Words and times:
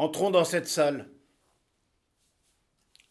Entrons 0.00 0.30
dans 0.30 0.44
cette 0.44 0.66
salle. 0.66 1.10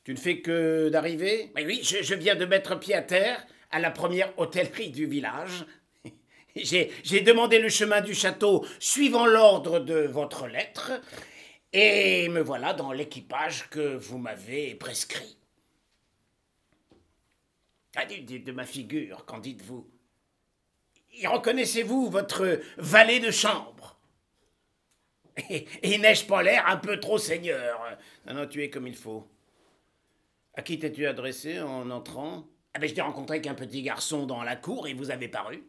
Tu 0.04 0.12
ne 0.12 0.18
fais 0.18 0.42
que 0.42 0.90
d'arriver? 0.90 1.52
Mais 1.54 1.64
oui, 1.64 1.82
je, 1.84 2.16
viens 2.16 2.34
de 2.34 2.46
mettre 2.46 2.80
pied 2.80 2.96
à 2.96 3.04
terre 3.04 3.46
à 3.70 3.80
la 3.80 3.92
première 3.92 4.34
hôtellerie 4.40 4.90
du 4.90 5.06
village. 5.06 5.68
J'ai 6.56 7.22
demandé 7.22 7.60
le 7.60 7.70
chemin 7.70 8.02
du 8.02 8.16
château 8.16 8.66
suivant 8.80 9.28
l'ordre 9.28 9.80
de 9.80 10.00
votre 10.08 10.48
lettre, 10.48 10.94
et 11.74 12.28
me 12.28 12.42
voilà 12.42 12.74
dans 12.74 12.92
l'équipage 12.92 13.70
que 13.70 13.96
vous 13.96 14.18
m'avez 14.18 14.74
prescrit. 14.74 15.38
Ah, 17.98 18.06
dites 18.06 18.44
de 18.44 18.52
ma 18.52 18.66
figure, 18.66 19.26
qu'en 19.26 19.38
dites-vous? 19.38 19.88
Y 21.14 21.28
reconnaissez-vous 21.28 22.10
votre 22.10 22.60
valet 22.78 23.20
de 23.20 23.30
chambre? 23.30 23.99
Et, 25.84 25.98
n'ai-je 25.98 26.26
pas 26.26 26.44
l'air 26.44 26.68
un 26.68 26.78
peu 26.78 27.00
trop 27.00 27.18
seigneur? 27.18 27.80
Ah 28.28 28.34
non, 28.34 28.48
tu 28.48 28.64
es 28.64 28.70
comme 28.70 28.88
il 28.88 28.96
faut. 28.96 29.28
À 30.56 30.62
qui 30.62 30.80
t'es-tu 30.80 31.08
adressé 31.08 31.60
en 31.60 31.90
entrant? 31.90 32.48
Ah 32.74 32.80
ben, 32.80 32.90
je 32.90 32.96
n'ai 32.96 33.02
rencontré 33.02 33.42
qu'un 33.42 33.56
petit 33.56 33.82
garçon 33.82 34.26
dans 34.26 34.44
la 34.44 34.56
cour 34.56 34.88
et 34.88 34.94
vous 34.94 35.12
avez 35.12 35.28
paru. 35.28 35.64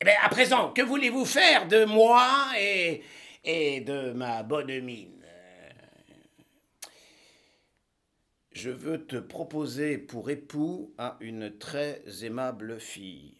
Eh 0.00 0.04
bien, 0.04 0.14
à 0.22 0.28
présent, 0.28 0.72
que 0.72 0.82
voulez-vous 0.82 1.24
faire 1.24 1.68
de 1.68 1.84
moi 1.84 2.46
et, 2.58 3.02
et 3.44 3.80
de 3.80 4.12
ma 4.12 4.42
bonne 4.42 4.80
mine? 4.80 5.10
Je 8.52 8.70
veux 8.70 9.04
te 9.04 9.16
proposer 9.16 9.98
pour 9.98 10.30
époux 10.30 10.94
à 10.96 11.16
une 11.20 11.58
très 11.58 12.02
aimable 12.22 12.78
fille. 12.78 13.34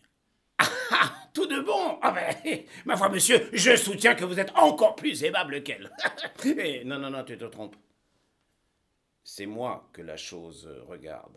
Tout 1.34 1.46
de 1.46 1.60
bon 1.60 1.98
Ah 2.02 2.12
ben, 2.12 2.64
ma 2.84 2.96
foi, 2.96 3.08
monsieur, 3.08 3.48
je 3.52 3.74
soutiens 3.76 4.14
que 4.14 4.24
vous 4.24 4.38
êtes 4.38 4.52
encore 4.56 4.94
plus 4.96 5.24
aimable 5.24 5.62
qu'elle. 5.62 5.90
Eh, 6.44 6.84
non, 6.84 6.98
non, 6.98 7.10
non, 7.10 7.24
tu 7.24 7.36
te 7.36 7.44
trompes. 7.44 7.76
C'est 9.22 9.46
moi 9.46 9.88
que 9.92 10.02
la 10.02 10.16
chose 10.16 10.68
regarde. 10.86 11.36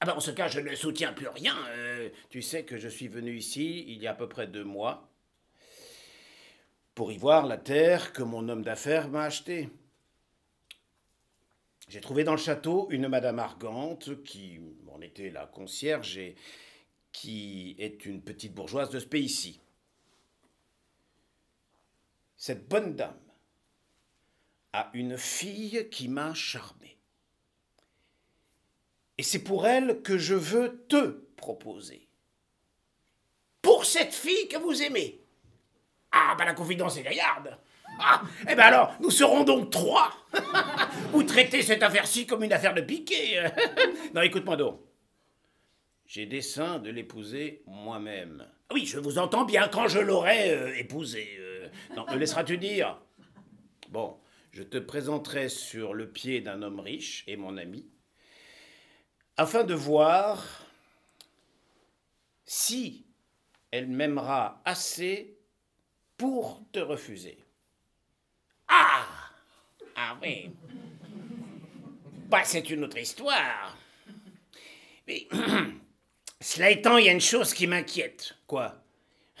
Ah 0.00 0.06
ben, 0.06 0.14
en 0.14 0.20
ce 0.20 0.30
cas, 0.30 0.48
je 0.48 0.60
ne 0.60 0.74
soutiens 0.74 1.12
plus 1.12 1.28
rien. 1.28 1.54
euh, 1.70 2.08
Tu 2.30 2.40
sais 2.42 2.64
que 2.64 2.78
je 2.78 2.88
suis 2.88 3.08
venu 3.08 3.36
ici 3.36 3.84
il 3.86 3.98
y 4.02 4.06
a 4.06 4.12
à 4.12 4.14
peu 4.14 4.28
près 4.28 4.46
deux 4.46 4.64
mois 4.64 5.08
pour 6.94 7.12
y 7.12 7.18
voir 7.18 7.46
la 7.46 7.56
terre 7.58 8.12
que 8.12 8.22
mon 8.22 8.48
homme 8.48 8.62
d'affaires 8.62 9.08
m'a 9.08 9.24
achetée. 9.24 9.68
J'ai 11.88 12.00
trouvé 12.00 12.24
dans 12.24 12.32
le 12.32 12.38
château 12.38 12.88
une 12.90 13.08
madame 13.08 13.38
Argante 13.38 14.22
qui 14.22 14.60
en 14.92 15.00
était 15.00 15.30
la 15.30 15.46
concierge 15.46 16.16
et 16.18 16.36
qui 17.12 17.76
est 17.78 18.04
une 18.06 18.22
petite 18.22 18.54
bourgeoise 18.54 18.90
de 18.90 18.98
ce 18.98 19.06
pays-ci. 19.06 19.60
Cette 22.36 22.68
bonne 22.68 22.94
dame 22.96 23.18
a 24.72 24.90
une 24.94 25.18
fille 25.18 25.88
qui 25.90 26.08
m'a 26.08 26.32
charmé. 26.34 26.96
Et 29.18 29.22
c'est 29.22 29.44
pour 29.44 29.66
elle 29.66 30.00
que 30.02 30.16
je 30.16 30.34
veux 30.34 30.84
te 30.88 31.10
proposer. 31.36 32.06
pour 33.62 33.84
cette 33.84 34.14
fille 34.14 34.48
que 34.48 34.56
vous 34.56 34.82
aimez. 34.82 35.20
Ah, 36.12 36.34
ben 36.38 36.44
la 36.44 36.54
confidence 36.54 36.96
est 36.96 37.02
gaillarde. 37.02 37.56
Ah, 37.98 38.22
eh 38.48 38.54
ben 38.54 38.62
alors, 38.62 38.94
nous 39.00 39.10
serons 39.10 39.44
donc 39.44 39.70
trois. 39.70 40.10
vous 41.12 41.22
traitez 41.22 41.62
cette 41.62 41.82
affaire-ci 41.82 42.26
comme 42.26 42.42
une 42.42 42.52
affaire 42.52 42.74
de 42.74 42.80
piquet. 42.80 43.52
Non, 44.14 44.22
écoute-moi 44.22 44.56
donc. 44.56 44.80
J'ai 46.10 46.26
dessein 46.26 46.80
de 46.80 46.90
l'épouser 46.90 47.62
moi-même. 47.66 48.44
oui, 48.72 48.84
je 48.84 48.98
vous 48.98 49.18
entends 49.18 49.44
bien 49.44 49.68
quand 49.68 49.86
je 49.86 50.00
l'aurai 50.00 50.50
euh, 50.50 50.76
épousée. 50.76 51.36
euh. 51.38 51.68
Non, 51.94 52.04
me 52.10 52.16
laisseras-tu 52.16 52.58
dire? 52.58 53.00
Bon, 53.90 54.18
je 54.50 54.64
te 54.64 54.76
présenterai 54.78 55.48
sur 55.48 55.94
le 55.94 56.10
pied 56.10 56.40
d'un 56.40 56.62
homme 56.62 56.80
riche 56.80 57.22
et 57.28 57.36
mon 57.36 57.56
ami, 57.56 57.86
afin 59.36 59.62
de 59.62 59.72
voir 59.72 60.66
si 62.44 63.06
elle 63.70 63.86
m'aimera 63.86 64.60
assez 64.64 65.38
pour 66.16 66.64
te 66.72 66.80
refuser. 66.80 67.38
Ah 68.66 69.06
Ah 69.94 70.18
oui. 70.20 70.50
Bah, 72.28 72.42
c'est 72.42 72.68
une 72.68 72.82
autre 72.82 72.98
histoire. 72.98 73.76
Mais, 75.06 75.28
cela 76.40 76.70
étant, 76.70 76.96
il 76.96 77.06
y 77.06 77.08
a 77.08 77.12
une 77.12 77.20
chose 77.20 77.54
qui 77.54 77.66
m'inquiète. 77.66 78.34
Quoi? 78.46 78.82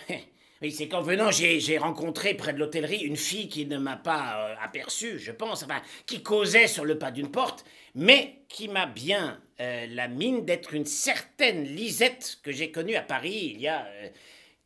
Oui, 0.62 0.72
c'est 0.72 0.88
qu'en 0.88 1.00
venant, 1.00 1.30
j'ai 1.30 1.78
rencontré 1.78 2.34
près 2.34 2.52
de 2.52 2.58
l'hôtellerie 2.58 2.98
une 2.98 3.16
fille 3.16 3.48
qui 3.48 3.64
ne 3.64 3.78
m'a 3.78 3.96
pas 3.96 4.50
euh, 4.50 4.54
aperçu, 4.60 5.18
je 5.18 5.32
pense, 5.32 5.62
enfin, 5.62 5.80
qui 6.04 6.22
causait 6.22 6.66
sur 6.66 6.84
le 6.84 6.98
pas 6.98 7.10
d'une 7.10 7.30
porte, 7.30 7.64
mais 7.94 8.42
qui 8.50 8.68
m'a 8.68 8.84
bien 8.84 9.40
euh, 9.60 9.86
la 9.88 10.06
mine 10.06 10.44
d'être 10.44 10.74
une 10.74 10.84
certaine 10.84 11.64
Lisette 11.64 12.40
que 12.42 12.52
j'ai 12.52 12.70
connue 12.70 12.94
à 12.94 13.00
Paris 13.02 13.52
il 13.54 13.60
y 13.62 13.68
a 13.68 13.86
euh, 13.86 14.08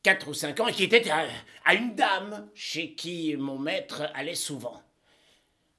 quatre 0.02 0.26
ou 0.26 0.34
cinq 0.34 0.58
ans 0.58 0.66
et 0.66 0.72
qui 0.72 0.82
était 0.82 1.08
à, 1.10 1.28
à 1.64 1.74
une 1.74 1.94
dame 1.94 2.50
chez 2.56 2.96
qui 2.96 3.36
mon 3.36 3.60
maître 3.60 4.10
allait 4.14 4.34
souvent. 4.34 4.82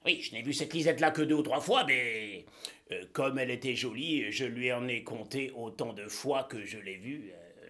Oui, 0.05 0.21
je 0.21 0.31
n'ai 0.31 0.43
vu 0.43 0.53
cette 0.53 0.73
Lisette-là 0.73 1.11
que 1.11 1.23
deux 1.23 1.35
ou 1.35 1.43
trois 1.43 1.59
fois, 1.59 1.83
mais 1.83 2.45
comme 3.13 3.39
elle 3.39 3.51
était 3.51 3.75
jolie, 3.75 4.31
je 4.31 4.45
lui 4.45 4.71
en 4.71 4.87
ai 4.87 5.03
compté 5.03 5.51
autant 5.55 5.93
de 5.93 6.07
fois 6.07 6.43
que 6.43 6.63
je 6.63 6.77
l'ai 6.77 6.97
vue. 6.97 7.31
euh, 7.31 7.69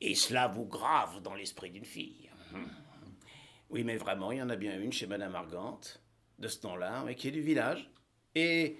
et 0.00 0.14
cela 0.14 0.48
vous 0.48 0.66
grave 0.66 1.22
dans 1.22 1.34
l'esprit 1.34 1.70
d'une 1.70 1.84
fille. 1.84 2.30
Oui, 3.70 3.82
mais 3.82 3.96
vraiment, 3.96 4.30
il 4.30 4.38
y 4.38 4.42
en 4.42 4.50
a 4.50 4.56
bien 4.56 4.78
une 4.78 4.92
chez 4.92 5.06
Madame 5.06 5.34
Argante, 5.34 6.02
de 6.38 6.48
ce 6.48 6.66
nom-là, 6.66 7.02
mais 7.04 7.14
qui 7.14 7.28
est 7.28 7.32
du 7.32 7.40
village, 7.40 7.90
et 8.34 8.76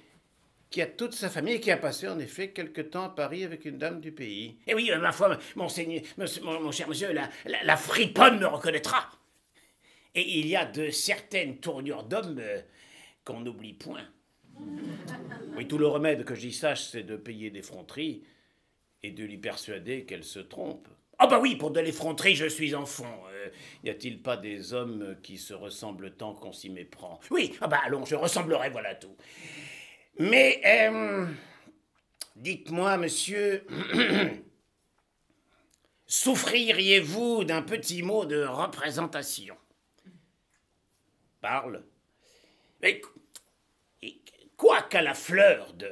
qui 0.70 0.82
a 0.82 0.86
toute 0.86 1.14
sa 1.14 1.30
famille 1.30 1.54
et 1.54 1.60
qui 1.60 1.70
a 1.70 1.76
passé 1.76 2.08
en 2.08 2.18
effet 2.18 2.50
quelque 2.50 2.80
temps 2.80 3.04
à 3.04 3.08
Paris 3.08 3.44
avec 3.44 3.64
une 3.64 3.78
dame 3.78 4.00
du 4.00 4.12
pays. 4.12 4.58
Et 4.66 4.74
oui, 4.74 4.90
euh, 4.90 4.98
ma 4.98 5.12
foi, 5.12 5.38
mon, 5.54 5.68
mon 6.60 6.72
cher 6.72 6.88
monsieur, 6.88 7.12
la, 7.12 7.76
friponne 7.76 8.38
me 8.38 8.46
reconnaîtra. 8.46 9.10
Et 10.14 10.38
il 10.38 10.46
y 10.46 10.56
a 10.56 10.64
de 10.64 10.90
certaines 10.90 11.58
tournures 11.58 12.04
d'hommes 12.04 12.38
euh, 12.40 12.60
qu'on 13.24 13.40
n'oublie 13.40 13.74
point. 13.74 14.06
Oui, 15.56 15.66
tout 15.66 15.78
le 15.78 15.86
remède 15.86 16.24
que 16.24 16.34
j'y 16.34 16.52
sache, 16.52 16.84
c'est 16.84 17.02
de 17.02 17.16
payer 17.16 17.50
des 17.50 17.62
fronteries 17.62 18.24
et 19.02 19.10
de 19.10 19.24
lui 19.24 19.38
persuader 19.38 20.04
qu'elle 20.04 20.24
se 20.24 20.38
trompe. 20.38 20.88
Ah 21.18 21.26
bah 21.26 21.38
oui, 21.40 21.56
pour 21.56 21.70
de 21.70 21.80
l'effronterie, 21.80 22.34
je 22.34 22.46
suis 22.46 22.74
en 22.74 22.84
fond. 22.84 23.06
euh. 23.32 23.48
Y 23.84 23.90
a-t-il 23.90 24.22
pas 24.22 24.36
des 24.36 24.74
hommes 24.74 25.16
qui 25.22 25.38
se 25.38 25.54
ressemblent 25.54 26.14
tant 26.14 26.34
qu'on 26.34 26.52
s'y 26.52 26.68
méprend? 26.68 27.20
Oui, 27.30 27.54
ah 27.62 27.68
bah 27.68 27.80
allons, 27.84 28.04
je 28.04 28.14
ressemblerai, 28.16 28.68
voilà 28.68 28.94
tout. 28.94 29.16
Mais, 30.18 30.60
euh, 30.66 31.26
dites-moi, 32.36 32.98
monsieur, 32.98 33.66
souffririez-vous 36.06 37.44
d'un 37.44 37.62
petit 37.62 38.02
mot 38.02 38.26
de 38.26 38.44
représentation? 38.44 39.56
Parle. 41.40 41.82
Mais 42.82 43.00
qu- 44.56 44.66
et 44.66 44.68
quoi 44.68 44.82
qu'à 44.82 45.02
la 45.02 45.14
fleur 45.14 45.72
de, 45.72 45.88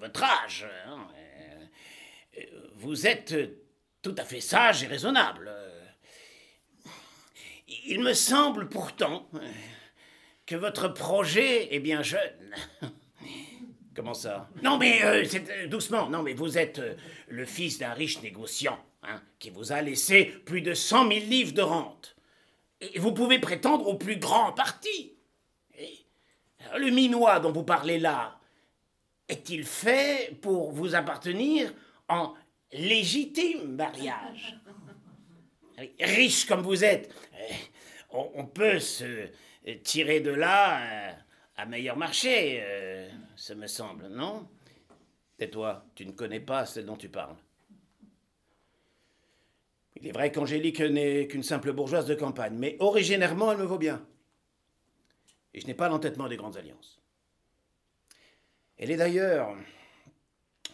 votre 0.00 0.24
âge, 0.24 0.66
hein, 0.86 1.06
euh, 2.38 2.42
vous 2.74 3.06
êtes 3.06 3.34
tout 4.02 4.14
à 4.18 4.24
fait 4.24 4.40
sage 4.40 4.82
et 4.82 4.86
raisonnable. 4.86 5.52
Il 7.86 8.00
me 8.00 8.14
semble 8.14 8.68
pourtant 8.68 9.28
que 10.44 10.54
votre 10.54 10.88
projet 10.88 11.74
est 11.74 11.80
bien 11.80 12.02
jeune. 12.02 12.54
Comment 13.94 14.14
ça? 14.14 14.48
Non 14.62 14.76
mais 14.76 15.02
euh, 15.04 15.24
euh, 15.34 15.66
doucement, 15.66 16.08
non 16.08 16.22
mais 16.22 16.34
vous 16.34 16.58
êtes 16.58 16.80
le 17.28 17.44
fils 17.46 17.78
d'un 17.78 17.94
riche 17.94 18.20
négociant 18.22 18.78
hein, 19.02 19.22
qui 19.38 19.50
vous 19.50 19.72
a 19.72 19.82
laissé 19.82 20.24
plus 20.24 20.60
de 20.60 20.74
cent 20.74 21.04
mille 21.04 21.28
livres 21.28 21.54
de 21.54 21.62
rente. 21.62 22.16
Et 22.80 22.98
vous 22.98 23.12
pouvez 23.12 23.38
prétendre 23.38 23.88
au 23.88 23.94
plus 23.94 24.16
grand 24.18 24.52
parti. 24.52 25.15
Le 26.78 26.90
minois 26.90 27.40
dont 27.40 27.52
vous 27.52 27.64
parlez 27.64 27.98
là, 27.98 28.38
est-il 29.28 29.64
fait 29.64 30.36
pour 30.40 30.72
vous 30.72 30.94
appartenir 30.94 31.72
en 32.08 32.34
légitime 32.72 33.74
mariage? 33.76 34.58
Riche 36.00 36.46
comme 36.46 36.62
vous 36.62 36.84
êtes, 36.84 37.12
euh, 37.34 37.54
on, 38.10 38.46
peut 38.46 38.78
se 38.78 39.28
tirer 39.82 40.20
de 40.20 40.30
là 40.30 40.80
euh, 40.80 41.12
à 41.56 41.66
meilleur 41.66 41.96
marché, 41.96 42.60
euh, 42.62 43.08
ce 43.34 43.52
me 43.52 43.66
semble, 43.66 44.08
non? 44.08 44.48
Tais-toi, 45.36 45.84
tu 45.94 46.06
ne 46.06 46.12
connais 46.12 46.40
pas 46.40 46.64
celle 46.64 46.86
dont 46.86 46.96
tu 46.96 47.10
parles? 47.10 47.36
Il 49.96 50.06
est 50.06 50.12
vrai 50.12 50.32
qu'Angélique 50.32 50.80
n'est 50.80 51.26
qu'une 51.26 51.42
simple 51.42 51.72
bourgeoise 51.72 52.06
de 52.06 52.14
campagne, 52.14 52.54
mais 52.56 52.76
originairement 52.80 53.52
elle 53.52 53.58
me 53.58 53.64
vaut 53.64 53.78
bien. 53.78 54.06
Et 55.56 55.60
je 55.60 55.66
n'ai 55.66 55.74
pas 55.74 55.88
l'entêtement 55.88 56.28
des 56.28 56.36
grandes 56.36 56.58
alliances. 56.58 57.00
Elle 58.76 58.90
est 58.90 58.96
d'ailleurs. 58.96 59.56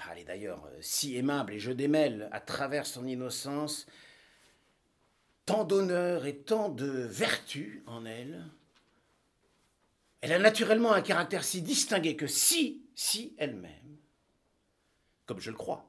ah, 0.00 0.08
Elle 0.12 0.18
est 0.18 0.24
d'ailleurs 0.24 0.64
euh, 0.66 0.76
si 0.80 1.16
aimable 1.16 1.54
et 1.54 1.60
je 1.60 1.70
démêle 1.70 2.28
à 2.32 2.40
travers 2.40 2.84
son 2.84 3.06
innocence 3.06 3.86
tant 5.46 5.64
d'honneur 5.64 6.26
et 6.26 6.36
tant 6.36 6.68
de 6.68 6.86
vertu 6.86 7.84
en 7.86 8.04
elle 8.04 8.44
Elle 10.20 10.32
a 10.32 10.38
naturellement 10.40 10.92
un 10.92 11.02
caractère 11.02 11.44
si 11.44 11.62
distingué 11.62 12.16
que 12.16 12.26
si, 12.26 12.84
si 12.96 13.34
elle 13.38 13.54
m'aime, 13.54 13.98
comme 15.26 15.40
je 15.40 15.50
le 15.50 15.56
crois, 15.56 15.88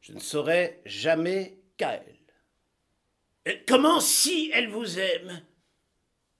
je 0.00 0.12
ne 0.12 0.20
saurais 0.20 0.80
jamais 0.84 1.58
qu'à 1.76 2.02
elle. 3.44 3.64
Comment 3.66 4.00
si 4.00 4.50
elle 4.52 4.68
vous 4.68 4.98
aime? 4.98 5.42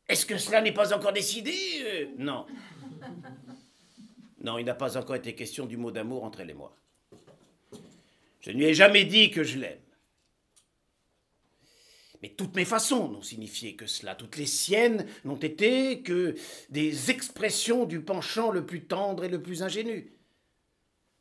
Est-ce 0.09 0.25
que 0.27 0.39
cela 0.39 0.61
n'est 0.61 0.73
pas 0.73 0.93
encore 0.95 1.13
décidé 1.13 1.55
euh? 1.83 2.07
Non. 2.19 2.47
Non, 4.41 4.59
il 4.59 4.65
n'a 4.65 4.75
pas 4.75 4.97
encore 4.97 5.17
été 5.17 5.35
question 5.35 5.67
du 5.67 5.77
mot 5.77 5.91
d'amour 5.91 6.25
entre 6.25 6.41
elle 6.41 6.51
et 6.51 6.55
moi. 6.55 6.77
Je 8.41 8.53
ne 8.53 8.59
lui 8.59 8.67
ai 8.67 8.75
jamais 8.75 9.05
dit 9.05 9.31
que 9.31 9.43
je 9.43 9.59
l'aime. 9.59 9.81
Mais 12.23 12.31
toutes 12.31 12.55
mes 12.55 12.65
façons 12.65 13.09
n'ont 13.09 13.23
signifié 13.23 13.75
que 13.75 13.87
cela. 13.87 14.15
Toutes 14.15 14.37
les 14.37 14.47
siennes 14.47 15.07
n'ont 15.25 15.37
été 15.37 16.03
que 16.03 16.37
des 16.71 17.11
expressions 17.11 17.85
du 17.85 18.01
penchant 18.01 18.51
le 18.51 18.65
plus 18.65 18.85
tendre 18.85 19.25
et 19.25 19.29
le 19.29 19.43
plus 19.43 19.63
ingénu. 19.63 20.13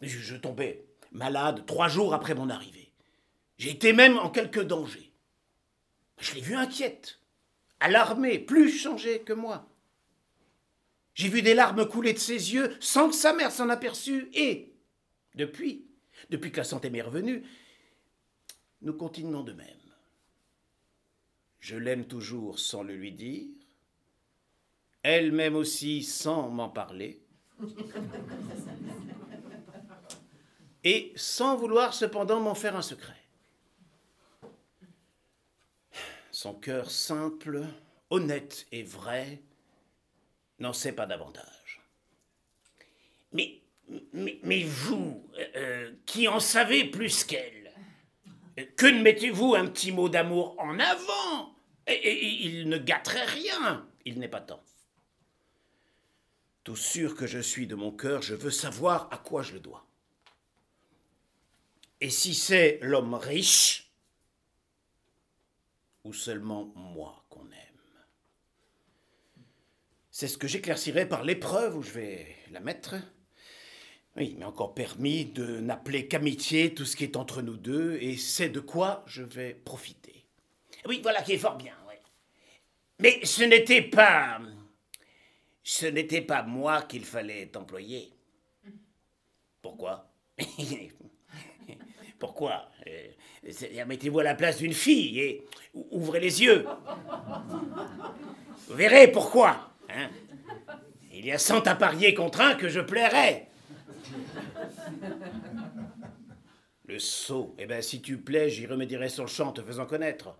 Je, 0.01 0.19
je 0.19 0.35
tombais 0.35 0.85
malade 1.11 1.65
trois 1.65 1.87
jours 1.87 2.13
après 2.13 2.35
mon 2.35 2.49
arrivée. 2.49 2.91
J'ai 3.57 3.71
été 3.71 3.93
même 3.93 4.17
en 4.17 4.29
quelque 4.29 4.59
danger. 4.59 5.11
Je 6.19 6.35
l'ai 6.35 6.41
vue 6.41 6.55
inquiète, 6.55 7.19
alarmée, 7.79 8.39
plus 8.39 8.69
changée 8.69 9.19
que 9.19 9.33
moi. 9.33 9.69
J'ai 11.13 11.29
vu 11.29 11.41
des 11.41 11.53
larmes 11.53 11.87
couler 11.87 12.13
de 12.13 12.19
ses 12.19 12.53
yeux 12.53 12.75
sans 12.79 13.09
que 13.09 13.15
sa 13.15 13.33
mère 13.33 13.51
s'en 13.51 13.69
aperçût, 13.69 14.29
et, 14.33 14.73
depuis, 15.33 15.85
depuis 16.29 16.51
que 16.51 16.57
la 16.57 16.63
santé 16.63 16.89
m'est 16.89 17.01
revenue, 17.01 17.43
nous 18.81 18.93
continuons 18.93 19.43
de 19.43 19.53
même. 19.53 19.67
Je 21.59 21.77
l'aime 21.77 22.05
toujours 22.05 22.59
sans 22.59 22.83
le 22.83 22.95
lui 22.95 23.11
dire. 23.11 23.47
Elle 25.01 25.31
m'aime 25.31 25.55
aussi 25.55 26.03
sans 26.03 26.49
m'en 26.49 26.69
parler. 26.69 27.21
Et 30.83 31.13
sans 31.15 31.55
vouloir 31.55 31.93
cependant 31.93 32.39
m'en 32.39 32.53
faire 32.53 32.75
un 32.75 32.83
secret. 32.83 33.24
Son 36.35 36.53
cœur 36.53 36.91
simple, 36.91 37.63
honnête 38.09 38.67
et 38.73 38.83
vrai 38.83 39.41
n'en 40.59 40.73
sait 40.73 40.91
pas 40.91 41.05
davantage. 41.05 41.81
Mais, 43.31 43.61
mais, 44.11 44.63
vous, 44.63 45.25
euh, 45.37 45.45
euh, 45.55 45.91
qui 46.05 46.27
en 46.27 46.41
savez 46.41 46.83
plus 46.83 47.23
qu'elle, 47.23 47.71
que 48.75 48.85
ne 48.85 49.01
mettez-vous 49.01 49.55
un 49.55 49.65
petit 49.67 49.93
mot 49.93 50.09
d'amour 50.09 50.57
en 50.59 50.77
avant? 50.77 51.55
Et, 51.87 52.43
il 52.43 52.67
ne 52.67 52.79
gâterait 52.79 53.23
rien. 53.23 53.87
Il 54.03 54.19
n'est 54.19 54.27
pas 54.27 54.41
temps. 54.41 54.63
Tout 56.65 56.75
sûr 56.75 57.15
que 57.15 57.27
je 57.27 57.39
suis 57.39 57.65
de 57.65 57.75
mon 57.75 57.93
cœur, 57.93 58.21
je 58.21 58.35
veux 58.35 58.51
savoir 58.51 59.07
à 59.09 59.19
quoi 59.19 59.41
je 59.41 59.53
le 59.53 59.61
dois. 59.61 59.87
Et 62.01 62.09
si 62.09 62.35
c'est 62.35 62.79
l'homme 62.81 63.13
riche, 63.13 63.84
ou 66.05 66.13
seulement 66.13 66.71
moi 66.75 67.25
qu'on 67.29 67.45
aime 67.45 67.81
C'est 70.11 70.27
ce 70.27 70.37
que 70.37 70.47
j'éclaircirai 70.47 71.07
par 71.09 71.23
l'épreuve 71.23 71.75
où 71.75 71.81
je 71.81 71.91
vais 71.91 72.27
la 72.51 72.61
mettre. 72.61 72.95
Oui, 74.15 74.35
mais 74.39 74.45
encore 74.45 74.73
permis 74.73 75.25
de 75.25 75.59
n'appeler 75.59 76.07
qu'amitié 76.07 76.73
tout 76.73 76.85
ce 76.85 76.95
qui 76.95 77.03
est 77.03 77.17
entre 77.17 77.41
nous 77.41 77.57
deux, 77.57 77.97
et 77.99 78.15
c'est 78.15 78.47
de 78.47 78.61
quoi 78.61 79.03
je 79.07 79.23
vais 79.23 79.53
profiter. 79.53 80.25
Oui, 80.87 81.01
voilà 81.03 81.21
qui 81.21 81.33
est 81.33 81.37
fort 81.37 81.57
bien, 81.57 81.75
oui. 81.89 81.95
Mais 82.99 83.25
ce 83.25 83.43
n'était 83.43 83.81
pas. 83.81 84.39
Ce 85.63 85.87
n'était 85.87 86.21
pas 86.21 86.43
moi 86.43 86.83
qu'il 86.83 87.03
fallait 87.03 87.51
employer. 87.57 88.13
Pourquoi? 89.61 90.13
Pourquoi? 92.19 92.69
Euh, 92.87 93.07
Mettez-vous 93.87 94.19
à 94.19 94.23
la 94.23 94.35
place 94.35 94.57
d'une 94.57 94.73
fille 94.73 95.19
et 95.19 95.45
ouvrez 95.91 96.19
les 96.19 96.41
yeux. 96.41 96.65
Vous 98.67 98.75
verrez 98.75 99.11
pourquoi. 99.11 99.71
Hein. 99.89 100.09
Il 101.13 101.25
y 101.25 101.31
a 101.31 101.37
cent 101.37 101.61
à 101.61 101.75
parier 101.75 102.13
contre 102.13 102.41
un 102.41 102.55
que 102.55 102.67
je 102.67 102.79
plairai. 102.79 103.47
Le 106.85 106.99
sot. 106.99 107.55
Eh 107.57 107.65
bien, 107.65 107.81
si 107.81 108.01
tu 108.01 108.17
plais, 108.17 108.49
j'y 108.49 108.65
remédierai 108.65 109.09
sur 109.09 109.23
le 109.23 109.29
champ 109.29 109.51
te 109.51 109.61
faisant 109.61 109.85
connaître. 109.85 110.35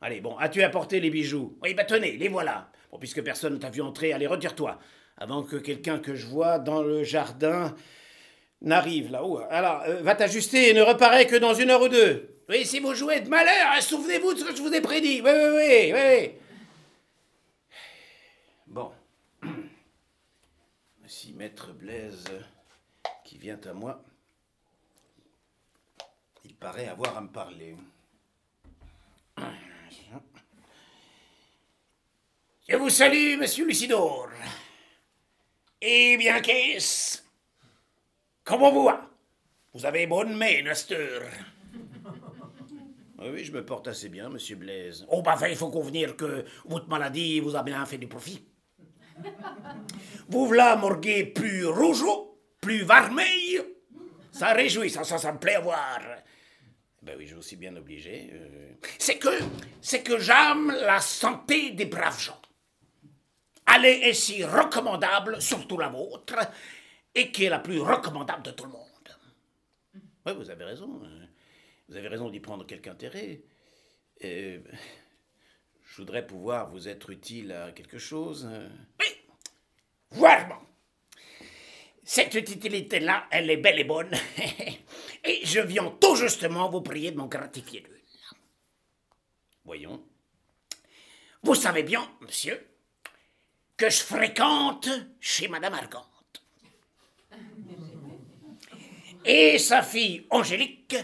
Allez, 0.00 0.20
bon, 0.20 0.36
as-tu 0.36 0.62
apporté 0.62 1.00
les 1.00 1.10
bijoux? 1.10 1.58
Oui, 1.62 1.74
bah 1.74 1.84
tenez, 1.84 2.16
les 2.16 2.28
voilà. 2.28 2.70
Bon, 2.90 2.98
puisque 2.98 3.22
personne 3.22 3.54
ne 3.54 3.58
t'a 3.58 3.70
vu 3.70 3.80
entrer, 3.80 4.12
allez, 4.12 4.26
retire-toi. 4.26 4.78
Avant 5.16 5.42
que 5.42 5.56
quelqu'un 5.56 5.98
que 5.98 6.14
je 6.14 6.26
vois 6.26 6.58
dans 6.58 6.82
le 6.82 7.02
jardin 7.02 7.74
n'arrive 8.66 9.10
là-haut. 9.10 9.40
Alors, 9.48 9.82
euh, 9.82 10.02
va 10.02 10.14
t'ajuster 10.14 10.70
et 10.70 10.74
ne 10.74 10.82
reparaît 10.82 11.26
que 11.26 11.36
dans 11.36 11.54
une 11.54 11.70
heure 11.70 11.82
ou 11.82 11.88
deux. 11.88 12.36
Oui, 12.48 12.66
si 12.66 12.80
vous 12.80 12.94
jouez 12.94 13.20
de 13.20 13.28
malheur, 13.28 13.72
hein, 13.72 13.80
souvenez-vous 13.80 14.34
de 14.34 14.38
ce 14.40 14.44
que 14.44 14.54
je 14.54 14.60
vous 14.60 14.74
ai 14.74 14.80
prédit. 14.80 15.22
Oui, 15.22 15.30
oui, 15.32 15.50
oui, 15.54 15.92
oui. 15.94 16.32
Bon. 18.66 18.92
Si 21.08 21.32
Maître 21.32 21.72
Blaise, 21.72 22.24
qui 23.24 23.38
vient 23.38 23.60
à 23.64 23.72
moi, 23.72 24.02
il 26.44 26.54
paraît 26.56 26.88
avoir 26.88 27.16
à 27.16 27.20
me 27.20 27.28
parler. 27.28 27.76
Je 32.68 32.76
vous 32.76 32.90
salue, 32.90 33.38
monsieur 33.38 33.66
Lucidor. 33.66 34.28
Eh 35.80 36.16
bien, 36.16 36.40
qu'est-ce 36.40 37.25
Comment 38.46 38.70
vous 38.70 38.84
va? 38.84 39.10
Vous 39.74 39.84
avez 39.84 40.06
bonne 40.06 40.34
main, 40.36 40.62
Nestor 40.62 41.20
oui, 43.18 43.44
je 43.44 43.50
me 43.50 43.64
porte 43.64 43.88
assez 43.88 44.08
bien, 44.08 44.28
monsieur 44.28 44.54
Blaise. 44.54 45.04
Oh, 45.08 45.20
bah, 45.20 45.36
il 45.48 45.56
faut 45.56 45.70
convenir 45.70 46.16
que 46.16 46.44
votre 46.66 46.86
maladie 46.86 47.40
vous 47.40 47.56
a 47.56 47.64
bien 47.64 47.84
fait 47.84 47.98
du 47.98 48.06
profit. 48.06 48.46
vous 50.28 50.46
voilà 50.46 50.76
morgué 50.76 51.24
plus 51.24 51.66
rougeau, 51.66 52.38
plus 52.60 52.84
vermeil. 52.84 53.62
Ça 54.30 54.52
réjouit, 54.52 54.90
ça, 54.90 55.02
ça, 55.02 55.18
ça 55.18 55.32
me 55.32 55.38
plaît 55.38 55.56
à 55.56 55.60
voir. 55.60 56.00
Ben 57.02 57.16
oui, 57.18 57.26
je 57.26 57.40
suis 57.40 57.56
bien 57.56 57.74
obligé. 57.74 58.30
Euh. 58.32 58.74
C'est 58.98 59.18
que, 59.18 59.40
c'est 59.80 60.04
que 60.04 60.18
j'aime 60.18 60.70
la 60.70 61.00
santé 61.00 61.70
des 61.70 61.86
braves 61.86 62.20
gens. 62.20 62.40
Elle 63.74 63.86
est 63.86 64.12
si 64.12 64.44
recommandable, 64.44 65.42
surtout 65.42 65.78
la 65.78 65.88
vôtre, 65.88 66.36
et 67.16 67.32
qui 67.32 67.44
est 67.44 67.48
la 67.48 67.58
plus 67.58 67.80
recommandable 67.80 68.42
de 68.42 68.50
tout 68.52 68.64
le 68.64 68.70
monde. 68.70 68.82
Oui, 70.26 70.34
vous 70.36 70.50
avez 70.50 70.64
raison. 70.64 71.00
Vous 71.88 71.96
avez 71.96 72.08
raison 72.08 72.28
d'y 72.28 72.40
prendre 72.40 72.66
quelque 72.66 72.88
intérêt. 72.88 73.42
je 74.20 74.60
voudrais 75.96 76.26
pouvoir 76.26 76.70
vous 76.70 76.88
être 76.88 77.10
utile 77.10 77.52
à 77.52 77.72
quelque 77.72 77.98
chose. 77.98 78.48
Oui, 79.00 79.06
vraiment. 80.10 80.60
Cette 82.04 82.34
utilité-là, 82.34 83.26
elle 83.30 83.50
est 83.50 83.56
belle 83.56 83.80
et 83.80 83.84
bonne. 83.84 84.12
et 85.24 85.40
je 85.44 85.60
viens 85.60 85.90
tout 86.00 86.16
justement 86.16 86.68
vous 86.68 86.82
prier 86.82 87.12
de 87.12 87.16
m'en 87.16 87.26
gratifier 87.26 87.80
d'une. 87.80 87.94
Voyons. 89.64 90.04
Vous 91.42 91.54
savez 91.54 91.82
bien, 91.82 92.08
monsieur, 92.20 92.64
que 93.76 93.88
je 93.90 94.02
fréquente 94.02 94.88
chez 95.18 95.48
Madame 95.48 95.74
Argante. 95.74 96.15
Et 99.28 99.58
sa 99.58 99.82
fille 99.82 100.24
Angélique, 100.30 100.96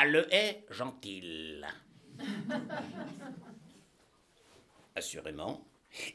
elle 0.00 0.28
est 0.30 0.64
gentille. 0.70 1.66
Assurément. 4.94 5.66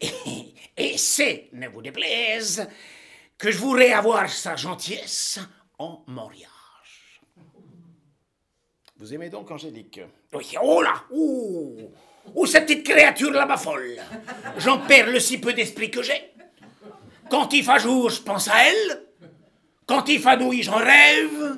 Et, 0.77 0.97
c'est, 0.97 1.49
ne 1.51 1.67
vous 1.67 1.81
déplaise, 1.81 2.65
que 3.37 3.51
je 3.51 3.57
voudrais 3.57 3.91
avoir 3.91 4.29
sa 4.29 4.55
gentillesse 4.55 5.39
en 5.77 6.01
mariage. 6.07 7.21
Vous 8.95 9.13
aimez 9.13 9.29
donc 9.29 9.51
Angélique? 9.51 9.99
Oui, 10.33 10.55
oh 10.61 10.81
là 10.81 11.03
Oh, 11.11 11.91
oh 12.35 12.45
cette 12.45 12.67
petite 12.67 12.87
créature 12.87 13.31
là-bas 13.31 13.57
folle 13.57 14.01
J'en 14.59 14.79
perds 14.79 15.11
le 15.11 15.19
si 15.19 15.41
peu 15.41 15.51
d'esprit 15.51 15.91
que 15.91 16.01
j'ai. 16.01 16.31
Quand 17.29 17.51
il 17.51 17.65
fait 17.65 17.79
jour, 17.79 18.09
je 18.09 18.21
pense 18.21 18.47
à 18.47 18.63
elle. 18.63 19.06
Quand 19.87 20.07
il 20.09 20.21
nuit, 20.39 20.63
j'en 20.63 20.77
rêve. 20.77 21.57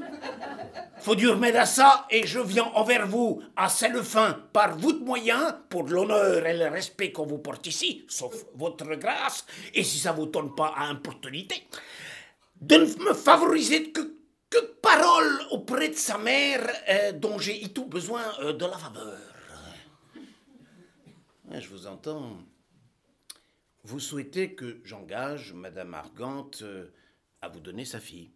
Faut 1.00 1.16
du 1.16 1.28
remède 1.30 1.56
à 1.56 1.66
ça, 1.66 2.06
et 2.12 2.28
je 2.28 2.40
viens 2.40 2.66
envers 2.76 3.08
vous 3.08 3.42
à 3.56 3.70
le 3.92 4.04
fin 4.04 4.34
par 4.54 4.78
votre 4.78 5.00
moyen, 5.00 5.60
pour 5.70 5.84
l'honneur 5.84 6.46
et 6.46 6.58
le 6.58 6.68
respect 6.68 7.12
qu'on 7.12 7.26
vous 7.26 7.40
porte 7.40 7.66
ici, 7.68 8.06
sauf 8.08 8.46
votre 8.54 8.86
grâce, 8.96 9.46
et 9.74 9.84
si 9.84 9.98
ça 9.98 10.12
vous 10.12 10.26
donne 10.26 10.54
pas 10.56 10.74
à 10.76 10.84
importunité, 10.88 11.68
de 12.62 12.76
ne 12.76 13.04
me 13.06 13.14
favoriser 13.14 13.92
que, 13.92 14.02
que 14.50 14.60
parole 14.82 15.40
auprès 15.52 15.90
de 15.90 15.96
sa 15.96 16.18
mère, 16.18 16.70
euh, 16.90 17.14
dont 17.14 17.40
j'ai 17.40 17.62
tout 17.70 17.86
besoin 17.86 18.22
euh, 18.42 18.54
de 18.54 18.66
la 18.66 18.78
faveur. 18.78 19.18
je 21.52 21.68
vous 21.70 21.88
entends. 21.88 22.38
vous 23.86 24.00
souhaitez 24.00 24.54
que 24.54 24.82
j'engage 24.84 25.54
Madame 25.54 25.94
Argante 25.94 26.60
euh, 26.64 26.92
à 27.42 27.48
vous 27.48 27.60
donner 27.60 27.86
sa 27.86 28.00
fille. 28.00 28.32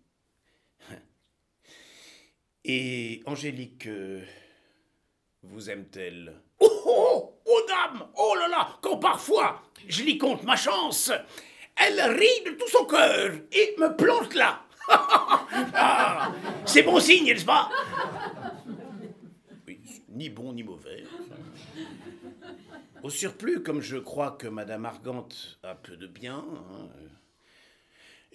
Et 2.65 3.21
Angélique, 3.25 3.87
euh, 3.87 4.21
vous 5.41 5.69
aime-t-elle? 5.69 6.33
Oh, 6.59 6.69
oh, 6.85 7.39
oh, 7.45 7.61
dame! 7.67 8.07
Oh 8.15 8.35
là 8.39 8.47
là! 8.47 8.77
Quand 8.81 8.97
parfois 8.97 9.61
je 9.87 10.03
lui 10.03 10.17
compte 10.17 10.43
ma 10.43 10.55
chance, 10.55 11.11
elle 11.75 11.99
rit 11.99 12.43
de 12.45 12.51
tout 12.51 12.69
son 12.69 12.85
cœur 12.85 13.33
et 13.51 13.75
me 13.77 13.95
plante 13.95 14.33
là. 14.33 14.61
Ah, 15.75 16.33
C'est 16.65 16.83
bon 16.83 16.99
signe, 16.99 17.25
n'est-ce 17.25 17.45
pas? 17.45 17.69
Oui, 19.67 19.79
ni 20.09 20.29
bon 20.29 20.53
ni 20.53 20.63
mauvais. 20.63 21.03
Au 23.03 23.09
surplus, 23.09 23.61
comme 23.61 23.81
je 23.81 23.97
crois 23.97 24.31
que 24.31 24.47
Madame 24.47 24.85
Argante 24.85 25.59
a 25.63 25.75
peu 25.75 25.95
de 25.95 26.07
bien, 26.07 26.37
hein, 26.37 26.89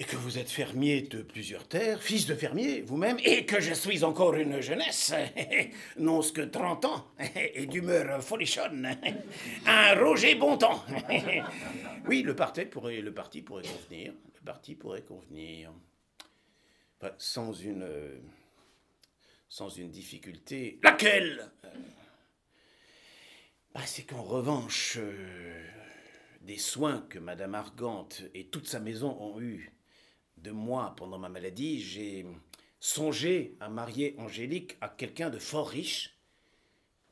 et 0.01 0.05
que 0.05 0.15
vous 0.15 0.39
êtes 0.39 0.49
fermier 0.49 1.03
de 1.03 1.23
plusieurs 1.23 1.67
terres, 1.67 2.01
fils 2.01 2.27
de 2.27 2.35
fermier 2.37 2.83
vous-même, 2.83 3.19
et 3.25 3.45
que 3.45 3.61
je 3.61 3.75
suis 3.75 4.05
encore 4.05 4.35
une 4.35 4.61
jeunesse, 4.61 5.13
non 5.99 6.23
ce 6.23 6.33
que 6.33 6.43
30 6.43 6.85
ans, 6.85 7.09
et 7.35 7.67
d'humeur 7.67 8.23
folichonne, 8.23 8.97
un 9.67 9.95
Roger 9.97 10.37
Bontemps. 10.37 10.85
oui, 12.07 12.23
le 12.23 12.37
parti 12.37 12.65
pourrait, 12.67 13.03
convenir, 13.03 14.13
le 14.35 14.45
parti 14.45 14.77
pourrait 14.77 15.03
convenir. 15.03 15.73
sans 17.19 17.53
une, 17.53 17.89
sans 19.49 19.69
une 19.69 19.91
difficulté. 19.91 20.79
Laquelle? 20.85 21.51
Bah, 23.75 23.81
c'est 23.85 24.05
qu'en 24.05 24.23
revanche, 24.23 24.97
euh, 24.99 25.67
des 26.43 26.57
soins 26.57 27.05
que 27.11 27.19
Madame 27.19 27.57
Argante 27.57 28.23
et 28.33 28.47
toute 28.47 28.69
sa 28.69 28.79
maison 28.79 29.21
ont 29.21 29.41
eus 29.41 29.73
de 30.43 30.51
moi 30.51 30.95
pendant 30.97 31.19
ma 31.19 31.29
maladie, 31.29 31.83
j'ai 31.83 32.27
songé 32.81 33.57
à 33.61 33.69
marier 33.69 34.15
Angélique 34.19 34.77
à 34.81 34.89
quelqu'un 34.89 35.31
de 35.31 35.39
fort 35.39 35.69
riche, 35.69 36.19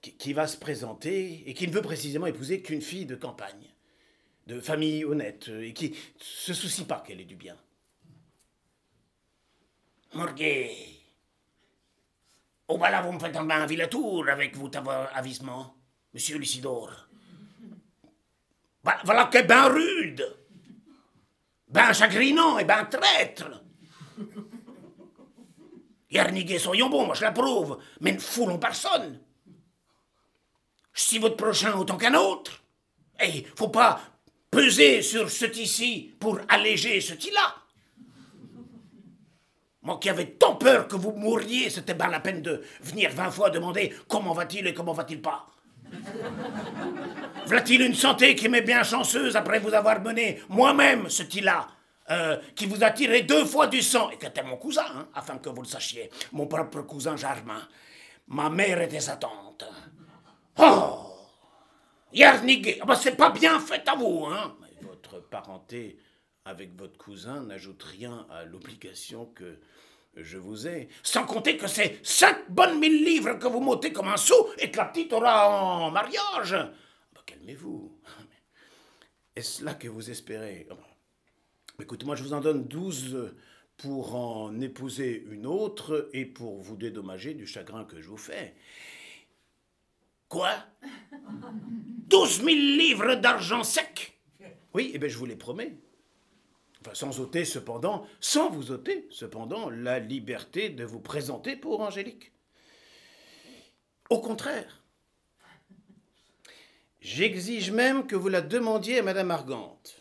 qui, 0.01 0.33
va 0.33 0.47
se 0.47 0.57
présenter 0.57 1.43
et 1.49 1.55
qui 1.55 1.67
ne 1.67 1.73
veut 1.73 1.83
précisément 1.83 2.27
épouser 2.27 2.63
qu'une 2.63 2.83
fille 2.83 3.07
de 3.07 3.17
campagne, 3.17 3.75
de 4.47 4.61
famille 4.61 5.05
honnête, 5.05 5.49
et 5.49 5.73
qui 5.73 5.97
se 6.19 6.55
soucie 6.55 6.85
pas 6.85 7.03
qu'elle 7.05 7.21
ait 7.21 7.25
du 7.25 7.35
bien. 7.35 7.57
Morguet, 10.15 10.73
oh 12.69 12.79
bah 12.79 12.91
là 12.91 13.03
vous 13.03 13.13
me 13.13 13.19
faites 13.19 13.37
un 13.37 13.45
bain 13.45 13.67
à 13.67 13.87
tour 13.89 14.29
avec 14.29 14.57
votre 14.57 14.79
avisement. 15.13 15.75
Monsieur 16.15 16.39
Lucidor. 16.39 17.09
Voilà 19.05 19.25
que 19.27 19.43
ben 19.43 19.69
rude, 19.69 20.25
ben 21.77 21.93
chagrinant 21.93 22.59
et 22.59 22.65
ben 22.65 22.87
traître. 22.87 23.63
Yerniguet, 26.11 26.59
soyons 26.59 26.89
bons, 26.89 27.05
moi 27.05 27.15
je 27.15 27.23
l'approuve, 27.23 27.79
mais 28.01 28.13
ne 28.13 28.19
foulons 28.19 28.59
personne. 28.59 29.21
Je 30.95 31.03
suis 31.03 31.19
votre 31.19 31.37
prochain 31.37 31.75
autant 31.77 31.99
qu'un 31.99 32.15
autre. 32.15 32.63
Et 33.21 33.47
faut 33.57 33.69
pas 33.69 34.01
peser 34.51 35.03
sur 35.03 35.31
ce 35.31 35.45
ici 35.59 36.15
pour 36.19 36.39
alléger 36.49 37.01
ce 37.03 37.13
là 37.13 37.57
Moi 39.83 39.99
qui 40.01 40.09
avais 40.09 40.31
tant 40.31 40.57
peur 40.57 40.89
que 40.89 40.97
vous 40.97 41.13
mouriez, 41.13 41.69
c'était 41.69 41.95
bien 41.95 42.09
la 42.09 42.21
peine 42.21 42.41
de 42.41 42.63
venir 42.81 43.11
vingt 43.11 43.31
fois 43.31 43.51
demander 43.51 43.95
comment 44.09 44.33
va-t-il 44.33 44.67
et 44.67 44.75
comment 44.75 44.95
va-t-il 44.95 45.21
pas. 45.21 45.47
V'là-t-il 47.47 47.83
une 47.83 47.95
santé 47.95 48.35
qui 48.35 48.49
m'est 48.49 48.63
bien 48.63 48.83
chanceuse 48.83 49.37
après 49.37 49.61
vous 49.61 49.75
avoir 49.75 50.01
mené 50.01 50.41
moi-même 50.49 51.09
ce 51.09 51.23
là 51.45 51.69
euh, 52.11 52.37
qui 52.55 52.67
vous 52.67 52.85
a 52.85 52.91
tiré 52.91 53.23
deux 53.23 53.45
fois 53.45 53.67
du 53.67 53.83
sang, 53.83 54.11
et 54.11 54.17
qui 54.17 54.27
était 54.27 54.43
mon 54.45 54.57
cousin, 54.57 54.87
hein, 54.95 55.09
afin 55.13 55.39
que 55.39 55.49
vous 55.49 55.63
le 55.63 55.67
sachiez, 55.67 56.09
mon 56.31 56.47
propre 56.47 56.83
cousin 56.83 57.17
Germain. 57.17 57.67
Ma 58.29 58.49
mère 58.49 58.81
était 58.81 59.01
sa 59.01 59.17
tante. 59.17 59.65
Oh 60.59 61.07
Yarnig, 62.13 62.79
ah 62.81 62.85
bah 62.87 62.95
c'est 62.95 63.17
pas 63.17 63.31
bien 63.31 63.59
fait 63.59 63.87
à 63.89 63.97
vous, 63.97 64.25
hein 64.27 64.55
Votre 64.83 65.21
parenté 65.29 65.99
avec 66.45 66.79
votre 66.79 66.97
cousin 66.97 67.41
n'ajoute 67.41 67.83
rien 67.83 68.25
à 68.31 68.45
l'obligation 68.45 69.27
que 69.35 69.59
je 70.17 70.39
vous 70.39 70.67
ai. 70.67 70.89
Sans 71.03 71.25
compter 71.27 71.57
que 71.57 71.67
c'est 71.67 72.01
cinq 72.03 72.51
bonnes 72.51 72.79
mille 72.79 73.05
livres 73.05 73.35
que 73.39 73.47
vous 73.47 73.61
m'ôtez 73.61 73.93
comme 73.93 74.09
un 74.09 74.17
sou 74.17 74.35
et 74.59 74.71
que 74.71 74.79
la 74.79 74.87
petite 74.87 75.13
aura 75.13 75.49
en 75.49 75.91
mariage. 75.91 76.53
Bah, 77.15 77.23
calmez-vous. 77.25 77.93
Est-ce 79.35 79.65
là 79.65 79.75
que 79.75 79.89
vous 79.89 80.11
espérez? 80.11 80.67
Oh, 80.71 80.75
Écoutez, 81.81 82.07
moi 82.07 82.17
je 82.17 82.23
vous 82.23 82.33
en 82.33 82.41
donne 82.41 82.65
douze 82.65 83.35
pour 83.77 84.15
en 84.15 84.59
épouser 84.61 85.27
une 85.31 85.47
autre 85.47 86.09
et 86.15 86.25
pour 86.25 86.63
vous 86.63 86.77
dédommager 86.77 87.35
du 87.35 87.47
chagrin 87.47 87.85
que 87.85 88.01
je 88.01 88.09
vous 88.09 88.17
fais. 88.17 88.55
Quoi? 90.29 90.55
Douze 92.09 92.43
mille 92.43 92.79
livres 92.79 93.15
d'argent 93.17 93.63
sec? 93.63 94.19
Oui, 94.73 94.91
eh 94.95 94.99
bien 94.99 95.09
je 95.09 95.19
vous 95.19 95.27
les 95.27 95.37
promets 95.37 95.77
sans 96.95 97.21
ôter 97.21 97.45
cependant, 97.45 98.07
sans 98.21 98.51
vous 98.51 98.71
ôter 98.71 99.07
cependant 99.11 99.71
la 99.71 99.99
liberté 99.99 100.69
de 100.69 100.85
vous 100.85 101.01
présenter 101.01 101.57
pour 101.57 101.81
Angélique. 101.81 102.33
Au 104.11 104.21
contraire, 104.21 104.83
j'exige 107.01 107.71
même 107.71 108.07
que 108.07 108.17
vous 108.17 108.29
la 108.29 108.41
demandiez 108.41 109.01
à 109.01 109.03
Madame 109.03 109.31
Argante. 109.31 110.01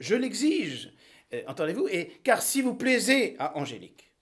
Je, 0.00 0.14
l'exige, 0.14 0.92
euh, 1.32 1.42
entendez-vous, 1.46 1.88
et 1.88 2.20
car 2.24 2.42
si 2.42 2.62
vous 2.62 2.74
plaisez 2.74 3.36
à 3.38 3.56
Angélique, 3.56 4.12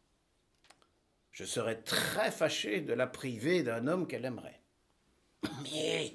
je 1.30 1.44
serais 1.44 1.76
très 1.76 2.30
fâché 2.30 2.80
de 2.80 2.92
la 2.92 3.06
priver 3.06 3.62
d'un 3.62 3.86
homme 3.86 4.06
qu'elle 4.06 4.26
aimerait. 4.26 4.60
Mais, 5.62 6.14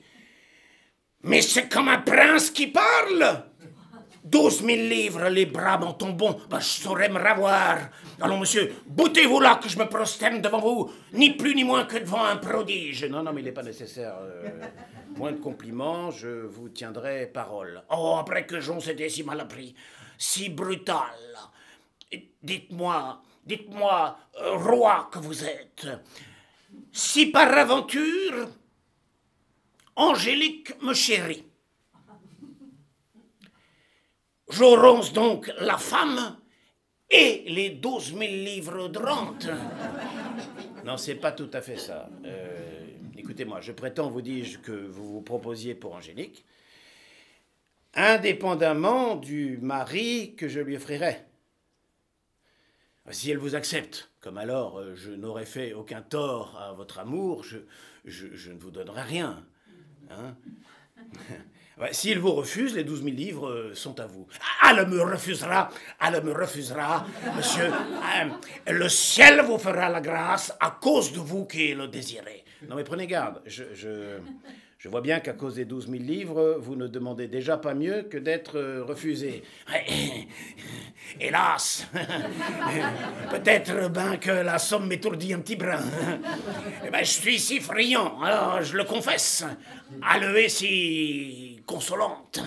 mais 1.24 1.42
c'est 1.42 1.68
comme 1.68 1.88
un 1.88 1.98
prince 1.98 2.52
qui 2.52 2.68
parle. 2.68 3.44
Douze 4.26 4.64
mille 4.64 4.90
livres, 4.90 5.30
les 5.30 5.46
bras 5.46 5.78
m'en 5.78 5.94
tombent, 5.94 6.42
ben, 6.50 6.60
je 6.60 6.82
saurais 6.82 7.10
me 7.10 7.20
ravoir. 7.20 7.78
Allons, 8.20 8.40
monsieur, 8.40 8.74
boutez-vous 8.88 9.40
là 9.40 9.60
que 9.62 9.70
je 9.70 9.78
me 9.78 9.86
prosterne 9.86 10.42
devant 10.42 10.60
vous, 10.60 10.92
ni 11.14 11.30
plus 11.30 11.54
ni 11.54 11.64
moins 11.64 11.86
que 11.86 12.00
devant 12.00 12.24
un 12.24 12.38
prodige. 12.38 13.06
Non, 13.06 13.22
non, 13.22 13.34
mais 13.34 13.42
il 13.42 13.46
n'est 13.46 13.52
pas 13.52 13.62
nécessaire. 13.62 14.16
Euh, 14.20 14.50
moins 15.16 15.32
de 15.32 15.38
compliments, 15.38 16.10
je 16.10 16.28
vous 16.28 16.70
tiendrai 16.70 17.28
parole. 17.28 17.84
Oh, 17.96 18.18
après 18.20 18.48
que 18.48 18.60
Jean 18.60 18.80
s'était 18.80 19.10
si 19.10 19.22
mal 19.22 19.42
appris, 19.42 19.76
si 20.18 20.50
brutal. 20.50 20.98
Dites-moi, 22.42 23.22
dites-moi, 23.46 24.18
euh, 24.42 24.58
roi 24.58 25.08
que 25.12 25.20
vous 25.20 25.46
êtes, 25.46 25.88
si 26.92 27.28
par 27.28 27.56
aventure 27.56 28.50
Angélique 29.96 30.82
me 30.82 30.96
chérit, 30.96 31.46
Je 34.50 35.14
donc 35.14 35.52
la 35.60 35.78
femme 35.78 36.38
et 37.10 37.44
les 37.48 37.70
douze 37.70 38.14
mille 38.14 38.44
livres 38.44 38.88
de 38.88 39.00
rente. 39.00 39.48
Non, 40.86 40.98
c'est 40.98 41.16
pas 41.16 41.32
tout 41.32 41.50
à 41.54 41.62
fait 41.62 41.78
ça. 41.78 42.10
Euh, 42.26 42.88
écoutez-moi, 43.18 43.62
je 43.62 43.72
prétends, 43.72 44.10
vous 44.10 44.22
dis-je, 44.22 44.60
que 44.60 44.72
vous 44.72 45.14
vous 45.14 45.22
proposiez 45.22 45.74
pour 45.74 45.96
Angélique, 45.96 46.46
indépendamment 47.96 49.16
du 49.16 49.58
mari 49.58 50.36
que 50.36 50.48
je 50.48 50.60
lui 50.60 50.76
offrirai. 50.76 51.18
Si 53.12 53.30
elle 53.30 53.38
vous 53.38 53.56
accepte, 53.56 54.10
comme 54.20 54.38
alors 54.38 54.80
euh, 54.80 54.96
je 54.96 55.12
n'aurais 55.12 55.46
fait 55.46 55.74
aucun 55.74 56.02
tort 56.02 56.58
à 56.60 56.74
votre 56.74 57.00
amour, 57.00 57.44
je, 57.44 57.60
je, 58.06 58.52
ne 58.52 58.58
vous 58.58 58.72
donnerai 58.72 59.04
rien. 59.04 59.46
Hein 60.10 60.36
S'il 61.92 62.20
vous 62.20 62.32
refuse, 62.32 62.74
les 62.74 62.86
douze 62.86 63.02
mille 63.02 63.16
livres 63.16 63.50
euh, 63.50 63.76
sont 63.76 64.00
à 64.00 64.06
vous. 64.06 64.26
Elle 64.68 64.88
me 64.88 65.02
refusera, 65.02 65.70
elle 66.02 66.24
me 66.24 66.32
refusera, 66.32 67.06
monsieur. 67.36 67.66
Euh, 67.66 68.72
le 68.72 68.88
ciel 68.88 69.42
vous 69.42 69.58
fera 69.58 69.90
la 69.90 70.00
grâce 70.00 70.54
à 70.62 70.78
cause 70.82 71.12
de 71.12 71.20
vous 71.20 71.46
qui 71.46 71.74
le 71.74 71.90
désirez. 71.90 72.46
Non 72.70 72.78
mais 72.78 72.86
prenez 72.86 73.08
garde, 73.08 73.42
je, 73.46 73.64
je, 73.74 74.88
vois 74.88 75.02
bien 75.02 75.20
qu'à 75.20 75.34
cause 75.34 75.56
des 75.56 75.66
douze 75.66 75.88
mille 75.88 76.06
livres, 76.06 76.58
vous 76.60 76.76
ne 76.76 76.88
demandez 76.88 77.28
déjà 77.28 77.58
pas 77.58 77.74
mieux 77.74 78.04
que 78.04 78.18
d'être 78.18 78.58
euh, 78.58 78.84
refusé. 78.84 79.44
Hélas, 81.20 81.88
peut-être 83.32 83.90
ben 83.90 84.18
que 84.18 84.32
la 84.32 84.60
somme 84.60 84.88
m'étourdit 84.88 85.34
un 85.34 85.40
petit 85.40 85.56
brin. 85.56 85.82
Eh 86.86 86.90
ben, 86.90 87.00
je 87.00 87.12
suis 87.12 87.40
si 87.40 87.60
friand, 87.60 88.22
alors 88.22 88.62
je 88.62 88.78
le 88.78 88.84
confesse. 88.84 89.44
Lever 90.22 90.50
si 90.50 91.45
consolante. 91.66 92.40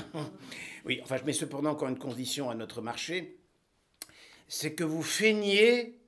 Oui, 0.85 1.01
enfin, 1.03 1.17
je 1.17 1.25
mets 1.25 1.33
cependant 1.33 1.71
encore 1.71 1.89
une 1.89 1.99
condition 1.99 2.51
à 2.51 2.55
notre 2.55 2.81
marché, 2.81 3.39
c'est 4.49 4.75
que 4.75 4.85
vous 4.85 5.03
feigniez 5.03 5.99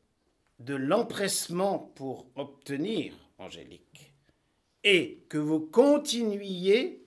de 0.59 0.75
l'empressement 0.75 1.79
pour 1.79 2.27
obtenir 2.37 3.13
Angélique, 3.39 4.13
et 4.85 5.25
que 5.29 5.39
vous 5.39 5.61
continuiez 5.61 7.03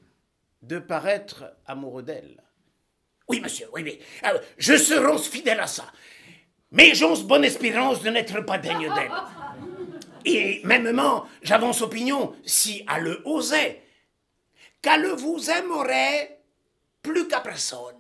de 0.64 0.80
paraître 0.80 1.56
amoureux 1.66 2.02
d'elle. 2.02 2.42
Oui, 3.30 3.40
monsieur, 3.40 3.68
oui, 3.74 3.84
oui. 3.84 4.00
Ah, 4.24 4.34
je 4.58 4.76
serai 4.76 5.18
fidèle 5.20 5.60
à 5.60 5.68
ça. 5.68 5.92
Mais 6.72 6.96
j'ose 6.96 7.24
bonne 7.24 7.44
espérance 7.44 8.02
de 8.02 8.10
n'être 8.10 8.42
pas 8.42 8.58
digne 8.58 8.92
d'elle. 8.94 9.12
Et 10.26 10.62
mêmement, 10.64 11.26
j'avance 11.44 11.82
opinion, 11.82 12.36
si 12.44 12.84
elle 12.92 13.04
le 13.04 13.22
osait, 13.26 13.83
qu'elle 14.84 15.08
vous 15.08 15.50
aimerait 15.50 16.42
plus 17.02 17.28
qu'à 17.28 17.40
personne. 17.40 17.96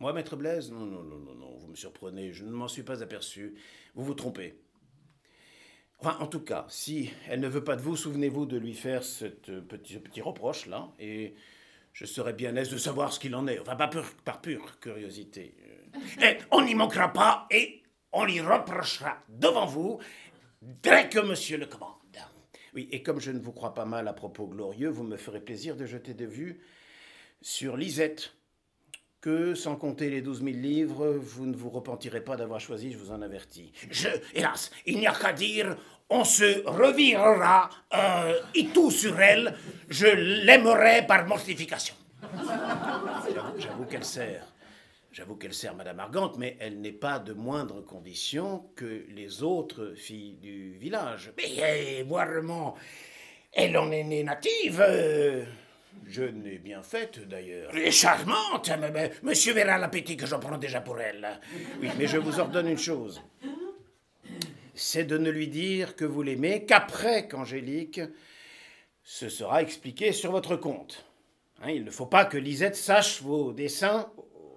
Moi, 0.00 0.12
maître 0.12 0.34
Blaise 0.34 0.72
Non, 0.72 0.86
non, 0.86 1.02
non, 1.02 1.18
non, 1.18 1.34
non, 1.34 1.56
vous 1.58 1.68
me 1.68 1.76
surprenez, 1.76 2.32
je 2.32 2.44
ne 2.44 2.50
m'en 2.50 2.68
suis 2.68 2.82
pas 2.82 3.02
aperçu. 3.02 3.54
Vous 3.94 4.04
vous 4.04 4.14
trompez. 4.14 4.60
Enfin, 6.00 6.16
en 6.20 6.26
tout 6.26 6.40
cas, 6.40 6.66
si 6.68 7.10
elle 7.28 7.40
ne 7.40 7.48
veut 7.48 7.64
pas 7.64 7.76
de 7.76 7.82
vous, 7.82 7.96
souvenez-vous 7.96 8.46
de 8.46 8.56
lui 8.56 8.74
faire 8.74 9.02
cette 9.02 9.50
petit, 9.66 9.94
ce 9.94 9.98
petit 9.98 10.20
reproche-là, 10.20 10.92
et 11.00 11.34
je 11.92 12.06
serais 12.06 12.32
bien 12.32 12.54
aise 12.54 12.70
de 12.70 12.78
savoir 12.78 13.12
ce 13.12 13.18
qu'il 13.18 13.34
en 13.34 13.48
est. 13.48 13.58
Enfin, 13.58 13.74
pas 13.74 13.90
par 14.24 14.40
pure 14.40 14.78
curiosité. 14.80 15.56
Et 16.22 16.38
on 16.52 16.62
n'y 16.62 16.74
manquera 16.74 17.12
pas, 17.12 17.46
et 17.50 17.82
on 18.12 18.24
lui 18.24 18.40
reprochera 18.40 19.18
devant 19.28 19.66
vous, 19.66 19.98
dès 20.62 21.08
que 21.08 21.18
monsieur 21.18 21.56
le 21.56 21.66
commande. 21.66 21.97
Oui, 22.74 22.88
et 22.92 23.02
comme 23.02 23.20
je 23.20 23.30
ne 23.30 23.38
vous 23.38 23.52
crois 23.52 23.74
pas 23.74 23.84
mal 23.84 24.08
à 24.08 24.12
propos 24.12 24.46
glorieux, 24.46 24.88
vous 24.88 25.04
me 25.04 25.16
ferez 25.16 25.40
plaisir 25.40 25.76
de 25.76 25.86
jeter 25.86 26.14
de 26.14 26.26
vue 26.26 26.60
sur 27.40 27.76
Lisette, 27.76 28.34
que, 29.20 29.54
sans 29.54 29.76
compter 29.76 30.10
les 30.10 30.22
douze 30.22 30.42
mille 30.42 30.60
livres, 30.60 31.08
vous 31.08 31.46
ne 31.46 31.56
vous 31.56 31.70
repentirez 31.70 32.20
pas 32.20 32.36
d'avoir 32.36 32.60
choisi, 32.60 32.92
je 32.92 32.98
vous 32.98 33.10
en 33.10 33.22
avertis. 33.22 33.72
Je, 33.90 34.08
hélas, 34.34 34.70
il 34.86 34.98
n'y 34.98 35.06
a 35.06 35.12
qu'à 35.12 35.32
dire, 35.32 35.76
on 36.10 36.24
se 36.24 36.66
revirera 36.66 37.68
euh, 37.94 38.40
et 38.54 38.66
tout 38.68 38.90
sur 38.90 39.20
elle, 39.20 39.56
je 39.88 40.06
l'aimerai 40.06 41.06
par 41.06 41.26
mortification. 41.26 41.94
J'avoue 43.58 43.84
qu'elle 43.84 44.04
sert. 44.04 44.46
J'avoue 45.10 45.36
qu'elle 45.36 45.54
sert 45.54 45.74
Madame 45.74 46.00
Argante, 46.00 46.36
mais 46.38 46.56
elle 46.60 46.80
n'est 46.80 46.92
pas 46.92 47.18
de 47.18 47.32
moindre 47.32 47.80
condition 47.80 48.66
que 48.76 49.06
les 49.08 49.42
autres 49.42 49.94
filles 49.96 50.34
du 50.34 50.74
village. 50.74 51.32
Mais, 51.36 52.02
vraiment, 52.02 52.74
elle 53.52 53.76
en 53.78 53.90
est 53.90 54.04
née 54.04 54.22
native. 54.22 54.84
Euh, 54.86 55.44
je 56.06 56.24
n'ai 56.24 56.58
bien 56.58 56.82
faite, 56.82 57.26
d'ailleurs. 57.26 57.70
Elle 57.72 57.86
est 57.86 57.90
charmante, 57.90 58.70
mais, 58.92 59.12
monsieur 59.22 59.54
verra 59.54 59.78
l'appétit 59.78 60.16
que 60.16 60.26
j'en 60.26 60.38
prends 60.38 60.58
déjà 60.58 60.82
pour 60.82 61.00
elle. 61.00 61.40
Oui, 61.80 61.88
mais 61.98 62.06
je 62.06 62.18
vous 62.18 62.38
ordonne 62.38 62.68
une 62.68 62.78
chose. 62.78 63.22
C'est 64.74 65.04
de 65.04 65.18
ne 65.18 65.30
lui 65.30 65.48
dire 65.48 65.96
que 65.96 66.04
vous 66.04 66.22
l'aimez 66.22 66.64
qu'après 66.66 67.26
qu'Angélique 67.26 68.00
se 69.02 69.30
sera 69.30 69.62
expliqué 69.62 70.12
sur 70.12 70.30
votre 70.32 70.54
compte. 70.56 71.06
Hein, 71.62 71.70
il 71.70 71.84
ne 71.84 71.90
faut 71.90 72.06
pas 72.06 72.26
que 72.26 72.36
Lisette 72.36 72.76
sache 72.76 73.22
vos 73.22 73.52
dessins 73.52 74.12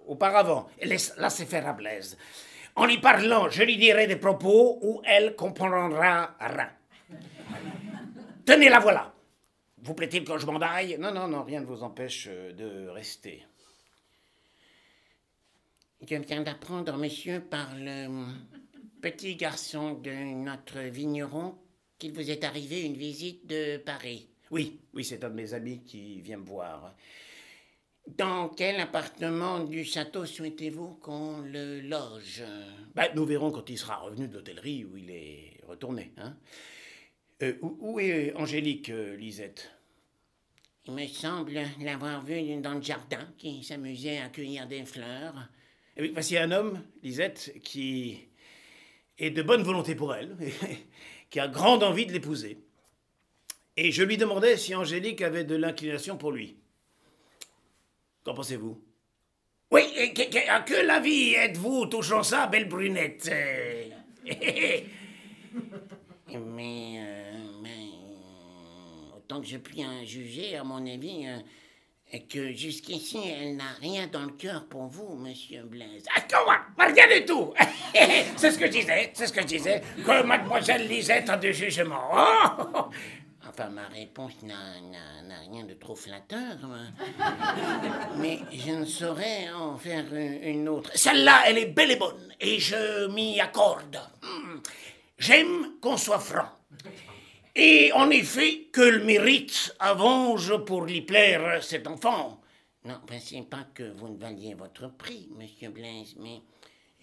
auparavant. 0.08 0.70
Là, 1.18 1.30
c'est 1.30 1.46
faire 1.46 1.68
à 1.68 1.74
Blaise. 1.74 2.18
En 2.76 2.86
lui 2.86 3.00
parlant, 3.00 3.50
je 3.50 3.64
lui 3.64 3.78
dirai 3.78 4.08
des 4.08 4.16
propos 4.16 4.80
où 4.82 5.02
elle 5.06 5.36
comprendra 5.36 6.36
rien. 6.40 6.72
Tenez, 8.46 8.70
la 8.70 8.80
voilà. 8.80 9.14
Vous 9.84 9.94
plaît-il 9.94 10.24
que 10.24 10.38
je 10.38 10.46
m'en 10.46 10.60
aille? 10.60 10.98
Non, 11.00 11.12
non, 11.12 11.28
non, 11.28 11.44
rien 11.44 11.62
ne 11.62 11.66
vous 11.66 11.84
empêche 11.84 12.28
euh, 12.30 12.54
de 12.54 12.88
rester. 12.90 13.44
Je 16.02 16.16
viens 16.16 16.42
d'apprendre, 16.42 16.98
monsieur, 16.98 17.42
par 17.42 17.76
le 17.76 18.08
petit 19.02 19.36
garçon 19.36 19.94
de 19.94 20.12
notre 20.12 20.80
vigneron 20.80 21.58
qu'il 21.98 22.14
vous 22.14 22.30
est 22.32 22.44
arrivé 22.44 22.84
une 22.84 22.96
visite 22.96 23.46
de 23.48 23.78
Paris? 23.78 24.28
Oui, 24.50 24.80
oui, 24.94 25.04
c'est 25.04 25.24
un 25.24 25.30
de 25.30 25.36
mes 25.36 25.54
amis 25.54 25.82
qui 25.84 26.22
vient 26.22 26.38
me 26.38 26.46
voir. 26.46 26.96
Dans 28.08 28.50
quel 28.50 28.80
appartement 28.80 29.64
du 29.64 29.86
château 29.86 30.26
souhaitez-vous 30.26 30.96
qu'on 30.96 31.42
le 31.42 31.82
loge? 31.82 32.44
Ben, 32.96 33.10
Nous 33.16 33.26
verrons 33.26 33.52
quand 33.52 33.70
il 33.70 33.78
sera 33.78 33.98
revenu 33.98 34.28
de 34.28 34.34
l'hôtellerie 34.34 34.86
où 34.86 34.98
il 34.98 35.10
est 35.12 35.62
retourné. 35.68 36.12
Hein 36.18 36.36
euh, 37.44 37.54
où, 37.62 38.00
est 38.00 38.34
Angélique, 38.36 38.90
euh, 38.90 39.16
Lisette? 39.16 39.72
Il 40.86 40.94
me 40.94 41.08
semble 41.08 41.60
l'avoir 41.82 42.24
vue 42.24 42.56
dans 42.58 42.74
le 42.74 42.82
jardin 42.82 43.28
qui 43.38 43.64
s'amusait 43.64 44.18
à 44.18 44.30
cueillir 44.30 44.68
des 44.68 44.84
fleurs. 44.86 45.36
Eh 45.96 46.02
oui, 46.02 46.10
voici 46.14 46.38
un 46.38 46.52
homme, 46.52 46.84
Lisette, 47.04 47.54
qui 47.64 48.18
est 49.18 49.30
de 49.30 49.42
bonne 49.44 49.64
volonté 49.64 49.96
pour 49.96 50.16
elle, 50.16 50.36
qui 51.30 51.40
a 51.40 51.48
grande 51.48 51.84
envie 51.84 52.06
de 52.06 52.14
l'épouser. 52.14 52.58
Et 53.78 53.92
je 53.92 54.04
lui 54.04 54.18
demandais 54.18 54.58
si 54.58 54.76
Angélique 54.76 55.22
avait 55.22 55.44
de 55.44 55.56
l'inclination 55.56 56.18
pour 56.18 56.32
lui. 56.32 56.58
Qu'en 58.24 58.34
pensez-vous? 58.34 58.80
Oui, 59.72 60.14
que, 60.14 60.24
que, 60.24 60.86
la 60.86 61.00
vie 61.00 61.34
êtes-vous 61.34 61.86
touchant 61.88 62.24
ça, 62.24 62.48
belle 62.48 62.68
brunette? 62.68 63.32
Mais, 66.34 66.96
euh, 66.98 67.34
mais, 67.62 67.90
autant 69.18 69.42
que 69.42 69.48
je 69.48 69.58
puis 69.58 69.86
en 69.86 70.06
juger, 70.06 70.56
à 70.56 70.64
mon 70.64 70.86
avis, 70.88 71.28
euh, 71.28 72.20
que 72.30 72.54
jusqu'ici, 72.54 73.20
elle 73.28 73.58
n'a 73.58 73.74
rien 73.82 74.08
dans 74.08 74.24
le 74.24 74.32
cœur 74.32 74.66
pour 74.68 74.88
vous, 74.88 75.16
monsieur 75.16 75.64
Blaise. 75.64 76.06
Ah, 76.16 76.22
comment 76.30 76.58
Rien 76.94 77.20
du 77.20 77.26
tout 77.26 77.54
C'est 78.38 78.52
ce 78.52 78.58
que 78.58 78.68
je 78.68 78.72
disais, 78.72 79.12
c'est 79.14 79.28
ce 79.28 79.34
que 79.34 79.42
je 79.42 79.48
disais, 79.48 79.82
que 80.06 80.24
mademoiselle 80.24 80.88
Lisette 80.88 81.30
a 81.30 81.36
de 81.36 81.52
jugement. 81.52 82.10
Oh 82.14 82.90
Enfin, 83.54 83.70
ma 83.70 83.88
réponse 83.90 84.42
n'a 84.44 84.56
rien 85.50 85.66
de 85.66 85.74
trop 85.74 85.96
flatteur. 85.96 86.58
Mais 88.18 88.40
je 88.54 88.72
ne 88.72 88.86
saurais 88.86 89.52
en 89.52 89.78
faire 89.78 90.06
une 90.14 90.70
autre. 90.70 90.90
Celle-là, 90.96 91.44
elle 91.48 91.58
est 91.58 91.66
belle 91.66 91.92
et 91.92 91.96
bonne, 91.98 92.34
et 92.40 92.60
je 92.60 93.08
m'y 93.08 93.42
accorde. 93.42 94.00
Hmm. 94.22 94.60
J'aime 95.18 95.74
qu'on 95.82 95.98
soit 95.98 96.20
franc. 96.20 96.48
Et 97.54 97.92
en 97.94 98.10
effet, 98.10 98.70
que 98.72 98.80
le 98.80 99.04
mérite 99.04 99.76
avance 99.80 100.50
pour 100.66 100.84
lui 100.84 101.02
plaire 101.02 101.62
cet 101.62 101.88
enfant. 101.88 102.42
Non, 102.86 103.02
pensez 103.06 103.42
pas 103.42 103.68
que 103.74 103.92
vous 103.92 104.08
ne 104.08 104.18
valiez 104.18 104.54
votre 104.54 104.96
prix, 104.96 105.28
monsieur 105.38 105.70
Blaise, 105.70 106.16
mais 106.18 106.42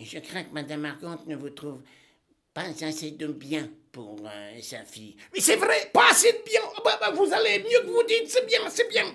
je 0.01 0.19
crains 0.19 0.45
que 0.45 0.55
Madame 0.55 0.87
Argante 0.87 1.27
ne 1.27 1.37
vous 1.37 1.51
trouve 1.51 1.83
pas 2.55 2.65
assez 2.83 3.11
de 3.11 3.27
bien 3.27 3.69
pour 3.99 4.17
sa 4.63 4.85
fille. 4.85 5.17
Mais 5.35 5.41
c'est 5.41 5.57
vrai, 5.57 5.91
pas 5.93 6.11
assez 6.11 6.31
de 6.31 6.43
bien. 6.47 6.61
Ah 6.77 6.81
bah, 6.85 6.99
bah, 7.01 7.11
vous 7.11 7.33
allez 7.33 7.59
mieux 7.59 7.81
que 7.81 7.91
vous 7.91 8.05
dites, 8.05 8.29
c'est 8.29 8.47
bien, 8.47 8.61
c'est 8.69 8.89
bien. 8.89 9.13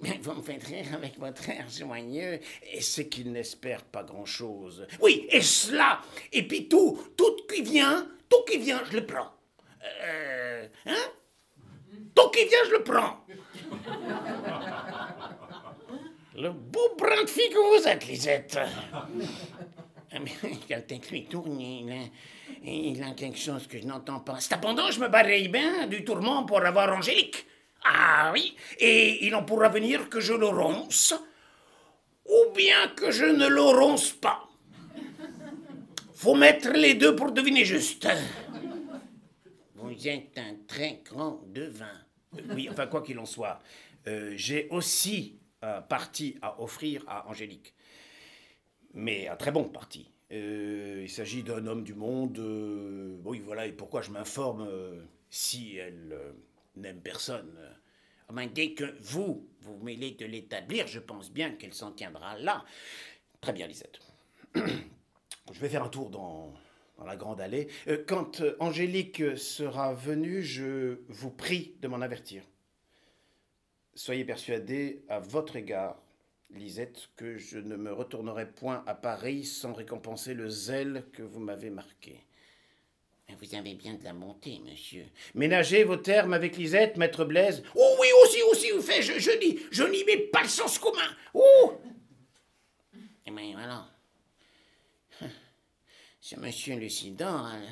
Mais 0.00 0.18
vous 0.22 0.32
me 0.32 0.42
faites 0.42 0.64
rire 0.64 0.86
avec 0.94 1.18
votre 1.18 1.46
air 1.50 1.68
joyeux. 1.68 2.40
Et 2.72 2.80
c'est 2.80 3.06
qu'il 3.08 3.32
n'espère 3.32 3.82
pas 3.84 4.02
grand-chose. 4.02 4.86
Oui, 5.00 5.26
et 5.30 5.42
cela, 5.42 6.00
et 6.32 6.46
puis 6.46 6.68
tout, 6.68 6.98
tout 7.18 7.36
qui 7.52 7.60
vient, 7.60 8.08
tout 8.30 8.44
qui 8.50 8.56
vient, 8.56 8.82
je 8.90 8.96
le 8.96 9.04
prends. 9.04 9.32
Euh, 10.02 10.66
hein? 10.86 11.12
Tout 12.14 12.30
qui 12.30 12.46
vient, 12.46 12.64
je 12.66 12.72
le 12.72 12.82
prends. 12.82 13.26
Le 16.38 16.50
beau 16.50 16.94
brin 16.98 17.22
de 17.22 17.30
fille 17.30 17.48
que 17.48 17.78
vous 17.78 17.88
êtes, 17.88 18.06
Lisette. 18.06 18.58
Ah, 18.92 19.08
quand 20.68 20.82
il 20.90 21.00
lui 21.10 21.26
il 22.64 23.02
a, 23.02 23.12
quelque 23.12 23.38
chose 23.38 23.66
que 23.66 23.78
je 23.78 23.86
n'entends 23.86 24.20
pas. 24.20 24.40
Cependant, 24.40 24.90
je 24.90 25.00
me 25.00 25.08
barrerai 25.08 25.48
bien 25.48 25.86
du 25.86 26.04
tourment 26.04 26.44
pour 26.44 26.64
avoir 26.64 26.92
Angélique. 26.92 27.46
Ah 27.84 28.30
oui, 28.32 28.56
et 28.78 29.24
il 29.26 29.34
en 29.34 29.44
pourra 29.44 29.68
venir 29.68 30.08
que 30.08 30.20
je 30.20 30.32
le 30.32 30.46
ronce, 30.46 31.14
ou 32.24 32.52
bien 32.54 32.88
que 32.96 33.10
je 33.10 33.26
ne 33.26 33.46
le 33.46 33.62
ronce 33.62 34.12
pas. 34.12 34.48
Faut 36.14 36.34
mettre 36.34 36.70
les 36.70 36.94
deux 36.94 37.14
pour 37.14 37.30
deviner 37.30 37.64
juste. 37.64 38.08
Vous 39.74 40.08
êtes 40.08 40.36
un 40.38 40.54
très 40.66 41.02
grand 41.04 41.40
devin. 41.46 42.00
Oui, 42.54 42.68
enfin, 42.70 42.86
quoi 42.86 43.02
qu'il 43.02 43.18
en 43.18 43.26
soit, 43.26 43.60
euh, 44.08 44.32
j'ai 44.36 44.68
aussi 44.70 45.38
un 45.62 45.80
parti 45.80 46.36
à 46.42 46.60
offrir 46.60 47.04
à 47.06 47.28
Angélique 47.28 47.72
mais 48.96 49.28
un 49.28 49.36
très 49.36 49.52
bon 49.52 49.64
parti. 49.64 50.10
Euh, 50.32 51.02
il 51.02 51.10
s'agit 51.10 51.42
d'un 51.42 51.66
homme 51.66 51.84
du 51.84 51.94
monde. 51.94 52.38
Euh, 52.38 53.16
oui, 53.24 53.40
voilà, 53.40 53.66
et 53.66 53.72
pourquoi 53.72 54.02
je 54.02 54.10
m'informe 54.10 54.66
euh, 54.68 55.00
si 55.30 55.76
elle 55.76 56.18
n'aime 56.76 57.00
personne? 57.00 57.56
Enfin, 58.28 58.46
Dès 58.46 58.72
que 58.72 58.96
vous 59.00 59.48
vous 59.60 59.76
mêlez 59.78 60.12
de 60.12 60.26
l'établir, 60.26 60.86
je 60.86 60.98
pense 60.98 61.30
bien 61.30 61.52
qu'elle 61.52 61.74
s'en 61.74 61.92
tiendra 61.92 62.38
là. 62.38 62.64
Très 63.40 63.52
bien, 63.52 63.66
Lisette. 63.66 64.00
je 64.54 65.60
vais 65.60 65.68
faire 65.68 65.84
un 65.84 65.88
tour 65.88 66.10
dans, 66.10 66.52
dans 66.98 67.04
la 67.04 67.16
grande 67.16 67.40
allée. 67.40 67.68
quand 68.08 68.42
Angélique 68.58 69.38
sera 69.38 69.94
venue, 69.94 70.42
je 70.42 70.98
vous 71.08 71.30
prie 71.30 71.76
de 71.80 71.86
m'en 71.86 72.00
avertir. 72.00 72.42
Soyez 73.94 74.24
persuadé 74.24 75.04
à 75.08 75.20
votre 75.20 75.54
égard 75.56 76.02
Lisette, 76.50 77.08
que 77.16 77.38
je 77.38 77.58
ne 77.58 77.76
me 77.76 77.92
retournerai 77.92 78.46
point 78.50 78.82
à 78.86 78.94
Paris 78.94 79.44
sans 79.44 79.72
récompenser 79.72 80.32
le 80.34 80.48
zèle 80.48 81.04
que 81.12 81.22
vous 81.22 81.40
m'avez 81.40 81.70
marqué. 81.70 82.20
Vous 83.40 83.54
avez 83.56 83.74
bien 83.74 83.94
de 83.94 84.04
la 84.04 84.12
montée, 84.12 84.60
monsieur. 84.64 85.04
Ménagez 85.34 85.82
vos 85.82 85.96
termes 85.96 86.32
avec 86.32 86.56
Lisette, 86.56 86.96
maître 86.96 87.24
Blaise. 87.24 87.62
Oh 87.74 87.96
oui, 88.00 88.06
aussi, 88.22 88.40
aussi, 88.50 88.70
vous 88.70 88.80
faites, 88.80 89.02
je, 89.02 89.18
je 89.18 89.36
dis, 89.40 89.58
je 89.72 89.82
n'y 89.82 90.04
mets 90.04 90.18
pas 90.18 90.42
le 90.42 90.48
sens 90.48 90.78
commun. 90.78 91.16
Oh 91.34 91.78
Eh 93.26 93.30
bien, 93.32 93.52
voilà. 93.54 93.88
Ce 96.20 96.36
monsieur 96.36 96.76
Lucidor 96.76 97.46
a 97.46 97.56
le 97.58 97.66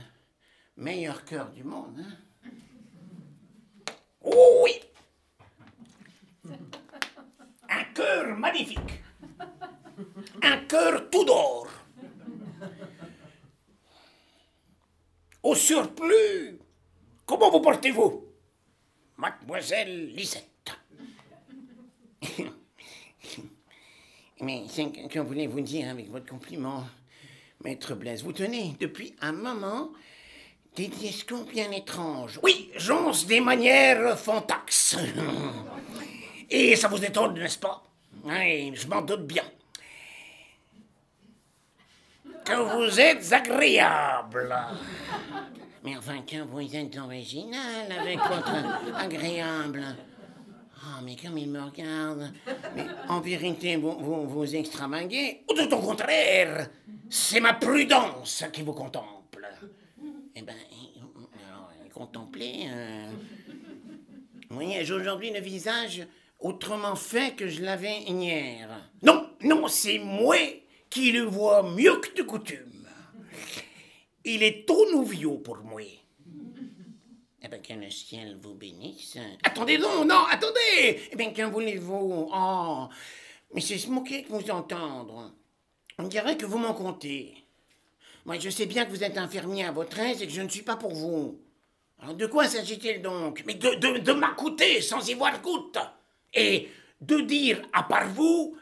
meilleur 0.77 1.25
cœur 1.25 1.51
du 1.51 1.63
monde, 1.63 2.01
hein 2.01 2.17
Oh 4.23 4.63
oui 4.65 4.73
Un 7.69 7.85
magnifique. 8.27 9.03
Un 10.43 10.59
cœur 10.67 11.09
tout 11.11 11.25
d'or. 11.25 11.69
Au 15.43 15.55
surplus, 15.55 16.59
comment 17.27 17.51
vous 17.51 17.61
portez-vous? 17.61 18.25
Mademoiselle 19.17 20.15
Lisette. 20.15 20.73
Mais 24.41 24.65
que 25.11 25.21
voulez-vous 25.21 25.61
dire 25.61 25.91
avec 25.91 26.11
votre 26.11 26.27
compliment, 26.27 26.85
maître 27.63 27.95
Blaise? 27.95 28.25
Vous 28.25 28.33
tenez 28.33 28.75
depuis 28.81 29.15
un 29.21 29.33
moment 29.33 29.91
des 30.77 30.89
discours 30.89 31.45
bien 31.45 31.71
étranges. 31.71 32.41
Oui, 32.43 32.71
j'once 32.77 33.27
des 33.27 33.41
manières 33.41 34.19
fantaxes. 34.19 34.97
Et 36.51 36.75
ça 36.77 36.89
vous 36.89 37.05
étonne, 37.05 37.35
n'est-ce 37.35 37.59
pas? 37.59 37.83
Oui, 38.25 38.75
je 38.75 38.87
m'en 38.89 39.03
doute 39.03 39.27
bien. 39.27 39.45
Que 42.45 42.55
vous 42.55 43.01
êtes 43.01 43.33
agréable. 43.33 44.55
Mais 45.83 45.97
enfin, 45.97 46.23
que 46.23 46.43
vous 46.43 46.75
êtes 46.75 46.97
original 46.97 47.93
avec 48.01 48.19
votre 48.19 48.97
agréable. 48.97 49.85
Ah, 50.83 51.01
mais 51.03 51.17
comme 51.17 51.39
il 51.39 51.51
me 51.51 51.63
regarde. 51.63 52.33
Mais 52.75 52.87
en 53.09 53.21
vérité, 53.21 53.77
vous 53.77 53.99
vous, 53.99 54.27
vous. 54.27 54.55
Ou 54.55 55.55
tout 55.55 55.75
au 55.75 55.79
contraire, 55.79 56.71
c'est 57.09 57.41
ma 57.41 57.55
prudence 57.55 58.45
qui 58.53 58.63
vous 58.63 58.73
contemple. 58.73 59.47
Eh 60.35 60.43
ben, 60.43 60.55
contempler. 61.95 62.67
Euh... 62.69 63.11
J'ai 64.83 64.93
aujourd'hui 64.93 65.31
le 65.31 65.41
visage 65.41 66.07
autrement 66.45 66.95
fait 66.95 67.35
que 67.35 67.49
je 67.49 67.63
l'avais 67.63 68.03
hier. 68.03 68.69
Non, 69.03 69.31
non, 69.43 69.67
c'est 69.67 69.99
moi 69.99 70.37
qui 70.91 71.11
le 71.11 71.23
vois 71.23 71.63
mieux 71.63 71.97
que 72.01 72.15
de 72.15 72.23
coutume. 72.23 72.87
Il 74.25 74.43
est 74.43 74.67
tout 74.67 74.87
nouveau 74.93 75.39
pour 75.39 75.57
moi. 75.59 75.81
Eh 77.43 77.49
bien, 77.49 77.59
que 77.59 77.73
le 77.73 77.91
ciel 77.91 78.39
vous 78.41 78.55
bénisse. 78.55 79.19
Attendez 79.43 79.79
non, 79.79 80.05
non, 80.05 80.25
attendez 80.31 81.01
Eh 81.11 81.17
bien, 81.17 81.33
qu'en 81.33 81.51
voulez-vous? 81.51 82.29
Oh, 82.33 82.89
mais 83.55 83.61
c'est 83.61 83.79
se 83.79 83.91
moquer 83.91 84.23
de 84.23 84.29
vous 84.29 84.51
entendre. 84.51 85.33
On 85.99 86.05
dirait 86.05 86.37
que 86.37 86.47
vous 86.47 86.59
m'en 86.59 86.75
comptez. 86.75 87.35
Moi, 88.25 88.39
je 88.39 88.49
sais 88.51 88.67
bien 88.67 88.85
que 88.85 88.91
vous 88.91 89.05
êtes 89.05 89.19
infirmier 89.19 89.65
à 89.65 89.73
votre 89.73 89.99
aise 89.99 90.23
et 90.23 90.27
que 90.27 90.33
je 90.33 90.41
ne 90.43 90.49
suis 90.49 90.63
pas 90.63 90.77
pour 90.77 90.95
vous. 90.95 91.41
Alors, 92.01 92.15
de 92.15 92.27
quoi 92.27 92.49
s'agit-il 92.49 93.03
donc? 93.03 93.43
Mais 93.47 93.55
de, 93.55 93.75
de, 93.75 93.99
de 93.99 94.13
m'accoûter 94.13 94.81
sans 94.81 95.07
y 95.09 95.15
voir 95.15 95.41
goutte? 95.43 95.79
Et 96.35 96.69
de 97.01 97.21
dire, 97.21 97.63
à 97.73 97.83
part 97.85 98.09
vous, 98.09 98.57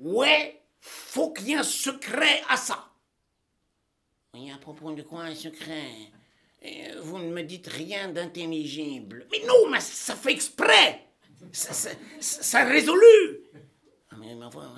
ouais, 0.00 0.60
faut 0.80 1.32
qu'il 1.32 1.48
y 1.48 1.52
ait 1.52 1.56
un 1.56 1.62
secret 1.62 2.42
à 2.48 2.56
ça. 2.56 2.86
Oui, 4.34 4.50
à 4.50 4.58
propos 4.58 4.92
de 4.92 5.02
quoi 5.02 5.22
un 5.24 5.34
secret? 5.34 5.90
Euh, 6.64 7.00
Vous 7.02 7.18
ne 7.18 7.30
me 7.30 7.42
dites 7.42 7.66
rien 7.68 8.08
d'intelligible. 8.08 9.26
Mais 9.32 9.44
non, 9.46 9.68
mais 9.70 9.80
ça 9.80 10.14
fait 10.14 10.32
exprès. 10.32 11.06
Ça, 11.52 11.72
ça, 12.20 12.64
résolu. 12.64 13.40
Ah, 14.10 14.16
mais 14.18 14.34
ma 14.34 14.50
foi, 14.50 14.70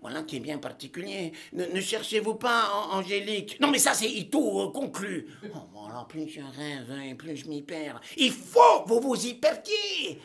voilà 0.00 0.22
qui 0.22 0.36
est 0.36 0.40
bien 0.40 0.58
particulier. 0.58 1.32
Ne, 1.52 1.80
cherchez-vous 1.80 2.36
pas 2.36 2.70
An- 2.72 2.98
Angélique? 2.98 3.60
Non, 3.60 3.70
mais 3.70 3.78
ça, 3.78 3.92
c'est 3.92 4.28
tout 4.30 4.60
euh, 4.60 4.72
conclu. 4.72 5.28
Oh, 5.54 5.58
bon, 5.72 5.84
alors 5.86 6.08
plus 6.08 6.28
je 6.28 6.40
rêve 6.40 6.98
et 7.04 7.14
plus 7.14 7.36
je 7.36 7.46
m'y 7.46 7.62
perds. 7.62 8.00
Il 8.16 8.32
faut 8.32 8.84
vous 8.86 9.00
vous 9.00 9.26
y 9.26 9.34
perdiez. 9.34 10.18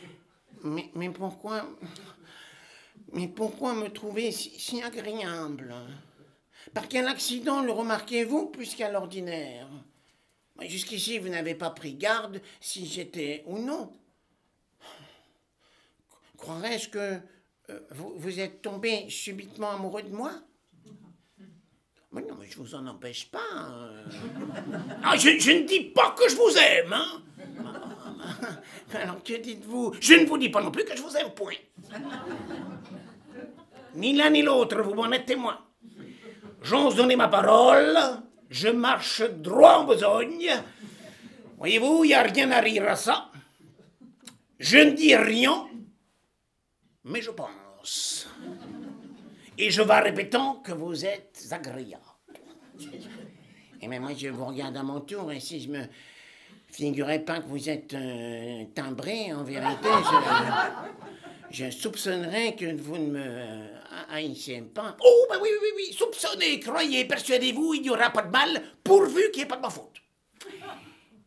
Mais, 0.63 0.89
mais 0.95 1.09
pourquoi 1.09 1.67
Mais 3.13 3.27
pourquoi 3.27 3.73
me 3.73 3.89
trouver 3.89 4.31
si, 4.31 4.59
si 4.59 4.81
agréable? 4.81 5.73
Par 6.73 6.87
quel 6.87 7.07
accident 7.07 7.61
le 7.61 7.71
remarquez-vous 7.71 8.47
plus 8.47 8.75
qu'à 8.75 8.91
l'ordinaire 8.91 9.67
Jusqu'ici, 10.61 11.19
vous 11.19 11.29
n'avez 11.29 11.53
pas 11.55 11.69
pris 11.69 11.93
garde 11.93 12.41
si 12.59 12.85
j'étais 12.87 13.43
ou 13.45 13.59
non. 13.59 13.93
Croirais-je 16.37 16.89
que 16.89 17.19
euh, 17.69 17.79
vous, 17.91 18.13
vous 18.17 18.39
êtes 18.39 18.61
tombé 18.61 19.09
subitement 19.09 19.71
amoureux 19.71 20.03
de 20.03 20.09
moi? 20.09 20.31
Mais 22.11 22.21
non, 22.21 22.35
mais 22.39 22.47
je 22.49 22.57
vous 22.57 22.73
en 22.73 22.87
empêche 22.87 23.29
pas. 23.29 23.69
euh. 23.69 24.03
Ah, 25.03 25.15
je, 25.15 25.37
je 25.37 25.51
ne 25.51 25.63
dis 25.67 25.81
pas 25.81 26.11
que 26.17 26.27
je 26.29 26.35
vous 26.35 26.57
aime, 26.57 26.93
hein. 26.93 27.23
Alors 28.93 29.23
que 29.23 29.33
dites-vous? 29.33 29.93
Je 29.99 30.13
ne 30.15 30.25
vous 30.25 30.37
dis 30.37 30.49
pas 30.49 30.61
non 30.61 30.71
plus 30.71 30.85
que 30.85 30.95
je 30.95 31.01
vous 31.01 31.15
aime, 31.15 31.31
point. 31.31 31.53
Ni 33.95 34.13
l'un 34.13 34.29
ni 34.29 34.43
l'autre, 34.43 34.81
vous 34.81 34.93
m'en 34.93 35.11
êtes 35.11 35.25
témoin. 35.25 35.57
J'ose 36.61 36.95
donner 36.95 37.15
ma 37.15 37.27
parole, 37.27 37.97
je 38.49 38.67
marche 38.67 39.23
droit 39.23 39.77
en 39.77 39.85
besogne. 39.85 40.51
Voyez-vous, 41.57 42.03
il 42.03 42.09
n'y 42.09 42.13
a 42.13 42.21
rien 42.21 42.51
à 42.51 42.59
rire 42.59 42.87
à 42.87 42.95
ça. 42.95 43.31
Je 44.59 44.77
ne 44.77 44.91
dis 44.91 45.15
rien, 45.15 45.67
mais 47.05 47.21
je 47.21 47.31
pense. 47.31 48.27
Et 49.57 49.71
je 49.71 49.81
vais 49.81 49.99
répétant 49.99 50.55
que 50.55 50.73
vous 50.73 51.03
êtes 51.05 51.47
agréable. 51.49 52.03
Et 53.81 53.87
même 53.87 54.03
moi, 54.03 54.11
je 54.15 54.27
vous 54.27 54.45
regarde 54.45 54.75
à 54.77 54.83
mon 54.83 55.01
tour, 55.01 55.31
et 55.31 55.39
si 55.39 55.61
je 55.61 55.69
me 55.69 55.83
figurais 56.67 57.19
pas 57.19 57.39
que 57.39 57.47
vous 57.47 57.69
êtes 57.69 57.93
euh, 57.93 58.65
timbré, 58.75 59.33
en 59.33 59.43
vérité, 59.43 59.89
je, 61.49 61.65
je 61.65 61.71
soupçonnerais 61.71 62.55
que 62.55 62.75
vous 62.75 62.97
ne 62.97 63.11
me 63.11 63.67
haïssiez 64.09 64.61
pas. 64.61 64.95
Oh, 65.03 65.25
ben 65.29 65.39
oui, 65.41 65.49
oui, 65.61 65.67
oui, 65.75 65.93
soupçonnez, 65.93 66.59
croyez, 66.59 67.05
persuadez-vous, 67.05 67.75
il 67.75 67.81
n'y 67.81 67.89
aura 67.89 68.09
pas 68.09 68.21
de 68.21 68.31
mal, 68.31 68.61
pourvu 68.83 69.31
qu'il 69.31 69.41
n'y 69.41 69.43
ait 69.43 69.47
pas 69.47 69.57
de 69.57 69.61
ma 69.61 69.69
faute. 69.69 70.01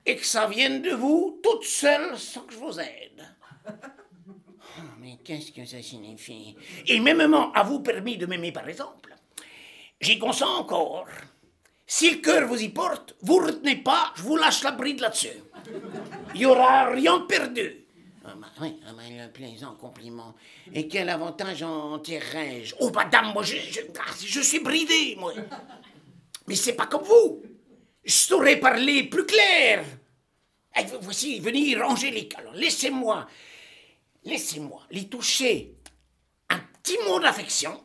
Et 0.07 0.17
que 0.17 0.25
ça 0.25 0.47
vienne 0.47 0.83
de 0.83 0.91
vous, 0.91 1.41
toute 1.43 1.65
seule, 1.65 2.17
sans 2.19 2.43
que 2.43 2.55
je 2.55 2.59
vous 2.59 2.81
aide. 2.81 3.23
Oh, 3.67 4.83
mais 4.99 5.19
qu'est-ce 5.25 5.53
que 5.53 5.65
ça 5.65 5.83
signifie? 5.83 6.57
Et 6.87 7.01
mêmement, 7.01 7.53
à 7.53 7.63
vous 7.63 7.81
permis 7.81 8.17
de 8.17 8.27
m'aimer, 8.27 8.53
par 8.53 8.69
exemple, 8.69 9.15
j'y 10.01 10.19
consens 10.19 10.59
encore. 10.59 11.09
Si 11.93 12.09
le 12.09 12.19
cœur 12.19 12.47
vous 12.47 12.63
y 12.63 12.69
porte, 12.69 13.17
vous 13.21 13.39
retenez 13.39 13.75
pas, 13.75 14.13
je 14.15 14.23
vous 14.23 14.37
lâche 14.37 14.63
la 14.63 14.71
bride 14.71 15.01
là-dessus. 15.01 15.43
Il 16.35 16.39
n'y 16.39 16.47
aura 16.47 16.89
rien 16.91 17.19
perdu. 17.23 17.85
Ah, 18.25 18.33
bah, 18.37 18.47
oui, 18.61 18.81
ah, 18.87 18.93
bah, 18.93 19.03
plaisant 19.35 19.75
compliment. 19.75 20.37
Et 20.73 20.87
quel 20.87 21.09
avantage 21.09 21.65
en 21.65 21.99
tirerais-je? 21.99 22.77
Oh, 22.79 22.93
madame, 22.95 23.33
moi, 23.33 23.43
ah, 23.43 24.13
je 24.25 24.41
suis 24.41 24.61
bridé, 24.61 25.17
moi. 25.19 25.33
Mais 26.47 26.55
c'est 26.55 26.75
pas 26.75 26.87
comme 26.87 27.03
vous. 27.03 27.43
Je 28.05 28.13
saurais 28.13 28.61
parler 28.61 29.03
plus 29.09 29.27
clair. 29.27 29.85
Eh, 30.79 30.85
voici 31.01 31.41
venir 31.41 31.85
Angélique. 31.85 32.37
Alors, 32.39 32.53
laissez-moi, 32.55 33.27
laissez-moi 34.23 34.83
les 34.93 35.09
toucher 35.09 35.75
un 36.51 36.61
petit 36.61 36.99
mot 37.09 37.19
d'affection 37.19 37.83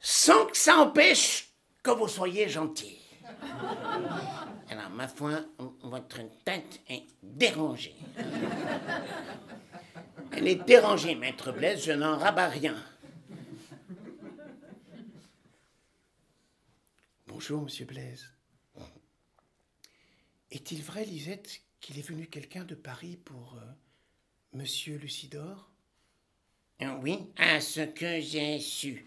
sans 0.00 0.46
que 0.46 0.56
ça 0.56 0.78
empêche 0.78 1.50
que 1.82 1.90
vous 1.90 2.08
soyez 2.08 2.48
gentil. 2.48 2.98
Alors, 4.70 4.90
ma 4.90 5.08
foi, 5.08 5.40
votre 5.82 6.20
tête 6.44 6.80
est 6.88 7.04
dérangée. 7.22 7.94
Elle 10.32 10.48
est 10.48 10.64
dérangée, 10.66 11.14
maître 11.14 11.52
Blaise, 11.52 11.84
je 11.84 11.92
n'en 11.92 12.16
rabats 12.18 12.48
rien. 12.48 12.76
Bonjour, 17.26 17.62
monsieur 17.62 17.84
Blaise. 17.86 18.26
Est-il 20.50 20.82
vrai, 20.82 21.04
Lisette, 21.04 21.60
qu'il 21.80 21.98
est 21.98 22.02
venu 22.02 22.26
quelqu'un 22.26 22.64
de 22.64 22.74
Paris 22.74 23.16
pour 23.16 23.54
euh, 23.56 23.66
monsieur 24.54 24.96
Lucidor? 24.96 25.70
Euh, 26.82 26.96
Oui, 27.02 27.30
à 27.36 27.60
ce 27.60 27.80
que 27.80 28.20
j'ai 28.20 28.58
su. 28.60 29.04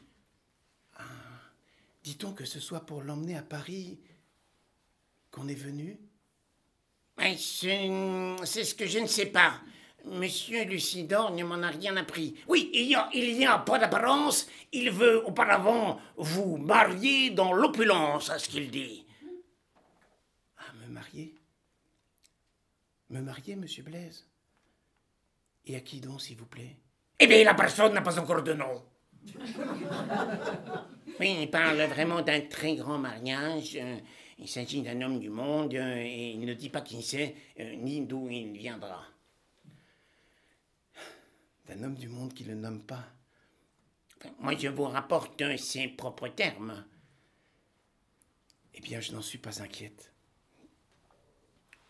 Dit-on 2.04 2.34
que 2.34 2.46
ce 2.46 2.60
soit 2.60 2.86
pour 2.86 3.02
l'emmener 3.02 3.38
à 3.38 3.44
Paris 3.44 4.00
qu'on 5.32 5.48
est 5.48 5.56
venu 5.56 6.00
C'est 7.36 8.64
ce 8.64 8.76
que 8.76 8.86
je 8.86 9.00
ne 9.00 9.08
sais 9.08 9.28
pas. 9.28 9.54
Monsieur 10.06 10.64
Lucidor 10.66 11.32
ne 11.32 11.44
m'en 11.44 11.62
a 11.62 11.70
rien 11.70 11.96
appris. 11.96 12.36
Oui, 12.48 12.72
il 12.74 12.88
y 12.88 12.96
a, 12.96 13.10
il 13.14 13.38
y 13.38 13.46
a 13.46 13.60
pas 13.60 13.78
d'apparence. 13.78 14.48
Il 14.72 14.90
veut 14.90 15.24
auparavant 15.28 16.00
vous 16.18 16.58
marier 16.58 17.30
dans 17.30 17.54
l'opulence, 17.54 18.32
à 18.32 18.40
ce 18.40 18.50
qu'il 18.50 18.72
dit. 18.72 19.06
À 20.58 20.74
me 20.74 20.88
marier? 20.92 21.36
Me 23.10 23.22
marier, 23.22 23.56
monsieur 23.56 23.84
Blaise? 23.84 24.26
Et 25.66 25.76
à 25.76 25.82
qui 25.82 26.00
donc, 26.02 26.22
s'il 26.22 26.38
vous 26.38 26.48
plaît? 26.48 26.78
Eh 27.20 27.28
bien, 27.28 27.44
la 27.44 27.54
personne 27.54 27.94
n'a 27.94 28.02
pas 28.02 28.20
encore 28.20 28.42
de 28.42 28.54
nom. 28.54 28.84
Oui, 31.20 31.38
il 31.42 31.52
parle 31.52 31.84
vraiment 31.84 32.24
d'un 32.24 32.42
très 32.42 32.76
grand 32.76 32.98
mariage. 32.98 33.78
Euh, 34.42 34.46
il 34.46 34.48
s'agit 34.48 34.82
d'un 34.82 35.02
homme 35.02 35.20
du 35.20 35.30
monde 35.30 35.74
euh, 35.74 35.96
et 35.98 36.32
il 36.32 36.40
ne 36.42 36.54
dit 36.54 36.70
pas 36.70 36.82
qui 36.82 37.02
c'est, 37.02 37.36
euh, 37.60 37.76
ni 37.76 38.02
d'où 38.02 38.30
il 38.30 38.52
viendra. 38.54 39.06
D'un 41.68 41.84
homme 41.84 41.96
du 41.96 42.08
monde 42.08 42.34
qui 42.34 42.44
ne 42.44 42.50
le 42.50 42.56
nomme 42.56 42.84
pas. 42.84 43.06
Moi, 44.40 44.56
je 44.56 44.68
vous 44.68 44.84
rapporte 44.84 45.42
ses 45.58 45.88
propres 45.88 46.28
termes. 46.28 46.86
Eh 48.74 48.82
bien, 48.82 49.00
je 49.00 49.14
n'en 49.14 49.22
suis 49.22 49.40
pas 49.40 49.62
inquiète. 49.62 50.12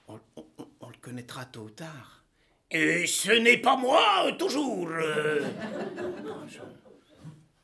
On, 0.08 0.20
le 0.88 0.98
connaîtra 1.02 1.46
tôt 1.46 1.64
ou 1.64 1.70
tard. 1.70 2.24
Et 2.70 3.06
ce 3.06 3.32
n'est 3.32 3.58
pas 3.58 3.76
moi, 3.76 4.32
toujours. 4.38 4.90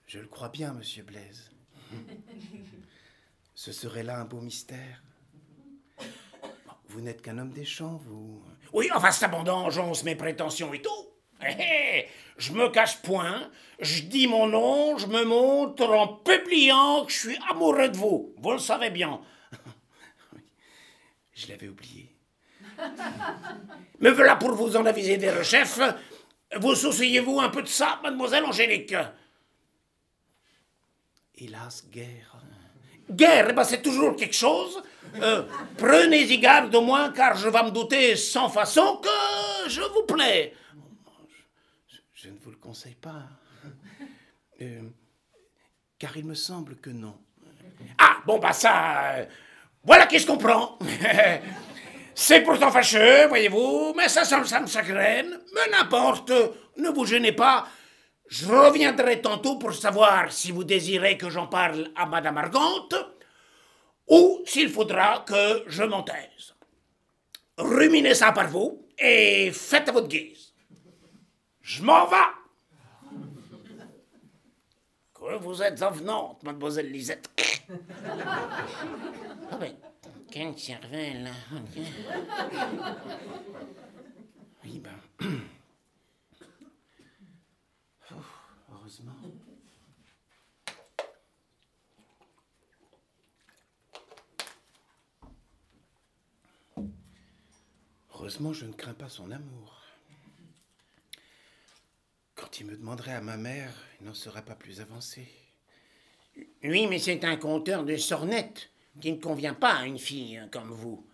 je, 0.06 0.20
le 0.20 0.28
crois 0.28 0.50
bien, 0.50 0.74
monsieur 0.74 1.04
Blaise. 1.04 1.52
Ce 3.58 3.72
serait 3.72 4.04
là 4.04 4.20
un 4.20 4.26
beau 4.26 4.40
mystère. 4.40 5.02
Vous 6.90 7.02
n'êtes 7.02 7.24
qu'un 7.24 7.40
homme 7.40 7.50
des 7.50 7.66
champs, 7.66 8.00
vous. 8.06 8.44
Oui, 8.72 8.88
enfin, 8.94 9.10
c'est 9.10 9.26
j'once 9.70 10.04
mes 10.04 10.14
prétentions 10.14 10.72
et 10.76 10.82
tout. 10.84 11.08
Hé, 11.42 11.56
hé, 11.60 12.08
je 12.38 12.54
me 12.54 12.70
cache 12.70 13.02
point, 13.02 13.50
je 13.80 14.04
dis 14.04 14.28
mon 14.28 14.46
nom, 14.46 15.00
je 15.00 15.08
me 15.08 15.24
montre 15.24 15.90
en 15.90 16.08
publiant 16.08 17.04
que 17.06 17.12
je 17.12 17.18
suis 17.18 17.40
amoureux 17.50 17.90
de 17.90 17.98
vous. 17.98 18.36
Vous 18.38 18.52
le 18.52 18.60
savez 18.60 18.92
bien. 18.92 19.22
je 21.34 21.48
l'avais 21.48 21.68
oublié. 21.68 22.16
Me 24.00 24.12
voilà 24.12 24.36
pour 24.36 24.54
vous 24.54 24.78
en 24.78 24.86
aviser 24.86 25.18
des 25.18 25.44
chef. 25.44 25.80
Vous 26.58 26.76
souciez-vous 26.76 27.40
un 27.40 27.50
peu 27.50 27.64
de 27.64 27.68
ça, 27.68 28.00
mademoiselle 28.04 28.46
Angélique? 28.46 28.94
Hélas, 31.40 31.90
guerre. 31.90 32.47
Guerre, 33.10 33.48
eh 33.50 33.54
ben 33.54 33.64
c'est 33.64 33.82
toujours 33.82 34.16
quelque 34.16 34.36
chose. 34.36 34.82
Euh, 35.22 35.44
prenez-y 35.78 36.40
garde 36.40 36.74
au 36.76 36.82
moins, 36.82 37.12
car 37.12 37.38
je 37.38 37.50
vais 37.50 37.64
me 37.64 37.72
douter 37.72 38.16
sans 38.16 38.50
façon 38.50 39.02
que 39.02 39.70
je 39.70 39.82
vous 39.82 40.04
plais. 40.04 40.54
Je, 42.14 42.30
ne 42.30 42.38
vous 42.44 42.52
le 42.52 42.58
conseille 42.58 42.96
pas. 42.96 43.24
Euh, 44.62 44.82
car 46.00 46.18
il 46.18 46.26
me 46.26 46.34
semble 46.34 46.76
que 46.78 46.90
non. 46.90 47.18
Ah, 47.98 48.18
bon, 48.26 48.40
bah 48.40 48.54
ça. 48.54 49.14
Euh, 49.14 49.26
voilà 49.84 50.08
qui 50.08 50.20
se 50.20 50.28
comprend. 50.28 50.78
C'est 52.16 52.42
pourtant 52.42 52.72
fâcheux, 52.72 53.28
voyez-vous, 53.28 53.94
mais 53.96 54.10
ça, 54.10 54.26
ça, 54.26 54.44
ça 54.44 54.60
me 54.60 54.66
chagrine. 54.66 55.40
Mais 55.54 55.72
n'importe, 55.72 56.32
ne 56.76 56.90
vous 56.90 57.06
gênez 57.06 57.32
pas. 57.32 57.68
Je 58.28 58.46
reviendrai 58.46 59.22
tantôt 59.22 59.58
pour 59.58 59.74
savoir 59.74 60.32
si 60.32 60.52
vous 60.52 60.64
désirez 60.64 61.18
que 61.18 61.30
j'en 61.30 61.48
parle 61.48 61.90
à 61.96 62.06
Madame 62.06 62.38
Argante 62.38 62.96
ou 64.08 64.42
s'il 64.46 64.70
faudra 64.70 65.20
que 65.20 65.64
je 65.68 65.84
m'en 65.84 66.04
taise. 66.04 66.56
Ruminez 67.58 68.14
ça 68.14 68.32
par 68.32 68.50
vous 68.50 68.86
et 68.98 69.52
faites 69.52 69.90
à 69.90 69.92
votre 69.92 70.08
guise. 70.08 70.54
Je 71.62 71.84
m'en 71.84 72.06
vais. 72.08 72.16
Que 75.14 75.38
vous 75.38 75.62
êtes 75.62 75.82
avenante, 75.82 76.44
mademoiselle 76.44 76.92
Lisette. 76.92 77.30
ah 79.52 79.58
ben, 79.60 79.74
quel 80.32 80.58
cervelle, 80.58 81.24
là. 81.24 81.32
Oui, 84.64 84.80
ben... 84.80 84.92
heureusement. 88.88 89.12
Heureusement, 98.28 98.52
je 98.52 98.66
ne 98.66 98.74
crains 98.74 98.94
pas 98.94 99.08
son 99.08 99.32
amour. 99.32 99.82
Quand 102.36 102.60
il 102.60 102.66
me 102.66 102.76
demanderait 102.76 103.14
à 103.14 103.22
ma 103.22 103.38
mère, 103.38 103.74
il 104.02 104.06
n'en 104.06 104.14
serait 104.14 104.44
pas 104.44 104.54
plus 104.54 104.82
avancé. 104.82 105.26
Oui, 106.62 106.88
mais 106.88 107.00
c'est 107.00 107.24
un 107.24 107.38
conteur 107.38 107.86
de 107.86 107.96
sornettes 107.96 108.70
qui 109.00 109.14
ne 109.14 109.22
convient 109.22 109.54
pas 109.54 109.76
à 109.76 109.86
une 109.86 109.98
fille 109.98 110.46
comme 110.52 110.72
vous. 110.72 111.08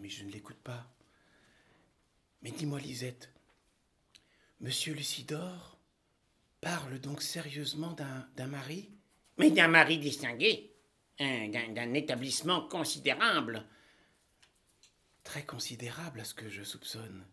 Mais 0.00 0.08
je 0.08 0.24
ne 0.24 0.32
l'écoute 0.32 0.58
pas. 0.64 0.92
Mais 2.42 2.50
dis-moi, 2.50 2.80
Lisette, 2.80 3.32
Monsieur 4.58 4.94
Lucidor 4.94 5.78
parle 6.60 6.98
donc 6.98 7.22
sérieusement 7.22 7.92
d'un 7.92 8.46
mari? 8.48 8.90
Mais 9.38 9.52
d'un 9.52 9.68
mari 9.68 9.98
distingué, 9.98 10.74
d'un 11.20 11.94
établissement 11.94 12.66
considérable. 12.66 13.64
Très 15.26 15.42
considérable 15.42 16.20
à 16.20 16.24
ce 16.24 16.34
que 16.34 16.48
je 16.48 16.62
soupçonne. 16.62 17.24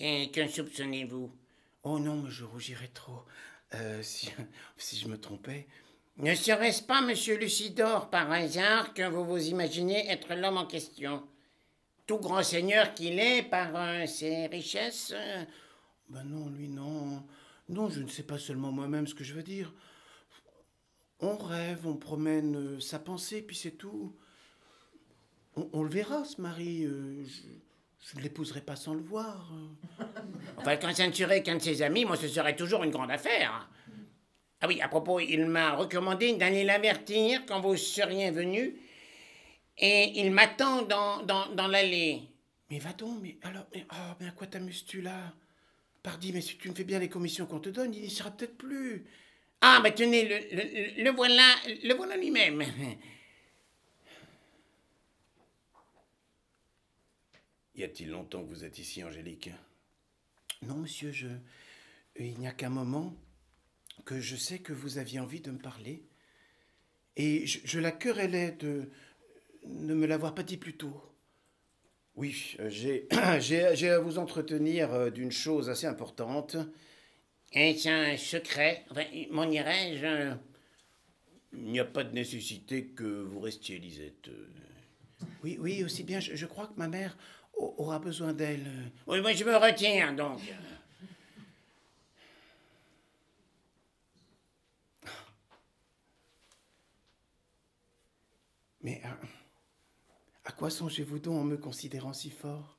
Et 0.00 0.32
que 0.32 0.48
soupçonnez-vous? 0.48 1.30
Oh 1.84 2.00
non, 2.00 2.16
mais 2.16 2.30
je 2.30 2.44
rougirais 2.44 2.90
trop. 2.92 3.22
Euh, 3.74 4.02
si, 4.02 4.32
si 4.76 4.96
je 4.96 5.06
me 5.06 5.16
trompais. 5.16 5.68
Ne 6.16 6.34
serait-ce 6.34 6.82
pas, 6.82 7.00
monsieur 7.00 7.38
Lucidor, 7.38 8.10
par 8.10 8.32
hasard, 8.32 8.94
que 8.94 9.08
vous 9.08 9.24
vous 9.24 9.46
imaginez 9.46 10.10
être 10.10 10.34
l'homme 10.34 10.56
en 10.56 10.66
question? 10.66 11.22
Tout 12.04 12.18
grand 12.18 12.42
seigneur 12.42 12.94
qu'il 12.94 13.20
est, 13.20 13.44
par 13.44 13.70
euh, 13.76 14.06
ses 14.06 14.46
richesses 14.46 15.12
euh, 15.14 15.44
Ben 16.08 16.24
non, 16.24 16.50
lui, 16.50 16.68
non. 16.68 17.22
Non, 17.68 17.90
je 17.90 18.00
ne 18.00 18.08
sais 18.08 18.24
pas 18.24 18.38
seulement 18.38 18.72
moi-même 18.72 19.06
ce 19.06 19.14
que 19.14 19.24
je 19.24 19.34
veux 19.34 19.44
dire. 19.44 19.72
On 21.20 21.36
rêve, 21.36 21.86
on 21.86 21.94
promène 21.96 22.80
sa 22.80 22.98
pensée, 22.98 23.40
puis 23.40 23.54
c'est 23.54 23.78
tout. 23.78 24.16
On, 25.56 25.82
le 25.82 25.88
verra, 25.90 26.24
ce 26.24 26.40
mari. 26.40 26.84
Euh, 26.84 27.24
je, 27.24 28.16
ne 28.16 28.22
l'épouserai 28.22 28.60
pas 28.60 28.76
sans 28.76 28.94
le 28.94 29.02
voir. 29.02 29.50
Enfin, 30.56 30.76
ne 30.76 31.12
serait 31.12 31.42
qu'un 31.42 31.56
de 31.56 31.62
ses 31.62 31.82
amis, 31.82 32.04
moi, 32.04 32.16
ce 32.16 32.28
serait 32.28 32.54
toujours 32.54 32.84
une 32.84 32.90
grande 32.90 33.10
affaire. 33.10 33.68
Ah 34.60 34.68
oui, 34.68 34.80
à 34.80 34.88
propos, 34.88 35.18
il 35.18 35.46
m'a 35.46 35.72
recommandé 35.72 36.34
d'aller 36.34 36.62
l'avertir 36.62 37.44
quand 37.46 37.60
vous 37.60 37.76
seriez 37.76 38.30
venu. 38.30 38.76
Et 39.78 40.20
il 40.20 40.30
m'attend 40.30 40.82
dans, 40.82 41.22
dans, 41.22 41.66
l'allée. 41.66 42.22
Mais 42.70 42.78
va 42.78 42.92
donc, 42.92 43.18
mais 43.22 43.38
alors, 43.42 43.66
mais, 43.74 43.84
oh, 43.90 44.14
mais 44.20 44.28
à 44.28 44.30
quoi 44.30 44.46
t'amuses-tu 44.46 45.02
là? 45.02 45.34
Pardi, 46.02 46.32
mais 46.32 46.40
si 46.40 46.56
tu 46.58 46.68
me 46.68 46.74
fais 46.74 46.84
bien 46.84 46.98
les 46.98 47.08
commissions 47.08 47.46
qu'on 47.46 47.60
te 47.60 47.70
donne, 47.70 47.94
il 47.94 48.02
n'y 48.02 48.10
sera 48.10 48.30
peut-être 48.30 48.56
plus. 48.56 49.04
Ah, 49.60 49.80
mais 49.82 49.92
tenez, 49.94 50.28
le, 50.28 51.02
le 51.02 51.10
voilà, 51.10 51.54
le 51.84 51.94
voilà 51.94 52.16
lui-même. 52.16 52.62
Y 57.74 57.84
a-t-il 57.84 58.10
longtemps 58.10 58.42
que 58.44 58.48
vous 58.48 58.64
êtes 58.64 58.78
ici, 58.78 59.02
Angélique? 59.02 59.50
Non, 60.62 60.76
monsieur, 60.76 61.10
je. 61.10 61.28
Il 62.18 62.38
n'y 62.38 62.46
a 62.46 62.52
qu'un 62.52 62.68
moment 62.68 63.16
que 64.04 64.20
je 64.20 64.36
sais 64.36 64.58
que 64.58 64.74
vous 64.74 64.98
aviez 64.98 65.20
envie 65.20 65.40
de 65.40 65.50
me 65.50 65.58
parler. 65.58 66.04
Et 67.16 67.46
je, 67.46 67.78
la 67.78 67.92
querellais 67.92 68.52
de 68.52 68.90
ne 69.66 69.94
me 69.94 70.06
l'avoir 70.06 70.34
pas 70.34 70.42
dit 70.42 70.58
plus 70.58 70.76
tôt. 70.76 70.94
Oui, 72.14 72.56
euh, 72.60 72.68
j'ai 72.68 73.08
à 73.90 73.98
vous 74.00 74.18
entretenir 74.18 74.92
euh, 74.92 75.10
d'une 75.10 75.32
chose 75.32 75.70
assez 75.70 75.86
importante. 75.86 76.56
Est-ce 77.52 77.88
un 77.88 78.16
secret 78.18 78.84
M'en 79.30 79.50
irais-je 79.50 80.34
Il 81.54 81.64
n'y 81.64 81.80
a 81.80 81.84
pas 81.86 82.04
de 82.04 82.12
nécessité 82.12 82.86
que 82.86 83.04
vous 83.04 83.40
restiez, 83.40 83.78
Lisette. 83.78 84.28
Oui, 85.42 85.56
oui, 85.60 85.84
aussi 85.84 86.02
bien, 86.02 86.20
je 86.20 86.46
crois 86.46 86.66
que 86.66 86.78
ma 86.78 86.88
mère 86.88 87.16
aura 87.54 87.98
besoin 87.98 88.32
d'elle. 88.32 88.92
Oui, 89.06 89.20
moi 89.20 89.32
je 89.32 89.44
me 89.44 89.56
retiens 89.56 90.12
donc. 90.12 90.40
Mais 98.80 99.00
à, 99.04 99.16
à 100.44 100.52
quoi 100.52 100.70
songez-vous 100.70 101.20
donc 101.20 101.40
en 101.40 101.44
me 101.44 101.56
considérant 101.56 102.12
si 102.12 102.30
fort? 102.30 102.78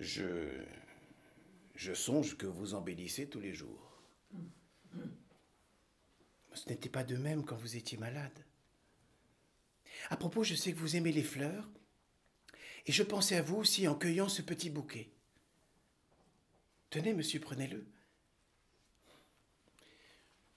Je. 0.00 0.64
Je 1.74 1.94
songe 1.94 2.36
que 2.36 2.46
vous 2.46 2.74
embellissez 2.74 3.28
tous 3.28 3.38
les 3.38 3.54
jours. 3.54 4.02
Ce 6.52 6.68
n'était 6.68 6.88
pas 6.88 7.04
de 7.04 7.16
même 7.16 7.44
quand 7.44 7.54
vous 7.54 7.76
étiez 7.76 7.96
malade. 7.96 8.36
À 10.10 10.16
propos, 10.16 10.44
je 10.44 10.54
sais 10.54 10.72
que 10.72 10.78
vous 10.78 10.96
aimez 10.96 11.12
les 11.12 11.22
fleurs, 11.22 11.68
et 12.86 12.92
je 12.92 13.02
pensais 13.02 13.36
à 13.36 13.42
vous 13.42 13.56
aussi 13.56 13.86
en 13.86 13.94
cueillant 13.94 14.28
ce 14.28 14.42
petit 14.42 14.70
bouquet. 14.70 15.10
Tenez, 16.90 17.12
monsieur, 17.12 17.40
prenez-le. 17.40 17.86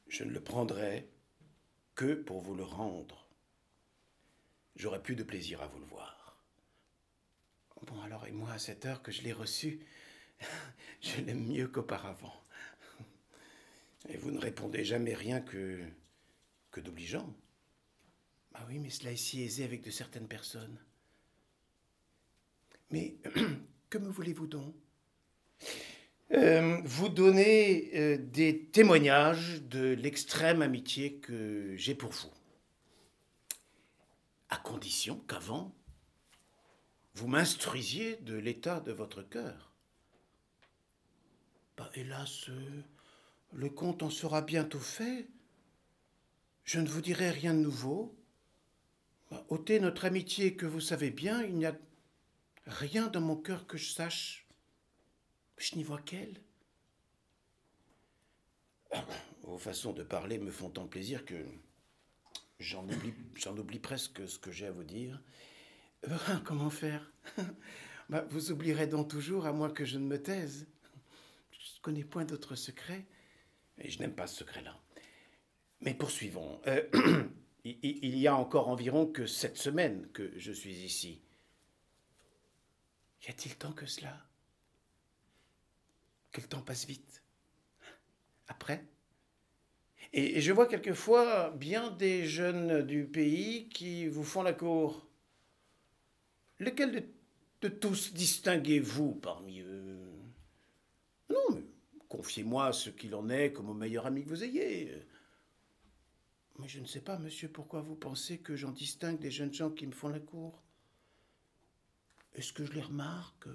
Je 0.07 0.23
ne 0.23 0.31
le 0.31 0.41
prendrai 0.41 1.09
que 1.95 2.13
pour 2.13 2.41
vous 2.41 2.55
le 2.55 2.63
rendre. 2.63 3.27
j'aurai 4.75 5.01
plus 5.01 5.15
de 5.15 5.23
plaisir 5.23 5.61
à 5.61 5.67
vous 5.67 5.79
le 5.79 5.85
voir. 5.85 6.41
Bon, 7.85 7.99
alors, 8.01 8.25
et 8.27 8.31
moi, 8.31 8.51
à 8.51 8.59
cette 8.59 8.85
heure 8.85 9.01
que 9.01 9.11
je 9.11 9.23
l'ai 9.23 9.33
reçu, 9.33 9.85
je 11.01 11.19
l'aime 11.21 11.45
mieux 11.47 11.67
qu'auparavant. 11.67 12.43
Et 14.09 14.17
vous 14.17 14.31
ne 14.31 14.39
répondez 14.39 14.83
jamais 14.83 15.13
rien 15.13 15.41
que, 15.41 15.79
que 16.71 16.79
d'obligeant. 16.79 17.33
Ah 18.53 18.65
oui, 18.67 18.79
mais 18.79 18.89
cela 18.89 19.11
est 19.11 19.17
si 19.17 19.41
aisé 19.41 19.63
avec 19.63 19.81
de 19.81 19.91
certaines 19.91 20.27
personnes. 20.27 20.77
Mais 22.91 23.15
que 23.89 23.97
me 23.97 24.09
voulez-vous 24.09 24.47
donc? 24.47 24.75
Euh, 26.33 26.81
Vous 26.83 27.09
donner 27.09 27.91
euh, 27.95 28.17
des 28.17 28.65
témoignages 28.65 29.61
de 29.63 29.93
l'extrême 29.93 30.61
amitié 30.61 31.15
que 31.15 31.75
j'ai 31.75 31.95
pour 31.95 32.11
vous. 32.11 32.31
À 34.49 34.57
condition 34.57 35.17
qu'avant, 35.27 35.73
vous 37.15 37.27
m'instruisiez 37.27 38.17
de 38.17 38.35
l'état 38.35 38.79
de 38.79 38.91
votre 38.91 39.21
cœur. 39.23 39.71
Bah, 41.77 41.89
hélas, 41.95 42.49
euh, 42.49 42.81
le 43.53 43.69
compte 43.69 44.03
en 44.03 44.09
sera 44.09 44.41
bientôt 44.41 44.79
fait. 44.79 45.27
Je 46.63 46.79
ne 46.79 46.87
vous 46.87 47.01
dirai 47.01 47.31
rien 47.31 47.53
de 47.53 47.59
nouveau. 47.59 48.15
Ôtez 49.49 49.79
notre 49.79 50.05
amitié 50.05 50.55
que 50.55 50.65
vous 50.65 50.81
savez 50.81 51.09
bien, 51.09 51.43
il 51.43 51.55
n'y 51.55 51.65
a 51.65 51.77
rien 52.65 53.07
dans 53.07 53.21
mon 53.21 53.35
cœur 53.35 53.65
que 53.67 53.77
je 53.77 53.91
sache. 53.91 54.47
Je 55.57 55.75
n'y 55.75 55.83
vois 55.83 56.01
qu'elle. 56.01 56.41
Vos 59.43 59.57
façons 59.57 59.93
de 59.93 60.03
parler 60.03 60.37
me 60.37 60.51
font 60.51 60.69
tant 60.69 60.87
plaisir 60.87 61.25
que 61.25 61.35
j'en 62.59 62.87
oublie, 63.57 63.79
presque 63.79 64.27
ce 64.27 64.37
que 64.39 64.51
j'ai 64.51 64.67
à 64.67 64.71
vous 64.71 64.83
dire. 64.83 65.21
Comment 66.45 66.69
faire? 66.69 67.11
Bah, 68.09 68.25
Vous 68.29 68.51
oublierez 68.51 68.87
donc 68.87 69.07
toujours, 69.07 69.45
à 69.45 69.53
moins 69.53 69.69
que 69.69 69.85
je 69.85 69.97
ne 69.97 70.03
me 70.05 70.21
taise. 70.21 70.67
Je 71.51 71.57
ne 71.57 71.81
connais 71.81 72.03
point 72.03 72.25
d'autre 72.25 72.55
secret. 72.55 73.05
Et 73.77 73.89
je 73.89 73.99
n'aime 73.99 74.13
pas 74.13 74.27
ce 74.27 74.39
secret-là. 74.39 74.77
Mais 75.79 75.93
poursuivons. 75.93 76.59
Euh, 76.67 76.83
il 77.63 78.17
y 78.17 78.27
a 78.27 78.35
encore 78.35 78.69
environ 78.69 79.05
que 79.05 79.25
sept 79.25 79.57
semaines 79.57 80.07
que 80.13 80.31
je 80.37 80.51
suis 80.51 80.83
ici. 80.83 81.21
Y 83.27 83.29
a-t-il 83.29 83.55
tant 83.55 83.71
que 83.71 83.85
cela? 83.85 84.17
Que 86.31 86.41
le 86.41 86.47
temps 86.47 86.61
passe 86.61 86.85
vite? 86.85 87.21
Après? 88.47 88.83
Et, 90.13 90.41
je 90.41 90.51
vois 90.51 90.67
quelquefois 90.67 91.51
bien 91.51 91.91
des 91.91 92.25
jeunes 92.25 92.81
du 92.81 93.05
pays 93.05 93.69
qui 93.69 94.07
vous 94.07 94.23
font 94.23 94.41
la 94.41 94.53
cour. 94.53 95.07
Lequel 96.59 97.07
de, 97.61 97.67
tous 97.67 98.13
distinguez-vous 98.13 99.13
parmi 99.15 99.61
eux? 99.61 99.99
Non, 101.29 101.63
confiez-moi 102.09 102.73
ce 102.73 102.89
qu'il 102.89 103.15
en 103.15 103.29
est 103.29 103.51
comme 103.53 103.69
au 103.69 103.73
meilleur 103.73 104.05
ami 104.05 104.23
que 104.23 104.29
vous 104.29 104.43
ayez. 104.43 104.93
Mais 106.61 106.67
je 106.67 106.79
ne 106.79 106.85
sais 106.85 107.01
pas, 107.01 107.17
monsieur, 107.17 107.49
pourquoi 107.49 107.81
vous 107.81 107.95
pensez 107.95 108.37
que 108.37 108.55
j'en 108.55 108.71
distingue 108.71 109.19
des 109.19 109.31
jeunes 109.31 109.53
gens 109.53 109.71
qui 109.71 109.87
me 109.87 109.91
font 109.91 110.09
la 110.09 110.19
cour. 110.19 110.61
Est-ce 112.35 112.53
que 112.53 112.63
je 112.63 112.73
les 112.73 112.81
remarque? 112.81 113.47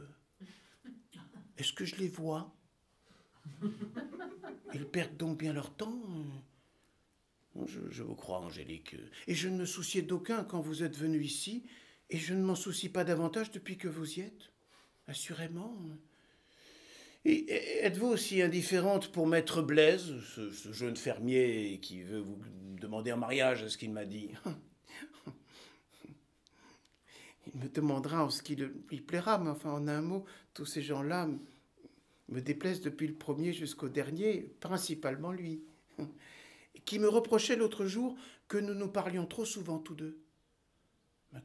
Est-ce 1.57 1.73
que 1.73 1.85
je 1.85 1.97
les 1.97 2.09
vois? 2.09 2.53
Ils 4.75 4.87
perdent 4.87 5.16
donc 5.16 5.38
bien 5.38 5.53
leur 5.53 5.75
temps. 5.75 6.03
Je, 7.64 8.03
vous 8.03 8.14
crois, 8.16 8.40
Angélique. 8.40 8.97
Et 9.27 9.35
je 9.35 9.49
ne 9.49 9.57
me 9.57 9.66
souciais 9.66 10.03
d'aucun 10.03 10.45
quand 10.45 10.61
vous 10.61 10.83
êtes 10.83 10.97
venu 10.97 11.23
ici, 11.23 11.64
et 12.11 12.19
je 12.19 12.35
ne 12.35 12.42
m'en 12.42 12.55
soucie 12.55 12.88
pas 12.88 13.05
davantage 13.05 13.51
depuis 13.51 13.79
que 13.79 13.88
vous 13.88 14.19
y 14.19 14.21
êtes. 14.21 14.53
Assurément. 15.07 15.79
Êtes-vous 17.29 18.07
aussi 18.07 18.41
indifférente 18.41 19.11
pour 19.11 19.27
Maître 19.27 19.61
Blaise, 19.61 20.15
ce, 20.37 20.73
jeune 20.73 20.97
fermier 20.97 21.81
qui 21.83 22.05
veut 22.05 22.21
vous 22.21 22.39
demander 22.81 23.11
en 23.11 23.17
mariage, 23.17 23.65
à 23.65 23.69
ce 23.69 23.77
qu'il 23.77 23.91
m'a 23.91 24.05
dit 24.05 24.31
Il 27.53 27.61
me 27.61 27.69
demandera 27.69 28.25
en 28.25 28.31
ce 28.31 28.45
qui 28.45 28.55
lui 28.55 29.01
plaira, 29.01 29.39
mais 29.39 29.51
enfin, 29.51 29.73
en 29.73 29.89
un 29.89 30.03
mot, 30.03 30.25
tous 30.55 30.67
ces 30.67 30.83
gens-là 30.83 31.29
me 32.29 32.41
déplaisent 32.41 32.83
depuis 32.83 33.09
le 33.09 33.15
premier 33.15 33.53
jusqu'au 33.53 33.89
dernier, 33.89 34.43
principalement 34.61 35.33
lui, 35.33 35.65
qui 36.85 37.01
me 37.01 37.09
reprochait 37.09 37.57
l'autre 37.57 37.87
jour 37.87 38.17
que 38.47 38.59
nous 38.59 38.75
nous 38.75 38.89
parlions 38.89 39.27
trop 39.27 39.45
souvent 39.45 39.81
tous 39.81 39.97
deux, 39.97 40.21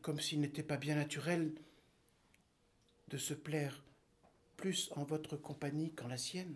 comme 0.03 0.19
s'il 0.19 0.41
n'était 0.41 0.61
pas 0.61 0.77
bien 0.77 0.93
naturel 0.93 1.55
de 3.07 3.17
se 3.17 3.33
plaire 3.33 3.81
plus 4.61 4.91
en 4.95 5.03
votre 5.03 5.37
compagnie 5.37 5.91
qu'en 5.91 6.07
la 6.07 6.17
sienne. 6.17 6.55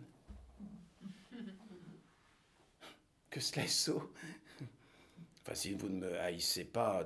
Que 3.31 3.39
cela 3.39 3.65
est 3.65 3.67
sot. 3.67 4.13
Enfin, 5.41 5.55
si 5.55 5.73
vous 5.73 5.89
ne 5.89 5.99
me 5.99 6.19
haïssez 6.19 6.65
pas, 6.65 7.03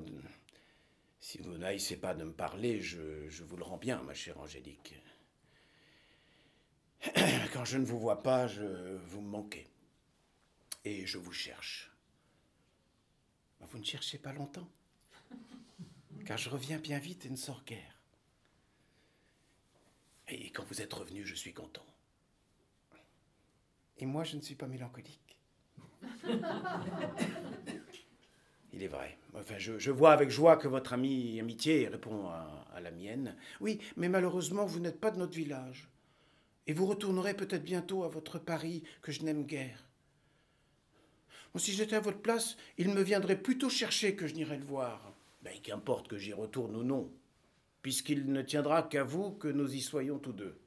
si 1.21 1.37
vous 1.37 1.57
ne 1.57 1.63
haïssez 1.63 1.95
pas 1.95 2.13
de 2.13 2.25
me 2.25 2.33
parler, 2.33 2.81
je, 2.81 3.29
je 3.29 3.43
vous 3.45 3.55
le 3.55 3.63
rends 3.63 3.77
bien, 3.77 4.01
ma 4.03 4.13
chère 4.13 4.37
Angélique. 4.39 4.93
Quand 7.53 7.63
je 7.63 7.77
ne 7.77 7.85
vous 7.85 7.97
vois 7.97 8.21
pas, 8.21 8.47
je, 8.47 8.97
vous 9.07 9.21
me 9.21 9.29
manquez. 9.29 9.67
Et 10.83 11.07
je 11.07 11.17
vous 11.17 11.31
cherche. 11.31 11.91
Vous 13.61 13.77
ne 13.77 13.85
cherchez 13.85 14.17
pas 14.17 14.33
longtemps, 14.33 14.69
car 16.25 16.37
je 16.37 16.49
reviens 16.49 16.79
bien 16.79 16.99
vite 16.99 17.25
et 17.25 17.29
ne 17.29 17.35
sors 17.37 17.63
guère. 17.63 17.98
Et 20.31 20.49
quand 20.51 20.63
vous 20.65 20.81
êtes 20.81 20.93
revenu, 20.93 21.25
je 21.25 21.35
suis 21.35 21.53
content. 21.53 21.85
Et 23.97 24.05
moi, 24.05 24.23
je 24.23 24.35
ne 24.35 24.41
suis 24.41 24.55
pas 24.55 24.67
mélancolique. 24.67 25.39
Il 28.71 28.83
est 28.83 28.87
vrai. 28.87 29.17
Enfin, 29.33 29.57
je, 29.57 29.91
vois 29.91 30.13
avec 30.13 30.29
joie 30.29 30.55
que 30.57 30.67
votre 30.67 30.93
ami 30.93 31.39
amitié 31.39 31.87
répond 31.87 32.27
à, 32.27 32.67
à 32.73 32.79
la 32.79 32.91
mienne. 32.91 33.35
Oui, 33.59 33.79
mais 33.97 34.09
malheureusement, 34.09 34.65
vous 34.65 34.79
n'êtes 34.79 34.99
pas 34.99 35.11
de 35.11 35.17
notre 35.17 35.33
village. 35.33 35.89
Et 36.67 36.73
vous 36.73 36.85
retournerez 36.85 37.33
peut-être 37.33 37.63
bientôt 37.63 38.03
à 38.03 38.07
votre 38.07 38.37
Paris 38.37 38.83
que 39.01 39.11
je 39.11 39.23
n'aime 39.23 39.45
guère. 39.45 39.83
si 41.55 41.73
j'étais 41.73 41.95
à 41.95 41.99
votre 41.99 42.21
place, 42.21 42.57
il 42.77 42.89
me 42.89 43.01
viendrait 43.01 43.41
plutôt 43.41 43.69
chercher 43.69 44.15
que 44.15 44.27
je 44.27 44.35
n'irais 44.35 44.59
le 44.59 44.65
voir. 44.65 45.13
Ben, 45.41 45.59
qu'importe 45.61 46.07
que 46.07 46.17
j'y 46.17 46.33
retourne 46.33 46.75
ou 46.75 46.83
non 46.83 47.11
puisqu'il 47.81 48.31
ne 48.31 48.41
tiendra 48.41 48.83
qu'à 48.83 49.03
vous 49.03 49.31
que 49.31 49.47
nous 49.47 49.73
y 49.73 49.81
soyons 49.81 50.19
tous 50.19 50.33
deux. 50.33 50.59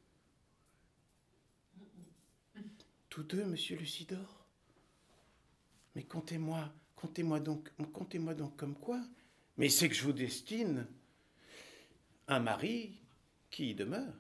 Tous 3.09 3.23
deux, 3.23 3.45
monsieur 3.45 3.77
Lucidor 3.77 4.47
Mais 5.95 6.03
comptez-moi, 6.05 6.73
comptez-moi 6.97 7.41
donc, 7.41 7.71
comptez-moi 7.93 8.35
donc 8.35 8.57
comme 8.57 8.75
quoi? 8.75 9.01
Mais 9.59 9.69
c'est 9.69 9.89
que 9.89 9.95
je 9.95 10.03
vous 10.03 10.13
destine 10.13 10.87
un 12.29 12.41
mari 12.41 12.99
qui 13.51 13.71
y 13.71 13.75
demeure. 13.75 14.15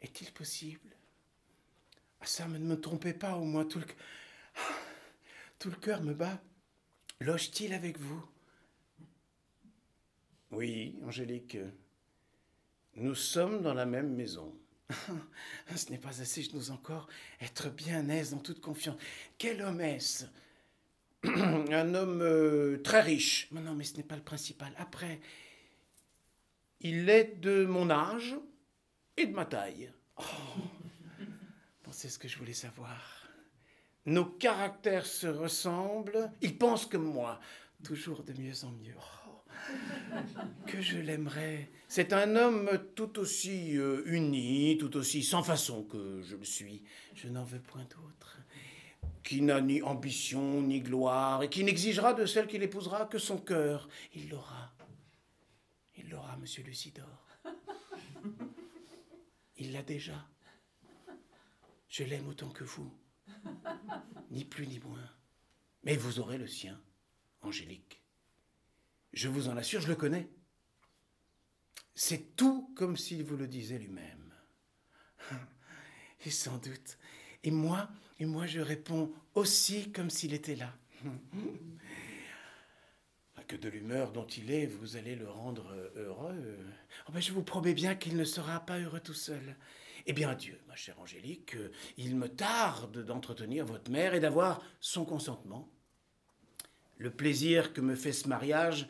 Est-il 0.00 0.32
possible? 0.32 0.90
Ah 2.20 2.26
ça, 2.26 2.48
ne 2.48 2.58
me 2.58 2.80
trompez 2.80 3.14
pas, 3.14 3.36
au 3.36 3.44
moins 3.44 3.64
tout 3.64 3.78
le, 3.78 3.86
tout 5.58 5.70
le 5.70 5.76
cœur 5.76 6.02
me 6.02 6.14
bat. 6.14 6.42
Loge-t-il 7.20 7.72
avec 7.72 7.98
vous? 7.98 8.24
Oui, 10.50 10.98
Angélique, 11.04 11.58
nous 12.94 13.14
sommes 13.14 13.62
dans 13.62 13.74
la 13.74 13.86
même 13.86 14.14
maison. 14.14 14.52
Ce 15.76 15.90
n'est 15.90 15.98
pas 15.98 16.20
assez, 16.20 16.42
je 16.42 16.52
n'ose 16.52 16.70
encore 16.70 17.08
être 17.40 17.70
bien 17.70 18.08
aise, 18.08 18.32
dans 18.32 18.38
toute 18.38 18.60
confiance. 18.60 18.96
Quel 19.38 19.62
homme 19.62 19.80
est-ce? 19.80 20.24
Un 21.24 21.94
homme 21.94 22.22
euh, 22.22 22.78
très 22.82 23.00
riche. 23.00 23.48
Mais 23.52 23.60
non, 23.60 23.74
mais 23.74 23.84
ce 23.84 23.96
n'est 23.96 24.02
pas 24.02 24.16
le 24.16 24.22
principal. 24.22 24.72
Après, 24.78 25.20
il 26.80 27.08
est 27.08 27.38
de 27.40 27.64
mon 27.64 27.90
âge 27.90 28.36
et 29.16 29.26
de 29.26 29.32
ma 29.32 29.44
taille. 29.44 29.92
Oh. 30.16 30.22
c'est 31.92 32.08
ce 32.08 32.18
que 32.18 32.28
je 32.28 32.38
voulais 32.38 32.54
savoir. 32.54 33.28
Nos 34.06 34.24
caractères 34.24 35.06
se 35.06 35.26
ressemblent. 35.26 36.32
Il 36.40 36.56
pense 36.56 36.86
comme 36.86 37.04
moi. 37.04 37.38
Toujours 37.84 38.22
de 38.22 38.32
mieux 38.32 38.64
en 38.64 38.72
mieux 38.72 38.94
que 40.66 40.80
je 40.80 40.98
l'aimerais. 40.98 41.70
C'est 41.88 42.12
un 42.12 42.36
homme 42.36 42.70
tout 42.94 43.18
aussi 43.18 43.76
euh, 43.76 44.02
uni, 44.06 44.76
tout 44.78 44.96
aussi 44.96 45.22
sans 45.22 45.42
façon 45.42 45.84
que 45.84 46.22
je 46.22 46.36
le 46.36 46.44
suis. 46.44 46.84
Je 47.14 47.28
n'en 47.28 47.44
veux 47.44 47.60
point 47.60 47.84
d'autre. 47.84 48.38
Qui 49.22 49.42
n'a 49.42 49.60
ni 49.60 49.82
ambition 49.82 50.62
ni 50.62 50.80
gloire, 50.80 51.42
et 51.42 51.50
qui 51.50 51.62
n'exigera 51.62 52.14
de 52.14 52.26
celle 52.26 52.46
qu'il 52.46 52.62
épousera 52.62 53.06
que 53.06 53.18
son 53.18 53.38
cœur. 53.38 53.88
Il 54.14 54.30
l'aura. 54.30 54.72
Il 55.96 56.08
l'aura, 56.08 56.36
monsieur 56.38 56.62
Lucidor. 56.62 57.26
Il 59.56 59.72
l'a 59.72 59.82
déjà. 59.82 60.26
Je 61.88 62.04
l'aime 62.04 62.28
autant 62.28 62.48
que 62.48 62.64
vous. 62.64 62.90
Ni 64.30 64.44
plus 64.44 64.66
ni 64.66 64.78
moins. 64.78 65.10
Mais 65.84 65.96
vous 65.96 66.18
aurez 66.18 66.38
le 66.38 66.46
sien, 66.46 66.80
Angélique. 67.42 67.99
Je 69.12 69.28
vous 69.28 69.48
en 69.48 69.56
assure, 69.56 69.80
je 69.80 69.88
le 69.88 69.96
connais. 69.96 70.28
C'est 71.94 72.36
tout 72.36 72.72
comme 72.76 72.96
s'il 72.96 73.24
vous 73.24 73.36
le 73.36 73.46
disait 73.46 73.78
lui-même. 73.78 74.32
Et 76.24 76.30
sans 76.30 76.58
doute. 76.58 76.98
Et 77.42 77.50
moi, 77.50 77.88
et 78.18 78.26
moi 78.26 78.46
je 78.46 78.60
réponds 78.60 79.12
aussi 79.34 79.90
comme 79.92 80.10
s'il 80.10 80.34
était 80.34 80.56
là. 80.56 80.74
Que 83.48 83.56
de 83.56 83.68
l'humeur 83.68 84.12
dont 84.12 84.26
il 84.28 84.52
est, 84.52 84.66
vous 84.66 84.96
allez 84.96 85.16
le 85.16 85.28
rendre 85.28 85.74
heureux. 85.96 86.56
Oh 87.08 87.12
ben, 87.12 87.20
je 87.20 87.32
vous 87.32 87.42
promets 87.42 87.74
bien 87.74 87.96
qu'il 87.96 88.16
ne 88.16 88.22
sera 88.22 88.60
pas 88.60 88.78
heureux 88.78 89.00
tout 89.00 89.12
seul. 89.12 89.56
Eh 90.06 90.12
bien, 90.12 90.34
Dieu, 90.34 90.60
ma 90.68 90.76
chère 90.76 91.00
Angélique, 91.00 91.56
il 91.96 92.14
me 92.14 92.28
tarde 92.28 93.04
d'entretenir 93.04 93.66
votre 93.66 93.90
mère 93.90 94.14
et 94.14 94.20
d'avoir 94.20 94.62
son 94.78 95.04
consentement. 95.04 95.68
Le 96.98 97.10
plaisir 97.10 97.72
que 97.72 97.80
me 97.80 97.96
fait 97.96 98.12
ce 98.12 98.28
mariage 98.28 98.88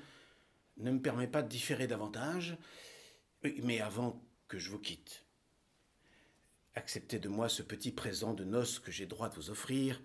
ne 0.81 0.91
me 0.91 1.01
permet 1.01 1.29
pas 1.29 1.43
de 1.43 1.49
différer 1.49 1.87
davantage, 1.87 2.57
mais 3.63 3.81
avant 3.81 4.23
que 4.49 4.59
je 4.59 4.71
vous 4.71 4.79
quitte, 4.79 5.25
acceptez 6.75 7.19
de 7.19 7.29
moi 7.29 7.49
ce 7.49 7.63
petit 7.63 7.93
présent 7.93 8.35
de 8.35 8.45
noces 8.45 8.79
que 8.79 8.91
j'ai 8.91 9.07
droit 9.07 9.29
de 9.29 9.35
vous 9.35 9.51
offrir, 9.51 10.01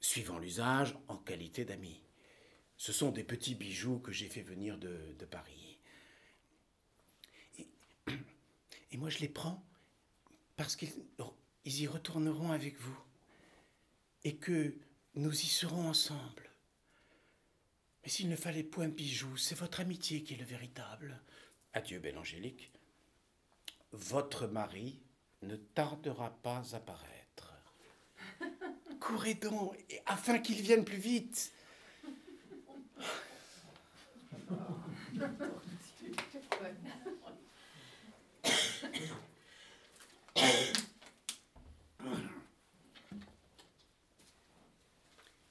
suivant 0.00 0.38
l'usage, 0.38 0.96
en 1.08 1.16
qualité 1.16 1.64
d'ami. 1.64 2.02
Ce 2.76 2.92
sont 2.92 3.10
des 3.10 3.24
petits 3.24 3.54
bijoux 3.54 3.98
que 3.98 4.12
j'ai 4.12 4.28
fait 4.28 4.42
venir 4.42 4.78
de, 4.78 5.14
Paris. 5.30 5.78
et 8.90 8.96
moi, 8.96 9.10
je 9.10 9.18
les 9.18 9.28
prends 9.28 9.64
parce 10.56 10.76
qu'ils 10.76 10.92
y 11.64 11.86
retourneront 11.86 12.52
avec 12.52 12.78
vous 12.78 12.98
et 14.24 14.36
que 14.36 14.74
nous 15.14 15.32
y 15.32 15.46
serons 15.46 15.88
ensemble. 15.88 16.47
Mais 18.08 18.12
s'il 18.12 18.30
ne 18.30 18.36
fallait 18.36 18.62
point 18.62 18.88
bijoux, 18.88 19.36
c'est 19.36 19.54
votre 19.54 19.80
amitié 19.80 20.22
qui 20.22 20.32
est 20.32 20.38
le 20.38 20.44
véritable. 20.46 21.20
Adieu, 21.74 21.98
belle 21.98 22.16
Angélique. 22.16 22.72
Votre 23.92 24.46
mari 24.46 24.98
ne 25.42 25.56
tardera 25.56 26.30
pas 26.42 26.62
à 26.72 26.80
paraître. 26.80 27.52
Courez 28.98 29.34
donc, 29.34 29.76
afin 30.06 30.38
qu'il 30.38 30.62
vienne 30.62 30.86
plus 30.86 30.96
vite. 30.96 31.52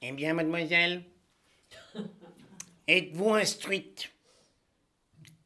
Eh 0.02 0.10
bien, 0.10 0.34
mademoiselle, 0.34 1.04
êtes-vous 2.88 3.34
instruite? 3.34 4.10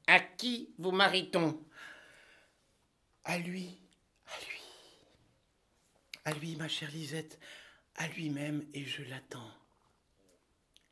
À 0.07 0.20
qui 0.20 0.70
vous 0.78 0.93
marie-t-on? 0.93 1.61
À 3.24 3.38
lui, 3.38 3.78
à 4.26 4.38
lui. 4.40 4.61
À 6.24 6.32
lui, 6.32 6.57
ma 6.57 6.68
chère 6.68 6.90
Lisette, 6.93 7.38
à 7.97 8.09
lui-même, 8.09 8.64
et 8.74 8.84
je 8.84 9.03
l'attends. 9.05 9.51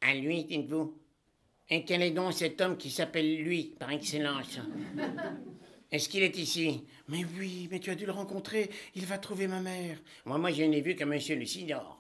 À 0.01 0.15
lui, 0.15 0.45
dites-vous 0.45 0.99
Et 1.71 1.85
quel 1.85 2.03
est 2.03 2.11
donc 2.11 2.35
cet 2.35 2.61
homme 2.61 2.77
qui 2.77 2.91
s'appelle 2.91 3.43
lui, 3.43 3.75
par 3.79 3.91
excellence? 3.91 4.59
Est-ce 5.93 6.09
qu'il 6.09 6.23
est 6.23 6.39
ici? 6.39 6.87
Mais 7.09 7.25
oui, 7.37 7.69
mais 7.71 7.81
tu 7.81 7.91
as 7.91 7.97
dû 7.97 8.07
le 8.07 8.13
rencontrer. 8.13 8.71
Il 8.95 9.07
va 9.07 9.19
trouver 9.19 9.49
ma 9.49 9.61
mère. 9.61 9.99
Moi, 10.25 10.39
moi, 10.39 10.53
je 10.53 10.63
n'ai 10.63 10.81
vu 10.81 10.95
que 10.95 11.05
Monsieur 11.05 11.35
Lucidor. 11.35 11.99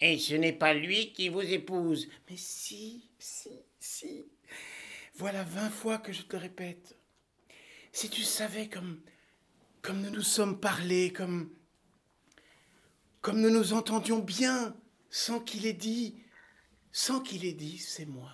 Et 0.00 0.18
ce 0.18 0.34
n'est 0.34 0.52
pas 0.52 0.74
lui 0.74 1.12
qui 1.12 1.28
vous 1.28 1.40
épouse. 1.40 2.08
Mais 2.28 2.36
si, 2.36 3.08
si, 3.18 3.50
Voilà 5.14 5.42
vingt 5.42 5.70
fois 5.70 5.98
que 5.98 6.12
je 6.12 6.22
te 6.22 6.36
répète. 6.36 6.96
Si 7.92 8.08
tu 8.08 8.22
savais 8.22 8.68
comme, 8.68 9.00
comme 9.82 10.00
nous 10.00 10.10
nous 10.10 10.22
sommes 10.22 10.60
parlé, 10.60 11.12
comme, 11.12 11.50
comme 13.20 13.40
nous 13.40 13.50
nous 13.50 13.72
entendions 13.72 14.20
bien, 14.20 14.76
sans 15.10 15.40
qu'il 15.40 15.66
ait 15.66 15.72
dit, 15.72 16.22
sans 16.92 17.20
qu'il 17.20 17.44
ait 17.44 17.52
dit, 17.52 17.78
c'est 17.78 18.06
moi. 18.06 18.32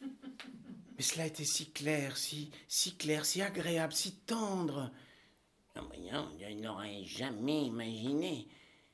Mais 0.00 1.02
cela 1.02 1.26
était 1.26 1.44
si 1.44 1.70
clair, 1.70 2.16
si, 2.16 2.50
si 2.66 2.96
clair, 2.96 3.24
si 3.24 3.40
agréable, 3.42 3.92
si 3.92 4.16
tendre. 4.16 4.92
Non, 5.76 5.88
non, 6.12 6.36
je 6.40 6.54
n'aurais 6.54 7.04
jamais 7.04 7.66
imaginé. 7.66 8.48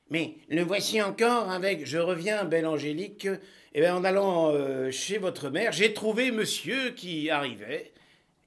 Mais 0.09 0.37
le 0.49 0.61
voici 0.61 1.01
encore 1.01 1.49
avec 1.49 1.85
Je 1.85 1.97
reviens, 1.97 2.45
belle 2.45 2.67
Angélique. 2.67 3.27
Et 3.73 3.81
bien, 3.81 3.95
en 3.95 4.03
allant 4.03 4.51
euh, 4.53 4.91
chez 4.91 5.17
votre 5.17 5.49
mère, 5.49 5.71
j'ai 5.71 5.93
trouvé 5.93 6.31
monsieur 6.31 6.91
qui 6.91 7.29
arrivait, 7.29 7.91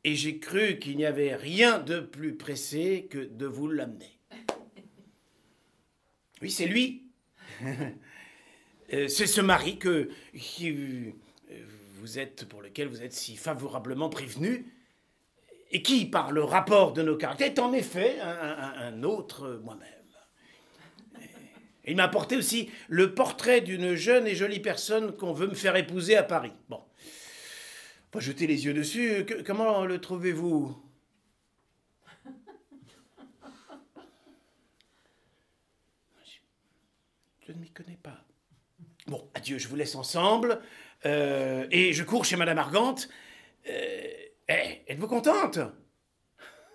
et 0.04 0.14
j'ai 0.14 0.38
cru 0.38 0.78
qu'il 0.78 0.96
n'y 0.96 1.04
avait 1.04 1.34
rien 1.34 1.78
de 1.78 2.00
plus 2.00 2.34
pressé 2.34 3.08
que 3.10 3.18
de 3.18 3.46
vous 3.46 3.68
l'amener. 3.68 4.18
Oui, 6.42 6.50
c'est 6.50 6.66
lui. 6.66 7.04
Euh, 8.94 9.06
c'est 9.06 9.26
ce 9.26 9.42
mari 9.42 9.76
que, 9.76 10.08
qui, 10.34 11.12
vous 11.98 12.18
êtes, 12.18 12.46
pour 12.46 12.62
lequel 12.62 12.88
vous 12.88 13.02
êtes 13.02 13.12
si 13.12 13.36
favorablement 13.36 14.08
prévenu, 14.08 14.64
et 15.70 15.82
qui, 15.82 16.06
par 16.06 16.32
le 16.32 16.42
rapport 16.42 16.94
de 16.94 17.02
nos 17.02 17.16
caractères, 17.16 17.48
est 17.48 17.58
en 17.58 17.74
effet 17.74 18.18
un, 18.20 19.02
autre 19.02 19.60
moi-même. 19.62 19.97
Il 21.88 21.96
m'a 21.96 22.04
apporté 22.04 22.36
aussi 22.36 22.70
le 22.88 23.14
portrait 23.14 23.60
d'une 23.62 23.94
jeune 23.94 24.26
et 24.26 24.34
jolie 24.34 24.60
personne 24.60 25.16
qu'on 25.16 25.32
veut 25.32 25.46
me 25.46 25.54
faire 25.54 25.74
épouser 25.76 26.16
à 26.16 26.22
Paris. 26.22 26.52
Bon. 26.68 26.82
Pas 28.10 28.20
jeter 28.20 28.46
les 28.46 28.66
yeux 28.66 28.74
dessus. 28.74 29.26
comment 29.44 29.84
le 29.84 30.00
trouvez-vous? 30.00 30.76
Je 37.46 37.52
ne 37.52 37.58
m'y 37.58 37.70
connais 37.70 37.98
pas. 38.02 38.22
Bon, 39.06 39.30
adieu, 39.32 39.56
je 39.56 39.68
vous 39.68 39.76
laisse 39.76 39.94
ensemble. 39.94 40.60
Euh, 41.06 41.66
et 41.70 41.94
je 41.94 42.04
cours 42.04 42.26
chez 42.26 42.36
Madame 42.36 42.58
Argante. 42.58 43.08
Euh, 43.70 44.02
eh, 44.48 44.82
êtes-vous 44.86 45.08
contente? 45.08 45.58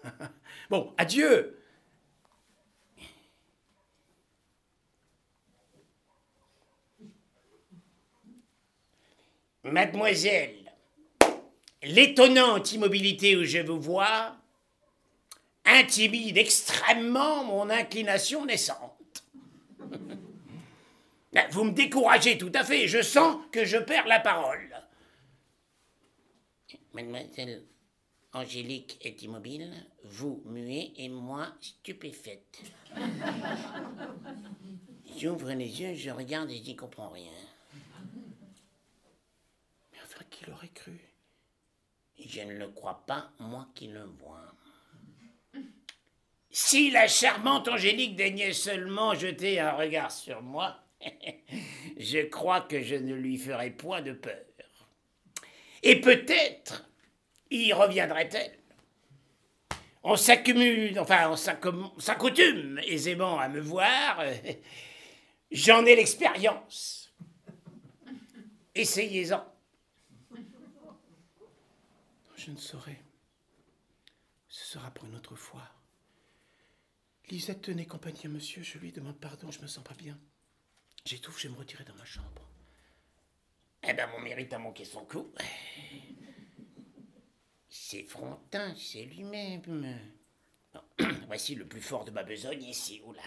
Bon, 0.69 0.93
adieu. 0.97 1.62
Mademoiselle, 9.63 10.71
l'étonnante 11.83 12.73
immobilité 12.73 13.37
où 13.37 13.45
je 13.45 13.59
vous 13.59 13.79
vois 13.79 14.35
intimide 15.65 16.37
extrêmement 16.37 17.43
mon 17.45 17.69
inclination 17.69 18.45
naissante. 18.45 19.23
Ben, 21.31 21.47
vous 21.49 21.63
me 21.63 21.71
découragez 21.71 22.37
tout 22.37 22.51
à 22.53 22.63
fait, 22.63 22.87
je 22.87 23.01
sens 23.01 23.37
que 23.51 23.65
je 23.65 23.77
perds 23.77 24.05
la 24.05 24.19
parole. 24.19 24.69
Mademoiselle 26.93 27.63
Angélique 28.33 28.99
est 29.01 29.23
immobile, 29.23 29.73
vous 30.03 30.43
muet 30.45 30.91
et 30.95 31.09
moi 31.09 31.47
stupéfaite. 31.59 32.61
J'ouvre 35.17 35.53
les 35.53 35.81
yeux, 35.81 35.95
je 35.95 36.11
regarde 36.11 36.51
et 36.51 36.57
je 36.57 36.63
n'y 36.63 36.75
comprends 36.75 37.09
rien. 37.09 37.31
Qui 40.43 40.49
l'aurait 40.49 40.67
cru 40.69 40.99
Je 42.19 42.41
ne 42.41 42.57
le 42.57 42.67
crois 42.69 43.03
pas, 43.05 43.31
moi 43.39 43.67
qui 43.75 43.87
le 43.87 44.03
vois. 44.03 44.53
Si 46.49 46.91
la 46.91 47.07
charmante 47.07 47.67
Angélique 47.67 48.15
daignait 48.15 48.53
seulement 48.53 49.15
jeter 49.15 49.59
un 49.59 49.71
regard 49.71 50.11
sur 50.11 50.41
moi, 50.41 50.79
je 51.97 52.25
crois 52.27 52.61
que 52.61 52.81
je 52.81 52.95
ne 52.95 53.13
lui 53.13 53.37
ferai 53.37 53.71
point 53.71 54.01
de 54.01 54.13
peur. 54.13 54.45
Et 55.81 55.99
peut-être 55.99 56.89
y 57.49 57.73
reviendrait-elle. 57.73 58.57
On 60.03 60.15
s'accumule, 60.15 60.99
enfin, 60.99 61.29
on 61.31 61.99
s'accoutume 61.99 62.79
aisément 62.85 63.39
à 63.39 63.47
me 63.47 63.61
voir. 63.61 64.21
J'en 65.51 65.85
ai 65.85 65.95
l'expérience. 65.95 67.13
Essayez-en. 68.75 69.52
Je 72.45 72.51
ne 72.51 72.57
saurais. 72.57 73.01
Ce 74.49 74.65
sera 74.73 74.91
pour 74.91 75.05
une 75.05 75.15
autre 75.15 75.35
fois. 75.35 75.63
Lisette 77.29 77.61
tenait 77.61 77.85
compagnie 77.85 78.25
à 78.25 78.29
monsieur, 78.29 78.61
je 78.63 78.77
lui 78.79 78.91
demande 78.91 79.17
pardon, 79.17 79.49
je 79.49 79.61
me 79.61 79.67
sens 79.67 79.83
pas 79.83 79.93
bien. 79.93 80.19
J'étouffe, 81.05 81.39
je 81.39 81.47
vais 81.47 81.53
me 81.53 81.59
retirer 81.59 81.85
dans 81.85 81.95
ma 81.95 82.03
chambre. 82.03 82.49
Eh 83.83 83.93
ben, 83.93 84.07
mon 84.07 84.19
mérite 84.19 84.51
a 84.53 84.59
manqué 84.59 84.83
son 84.83 85.05
coup. 85.05 85.31
C'est 87.69 88.03
Frontin, 88.03 88.75
c'est 88.75 89.05
lui-même. 89.05 89.97
Voici 91.27 91.55
le 91.55 91.65
plus 91.65 91.81
fort 91.81 92.03
de 92.03 92.11
ma 92.11 92.23
besogne 92.23 92.63
ici, 92.63 93.01
oula. 93.05 93.21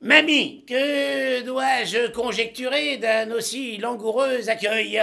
Mamie, 0.00 0.64
que 0.66 1.42
dois-je 1.42 2.12
conjecturer 2.12 2.98
d'un 2.98 3.30
aussi 3.32 3.78
langoureux 3.78 4.48
accueil? 4.48 5.02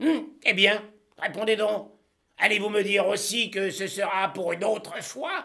Hum, 0.00 0.34
Eh 0.44 0.54
bien, 0.54 0.82
Répondez 1.18 1.54
donc. 1.54 2.01
Allez-vous 2.38 2.70
me 2.70 2.82
dire 2.82 3.06
aussi 3.06 3.50
que 3.50 3.70
ce 3.70 3.86
sera 3.86 4.32
pour 4.32 4.52
une 4.52 4.64
autre 4.64 5.02
fois? 5.02 5.44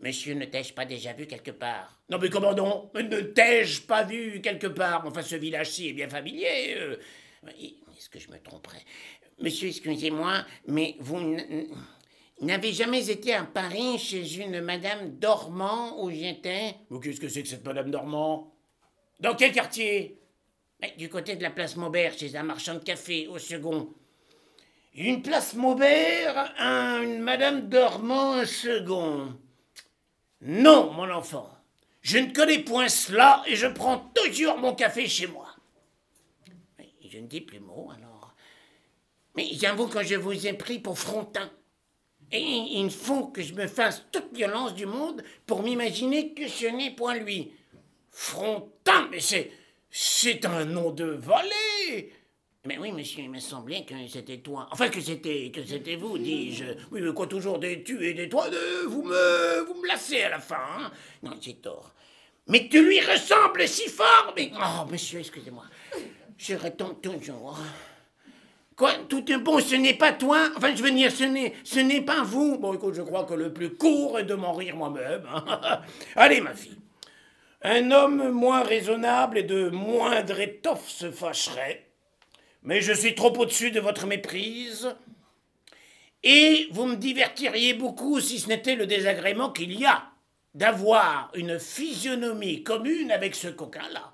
Monsieur, 0.00 0.34
ne 0.34 0.44
t'ai-je 0.44 0.72
pas 0.72 0.84
déjà 0.84 1.12
vu 1.12 1.26
quelque 1.26 1.50
part? 1.52 2.00
Non, 2.08 2.18
mais 2.18 2.28
comment 2.28 2.54
non? 2.54 2.90
Ne 2.94 3.20
t'ai-je 3.20 3.82
pas 3.82 4.02
vu 4.02 4.40
quelque 4.40 4.66
part? 4.66 5.04
Enfin, 5.06 5.22
ce 5.22 5.36
village-ci 5.36 5.88
est 5.88 5.92
bien 5.92 6.08
familier. 6.08 6.74
Euh. 6.76 6.96
Est-ce 7.96 8.08
que 8.08 8.18
je 8.18 8.30
me 8.30 8.38
tromperais? 8.38 8.82
Monsieur, 9.40 9.68
excusez-moi, 9.68 10.44
mais 10.66 10.96
vous 11.00 11.36
n'avez 12.40 12.72
jamais 12.72 13.10
été 13.10 13.32
à 13.32 13.44
Paris 13.44 13.98
chez 13.98 14.40
une 14.40 14.60
Madame 14.60 15.18
Dormand 15.18 16.02
où 16.02 16.10
j'étais? 16.10 16.74
Qu'est-ce 17.02 17.20
que 17.20 17.28
c'est 17.28 17.42
que 17.42 17.48
cette 17.48 17.64
Madame 17.64 17.90
Dormand 17.90 18.54
Dans 19.20 19.34
quel 19.34 19.52
quartier? 19.52 20.20
Du 20.98 21.08
côté 21.08 21.36
de 21.36 21.42
la 21.44 21.50
place 21.50 21.76
Maubert, 21.76 22.18
chez 22.18 22.34
un 22.34 22.42
marchand 22.42 22.74
de 22.74 22.80
café, 22.80 23.28
au 23.28 23.38
second. 23.38 23.94
Une 24.94 25.22
place 25.22 25.54
Maubert, 25.54 26.52
une 26.58 27.20
Madame 27.20 27.68
Dormand, 27.68 28.34
un 28.34 28.44
second. 28.44 29.38
Non, 30.42 30.92
mon 30.92 31.10
enfant, 31.10 31.48
je 32.02 32.18
ne 32.18 32.32
connais 32.32 32.58
point 32.58 32.88
cela 32.88 33.42
et 33.46 33.56
je 33.56 33.68
prends 33.68 34.10
toujours 34.14 34.58
mon 34.58 34.74
café 34.74 35.08
chez 35.08 35.26
moi. 35.26 35.48
Je 37.08 37.18
ne 37.18 37.26
dis 37.26 37.40
plus 37.40 37.60
mot 37.60 37.90
alors. 37.96 38.34
Mais 39.34 39.48
j'avoue 39.52 39.86
que 39.86 40.02
je 40.02 40.14
vous 40.14 40.46
ai 40.46 40.52
pris 40.52 40.78
pour 40.78 40.98
Frontin. 40.98 41.50
Et 42.30 42.40
il 42.40 42.90
faut 42.90 43.28
que 43.28 43.42
je 43.42 43.54
me 43.54 43.66
fasse 43.66 44.04
toute 44.10 44.34
violence 44.34 44.74
du 44.74 44.86
monde 44.86 45.22
pour 45.46 45.62
m'imaginer 45.62 46.32
que 46.34 46.48
ce 46.48 46.66
n'est 46.66 46.94
point 46.94 47.16
lui. 47.16 47.52
Frontin, 48.10 49.08
mais 49.10 49.20
c'est. 49.20 49.50
C'est 49.94 50.46
un 50.46 50.64
nom 50.64 50.90
de 50.90 51.04
valet 51.04 52.10
mais 52.64 52.78
oui, 52.78 52.92
monsieur, 52.92 53.24
il 53.24 53.30
me 53.30 53.40
semblait 53.40 53.84
que 53.84 53.94
c'était 54.08 54.38
toi. 54.38 54.68
Enfin, 54.70 54.88
que 54.88 55.00
c'était 55.00 55.50
que 55.50 55.64
c'était 55.64 55.96
vous, 55.96 56.16
dis-je. 56.16 56.64
Oui, 56.92 57.00
mais 57.00 57.12
quoi, 57.12 57.26
toujours 57.26 57.58
des 57.58 57.82
tu 57.82 58.06
et 58.06 58.14
des 58.14 58.28
toi 58.28 58.48
de... 58.48 58.86
Vous 58.86 59.02
me... 59.02 59.64
Vous 59.66 59.74
me 59.80 59.88
lassez 59.88 60.22
à 60.22 60.28
la 60.28 60.38
fin, 60.38 60.62
hein 60.78 60.92
Non, 61.24 61.32
j'ai 61.40 61.54
tort. 61.54 61.92
Mais 62.46 62.68
tu 62.68 62.84
lui 62.84 63.00
ressembles 63.00 63.66
si 63.66 63.88
fort, 63.88 64.32
mais... 64.36 64.52
Oh, 64.54 64.86
monsieur, 64.88 65.18
excusez-moi. 65.18 65.64
Je 66.38 66.54
retombe 66.54 67.00
toujours. 67.00 67.58
Quoi, 68.76 68.92
tout 69.08 69.30
est 69.32 69.38
bon, 69.38 69.58
ce 69.58 69.74
n'est 69.74 69.94
pas 69.94 70.12
toi 70.12 70.48
Enfin, 70.56 70.72
je 70.72 70.84
veux 70.84 70.92
dire, 70.92 71.10
ce 71.10 71.24
n'est, 71.24 71.54
ce 71.64 71.80
n'est 71.80 72.00
pas 72.00 72.22
vous 72.22 72.58
Bon, 72.58 72.74
écoute, 72.74 72.94
je 72.94 73.02
crois 73.02 73.24
que 73.24 73.34
le 73.34 73.52
plus 73.52 73.74
court 73.74 74.20
est 74.20 74.24
de 74.24 74.34
m'en 74.34 74.52
rire 74.52 74.76
moi-même. 74.76 75.26
Hein. 75.28 75.80
Allez, 76.16 76.40
ma 76.40 76.54
fille. 76.54 76.78
Un 77.62 77.90
homme 77.90 78.30
moins 78.30 78.62
raisonnable 78.62 79.38
et 79.38 79.42
de 79.42 79.68
moindre 79.68 80.38
étoffe 80.38 80.88
se 80.88 81.10
fâcherait 81.10 81.91
mais 82.62 82.80
je 82.80 82.92
suis 82.92 83.14
trop 83.14 83.36
au-dessus 83.38 83.70
de 83.70 83.80
votre 83.80 84.06
méprise. 84.06 84.94
Et 86.22 86.68
vous 86.70 86.86
me 86.86 86.96
divertiriez 86.96 87.74
beaucoup 87.74 88.20
si 88.20 88.38
ce 88.38 88.48
n'était 88.48 88.76
le 88.76 88.86
désagrément 88.86 89.50
qu'il 89.50 89.72
y 89.72 89.84
a 89.84 90.12
d'avoir 90.54 91.30
une 91.34 91.58
physionomie 91.58 92.62
commune 92.62 93.10
avec 93.10 93.34
ce 93.34 93.48
coquin-là. 93.48 94.12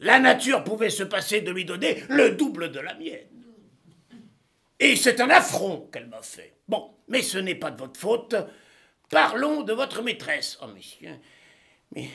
La 0.00 0.18
nature 0.18 0.64
pouvait 0.64 0.90
se 0.90 1.02
passer 1.02 1.40
de 1.40 1.50
lui 1.50 1.64
donner 1.64 2.02
le 2.08 2.32
double 2.32 2.70
de 2.70 2.80
la 2.80 2.94
mienne. 2.94 3.28
Et 4.78 4.96
c'est 4.96 5.20
un 5.20 5.28
affront 5.28 5.88
qu'elle 5.92 6.08
m'a 6.08 6.22
fait. 6.22 6.54
Bon, 6.66 6.90
mais 7.08 7.22
ce 7.22 7.38
n'est 7.38 7.54
pas 7.54 7.70
de 7.70 7.78
votre 7.78 8.00
faute. 8.00 8.34
Parlons 9.10 9.62
de 9.62 9.74
votre 9.74 10.02
maîtresse. 10.02 10.58
Oh, 10.62 10.68
monsieur, 10.68 11.16
mais 11.94 12.08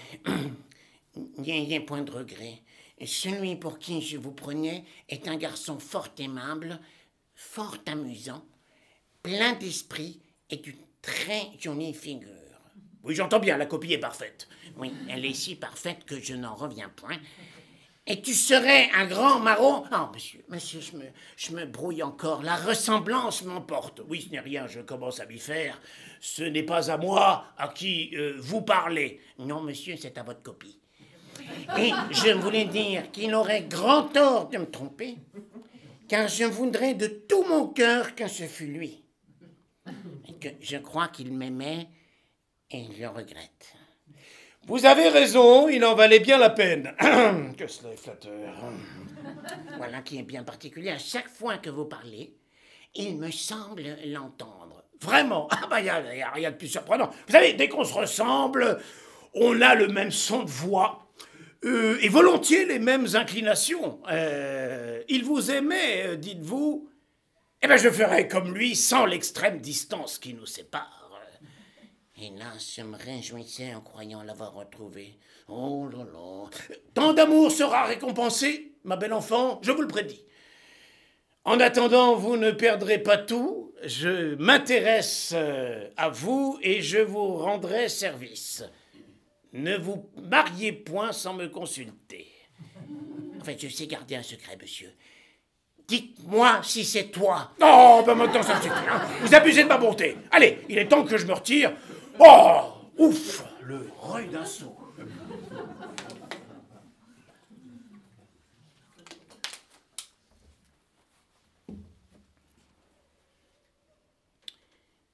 il 1.38 1.68
n'y 1.68 1.76
a, 1.76 1.82
point 1.82 2.02
de 2.02 2.12
regret. 2.12 2.62
Celui 3.04 3.56
pour 3.56 3.78
qui 3.78 4.02
je 4.02 4.18
vous 4.18 4.32
prenais 4.32 4.86
est 5.10 5.28
un 5.28 5.36
garçon 5.36 5.80
fort 5.80 6.10
aimable, 6.18 6.80
fort 7.34 7.78
amusant, 7.88 8.46
plein 9.22 9.54
d'esprit 9.54 10.22
et 10.50 10.58
d'une 10.58 10.76
très 11.02 11.50
jolie 11.60 11.93
figure. 11.93 12.30
Oui, 13.04 13.14
j'entends 13.14 13.39
bien, 13.39 13.58
la 13.58 13.66
copie 13.66 13.93
est 13.93 14.00
parfaite. 14.00 14.48
Oui, 14.78 14.91
elle 15.10 15.26
est 15.26 15.34
si 15.34 15.56
parfaite 15.56 16.06
que 16.06 16.20
je 16.20 16.34
n'en 16.34 16.56
reviens 16.56 16.89
point. 16.89 17.20
Et 18.08 18.22
tu 18.22 18.34
serais 18.34 18.89
un 18.93 19.08
grand 19.08 19.39
marron 19.39 19.84
Oh, 19.91 20.14
monsieur, 20.14 20.43
monsieur, 20.48 20.80
je 20.80 20.96
me, 20.96 21.06
je 21.36 21.52
me 21.54 21.66
brouille 21.66 22.04
encore. 22.04 22.43
La 22.43 22.56
ressemblance 22.56 23.43
m'emporte. 23.43 24.02
Oui, 24.08 24.22
ce 24.22 24.30
n'est 24.32 24.39
rien, 24.39 24.68
je 24.68 24.80
commence 24.80 25.20
à 25.20 25.26
m'y 25.26 25.39
faire. 25.39 25.82
Ce 26.22 26.43
n'est 26.43 26.64
pas 26.64 26.91
à 26.91 26.98
moi 26.98 27.46
à 27.58 27.68
qui 27.70 28.12
euh, 28.16 28.36
vous 28.39 28.62
parlez. 28.62 29.20
Non, 29.39 29.62
monsieur, 29.62 29.96
c'est 29.98 30.18
à 30.20 30.24
votre 30.24 30.43
copie. 30.43 30.80
Et 31.78 31.92
je 32.12 32.32
voulais 32.32 32.66
dire 32.66 33.12
qu'il 33.12 33.34
aurait 33.34 33.64
grand 33.64 34.04
tort 34.04 34.50
de 34.50 34.58
me 34.58 34.70
tromper, 34.70 35.18
car 36.08 36.28
je 36.28 36.46
voudrais 36.46 36.94
de 36.94 37.08
tout 37.08 37.44
mon 37.44 37.68
cœur 37.68 38.16
que 38.16 38.28
ce 38.28 38.44
fût 38.44 38.68
lui. 38.68 39.04
que 40.40 40.50
je 40.62 40.78
crois 40.78 41.08
qu'il 41.08 41.34
m'aimait 41.34 41.88
et 42.72 42.86
je 42.98 43.06
regrette. 43.06 43.76
Vous 44.68 44.86
avez 44.86 45.10
raison, 45.10 45.70
il 45.70 45.86
en 45.86 45.94
valait 45.94 46.20
bien 46.20 46.40
la 46.40 46.50
peine. 46.50 46.96
que 47.58 47.68
cela 47.68 47.94
est 47.94 47.98
flatteur. 47.98 48.56
Voilà 49.78 50.02
qui 50.02 50.18
est 50.18 50.24
bien 50.24 50.44
particulier. 50.44 50.90
À 50.90 50.98
chaque 50.98 51.30
fois 51.30 51.58
que 51.58 51.70
vous 51.70 51.86
parlez, 51.86 52.36
il 52.96 53.18
me 53.18 53.30
semble 53.30 53.84
l'entendre. 54.06 54.84
Vraiment 55.02 55.48
Ah 55.52 55.68
bah, 55.70 55.82
il 55.82 55.84
n'y 55.84 55.90
a, 55.90 55.98
a, 55.98 56.32
rien 56.32 56.50
de 56.50 56.56
plus 56.56 56.68
surprenant. 56.68 57.12
Vous 57.28 57.32
savez, 57.32 57.54
dès 57.54 57.70
qu'on 57.70 57.84
se 57.84 57.94
ressemble, 57.94 58.80
on 59.36 59.62
a 59.62 59.76
le 59.76 59.88
même 59.88 60.12
son 60.12 60.44
de 60.44 60.50
voix, 60.50 61.05
euh, 61.66 61.97
et 62.01 62.09
volontiers 62.09 62.66
les 62.66 62.78
mêmes 62.78 63.07
inclinations. 63.16 63.99
Euh, 64.11 65.01
il 65.09 65.24
vous 65.24 65.49
aimait, 65.49 66.05
euh, 66.05 66.16
dites-vous 66.16 66.88
Eh 67.63 67.68
bien, 67.68 67.78
je 67.78 67.89
ferais 67.89 68.28
comme 68.28 68.53
lui 68.53 68.76
sans 68.76 69.05
l'extrême 69.05 69.59
distance 69.59 70.20
qui 70.20 70.34
nous 70.34 70.45
sépare. 70.45 70.91
Hélas, 72.22 72.76
je 72.78 72.82
me 72.82 72.95
réjouissais 72.95 73.74
en 73.74 73.82
croyant 73.82 74.24
l'avoir 74.24 74.53
retrouvé. 74.53 75.18
Oh 75.49 75.89
là 75.91 76.05
là. 76.05 76.49
Tant 76.93 77.13
d'amour 77.13 77.51
sera 77.51 77.86
récompensé, 77.86 78.72
ma 78.86 78.95
belle 78.95 79.11
enfant, 79.11 79.59
je 79.63 79.72
vous 79.72 79.82
le 79.82 79.88
prédis. 79.88 80.24
En 81.43 81.59
attendant, 81.59 82.16
vous 82.16 82.38
ne 82.38 82.51
perdrez 82.51 82.99
pas 82.99 83.18
tout. 83.18 83.74
Je 83.84 84.36
m'intéresse 84.36 85.36
à 85.97 86.09
vous 86.09 86.57
et 86.61 86.82
je 86.82 86.99
vous 86.99 87.36
rendrai 87.36 87.89
service. 87.89 88.63
Ne 89.56 89.78
vous 89.78 90.10
mariez 90.22 90.74
point 90.74 91.14
sans 91.14 91.34
me 91.34 91.47
consulter. 91.47 92.28
En 93.39 93.43
fait, 93.43 93.58
je 93.58 93.70
sais 93.74 93.88
garder 93.88 94.18
un 94.18 94.22
secret, 94.22 94.58
monsieur. 94.62 94.93
Dites-moi 95.88 96.62
si 96.62 96.84
c'est 96.84 97.06
toi. 97.06 97.51
Oh, 97.62 98.03
ben 98.06 98.16
maintenant 98.16 98.43
ça 98.43 98.60
suffit. 98.60 98.74
Hein. 98.89 99.01
Vous 99.22 99.34
abusez 99.34 99.64
de 99.64 99.70
ma 99.70 99.78
bonté. 99.78 100.18
Allez, 100.32 100.60
il 100.68 100.78
est 100.78 100.89
temps 100.89 101.06
que 101.06 101.18
je 101.18 101.26
me 101.26 101.32
retire. 101.32 101.72
Oh, 102.20 102.64
ouf, 102.97 103.45
le 103.62 103.89
reuil 103.97 104.28
d'un 104.28 104.43
saut. 104.43 104.76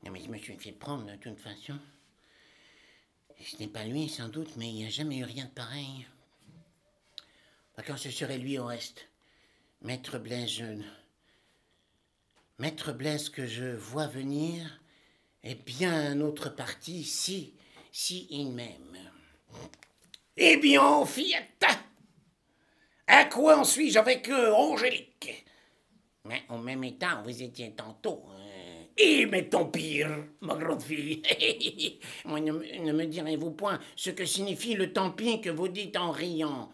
Non, 0.04 0.12
mais 0.12 0.20
je 0.20 0.30
me 0.32 0.38
suis 0.38 0.58
fait 0.58 0.72
prendre 0.72 1.06
de 1.06 1.16
toute 1.18 1.40
façon. 1.40 1.78
Ce 3.44 3.58
n'est 3.58 3.68
pas 3.68 3.84
lui, 3.84 4.10
sans 4.10 4.30
doute, 4.30 4.56
mais 4.58 4.70
il 4.70 4.76
n'y 4.76 4.86
a 4.86 4.90
jamais 4.90 5.18
eu 5.18 5.24
rien 5.24 5.46
de 5.46 5.50
pareil. 5.50 6.08
Quand 7.86 7.98
ce 7.98 8.12
serait 8.12 8.38
lui 8.38 8.60
au 8.60 8.66
reste, 8.66 9.08
Maître 9.82 10.20
Blaise, 10.20 10.50
jeune. 10.50 10.86
Maître 12.60 12.92
Blaise 12.92 13.30
que 13.30 13.48
je 13.48 13.76
vois 13.76 14.06
venir 14.06 14.80
est 15.44 15.56
bien 15.56 16.12
un 16.12 16.22
autre 16.22 16.50
parti, 16.50 17.04
si, 17.04 17.56
si 17.92 18.28
il 18.30 18.52
m'aime. 18.52 19.12
Eh 20.38 20.58
bien, 20.58 21.04
fillette, 21.06 21.66
à 23.08 23.26
quoi 23.26 23.58
en 23.58 23.64
suis-je 23.64 23.98
avec 23.98 24.30
eux, 24.30 24.54
Angélique? 24.54 25.46
Mais 26.26 26.44
au 26.50 26.58
même 26.58 26.84
état, 26.84 27.22
vous 27.26 27.42
étiez 27.42 27.74
tantôt. 27.74 28.24
Hein. 28.30 28.51
Et 29.04 29.26
mais 29.26 29.50
tant 29.50 29.66
pire, 29.66 30.12
ma 30.42 30.56
grande 30.56 30.84
fille. 30.84 31.24
ne, 32.26 32.92
me 32.92 33.06
direz-vous 33.06 33.50
point 33.50 33.80
ce 33.96 34.12
que 34.12 34.26
signifie 34.26 34.76
le 34.76 34.94
tant 34.94 35.10
pis 35.10 35.42
que 35.42 35.50
vous 35.50 35.70
dites 35.70 35.98
en 35.98 36.12
riant? 36.12 36.72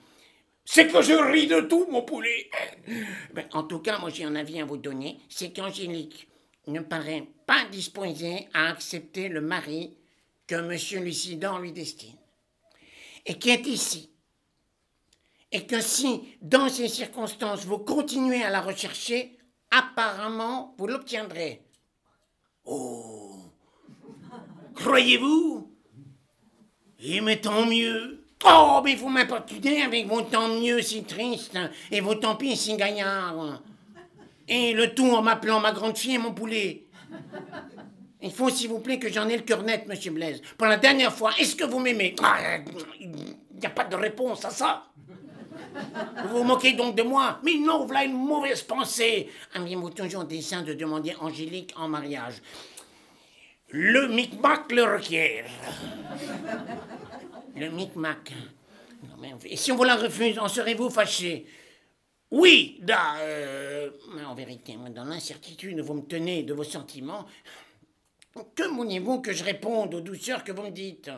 C'est 0.66 0.88
que 0.88 1.02
je 1.02 1.14
ris 1.14 1.48
de 1.48 1.62
tout, 1.62 1.88
mon 1.90 2.02
poulet. 2.02 2.50
Ben, 3.34 3.48
en 3.54 3.64
tout 3.64 3.80
cas, 3.80 4.00
moi 4.00 4.10
j'ai 4.10 4.26
un 4.26 4.36
avis 4.36 4.60
à 4.60 4.66
vous 4.66 4.76
donner, 4.76 5.20
c'est 5.30 5.54
qu'Angélique 5.54 6.28
ne 6.68 6.82
paraît 6.82 7.26
pas 7.46 7.64
disposée 7.72 8.50
à 8.54 8.68
accepter 8.68 9.30
le 9.30 9.40
mari 9.40 9.96
que 10.48 10.56
M. 10.56 11.04
Lucidan 11.04 11.60
lui 11.60 11.72
destine. 11.72 12.18
Et 13.26 13.36
qui 13.36 13.52
est 13.52 13.68
ici. 13.68 14.10
Et 15.54 15.66
que 15.66 15.80
si, 15.80 16.24
dans 16.42 16.68
ces 16.68 16.90
circonstances, 16.90 17.64
vous 17.64 17.78
continuez 17.78 18.44
à 18.44 18.50
la 18.50 18.60
rechercher, 18.60 19.38
apparemment, 19.72 20.76
vous 20.78 20.88
l'obtiendrez. 20.88 21.62
Oh 22.68 23.36
Croyez-vous? 24.76 25.72
Eh 27.00 27.22
mais 27.22 27.38
tant 27.38 27.66
mieux 27.66 28.24
Oh, 28.46 28.82
mais 28.84 28.96
vous 28.96 29.10
m'importunez 29.10 29.82
avec 29.82 30.08
vos 30.08 30.22
tant 30.22 30.48
mieux 30.48 30.82
si 30.82 31.04
tristes 31.04 31.58
et 31.92 32.02
vos 32.02 32.16
tant 32.16 32.36
pis 32.36 32.56
si 32.56 32.76
gaillards. 32.78 33.64
Et 34.48 34.74
le 34.74 34.94
tout 34.94 35.10
en 35.12 35.22
m'appelant 35.22 35.60
ma 35.60 35.72
grande 35.72 35.98
fille 35.98 36.16
et 36.16 36.20
mon 36.20 36.34
poulet. 36.34 36.86
Il 38.22 38.32
faut, 38.32 38.50
s'il 38.50 38.70
vous 38.70 38.80
plaît, 38.80 39.00
que 39.00 39.12
j'en 39.12 39.28
ai 39.28 39.38
le 39.38 39.44
cœur 39.44 39.64
net, 39.64 39.88
monsieur 39.88 40.12
Blaise. 40.12 40.42
Pour 40.58 40.68
la 40.68 40.78
dernière 40.78 41.14
fois, 41.14 41.32
est-ce 41.40 41.56
que 41.56 41.66
vous 41.66 41.80
m'aimez? 41.80 42.16
Ah, 42.22 42.58
Il 43.00 43.10
n'y 43.60 43.66
a 43.66 43.70
pas 43.70 43.86
de 43.86 43.96
réponse 43.96 44.44
à 44.46 44.50
ça. 44.50 44.86
Vous 46.24 46.38
vous 46.38 46.44
moquez 46.44 46.74
donc 46.74 46.96
de 46.96 47.04
moi 47.04 47.40
Mais 47.44 47.56
non, 47.56 47.86
voilà 47.86 48.04
une 48.04 48.14
mauvaise 48.14 48.62
pensée. 48.62 49.30
Aviez-vous 49.54 49.92
toujours 49.92 50.26
dessein 50.26 50.62
de 50.62 50.74
demander 50.74 51.16
Angélique 51.20 51.74
en 51.78 51.88
mariage 51.88 52.42
Le 53.70 54.08
micmac 54.08 54.72
le 54.72 54.84
requiert. 54.84 55.50
Le 57.56 57.70
micmac. 57.70 58.34
Et 59.46 59.58
si 59.58 59.72
on 59.72 59.76
vous 59.76 59.84
la 59.84 59.96
refuse, 59.96 60.40
en 60.40 60.48
serez-vous 60.48 60.90
fâché? 60.90 61.46
Oui, 62.30 62.78
da, 62.82 63.18
euh, 63.20 63.90
en 64.28 64.36
vérité, 64.36 64.78
dans 64.94 65.06
l'incertitude, 65.06 65.80
vous 65.80 65.94
me 65.94 66.02
tenez 66.02 66.44
de 66.44 66.54
vos 66.54 66.64
sentiments. 66.64 67.26
Que 68.56 68.64
voulez-vous 68.64 69.22
que 69.22 69.34
je 69.34 69.44
réponde 69.44 69.94
aux 69.96 70.02
douceurs 70.02 70.44
que 70.44 70.52
vous 70.52 70.64
me 70.64 70.72
dites? 70.72 71.10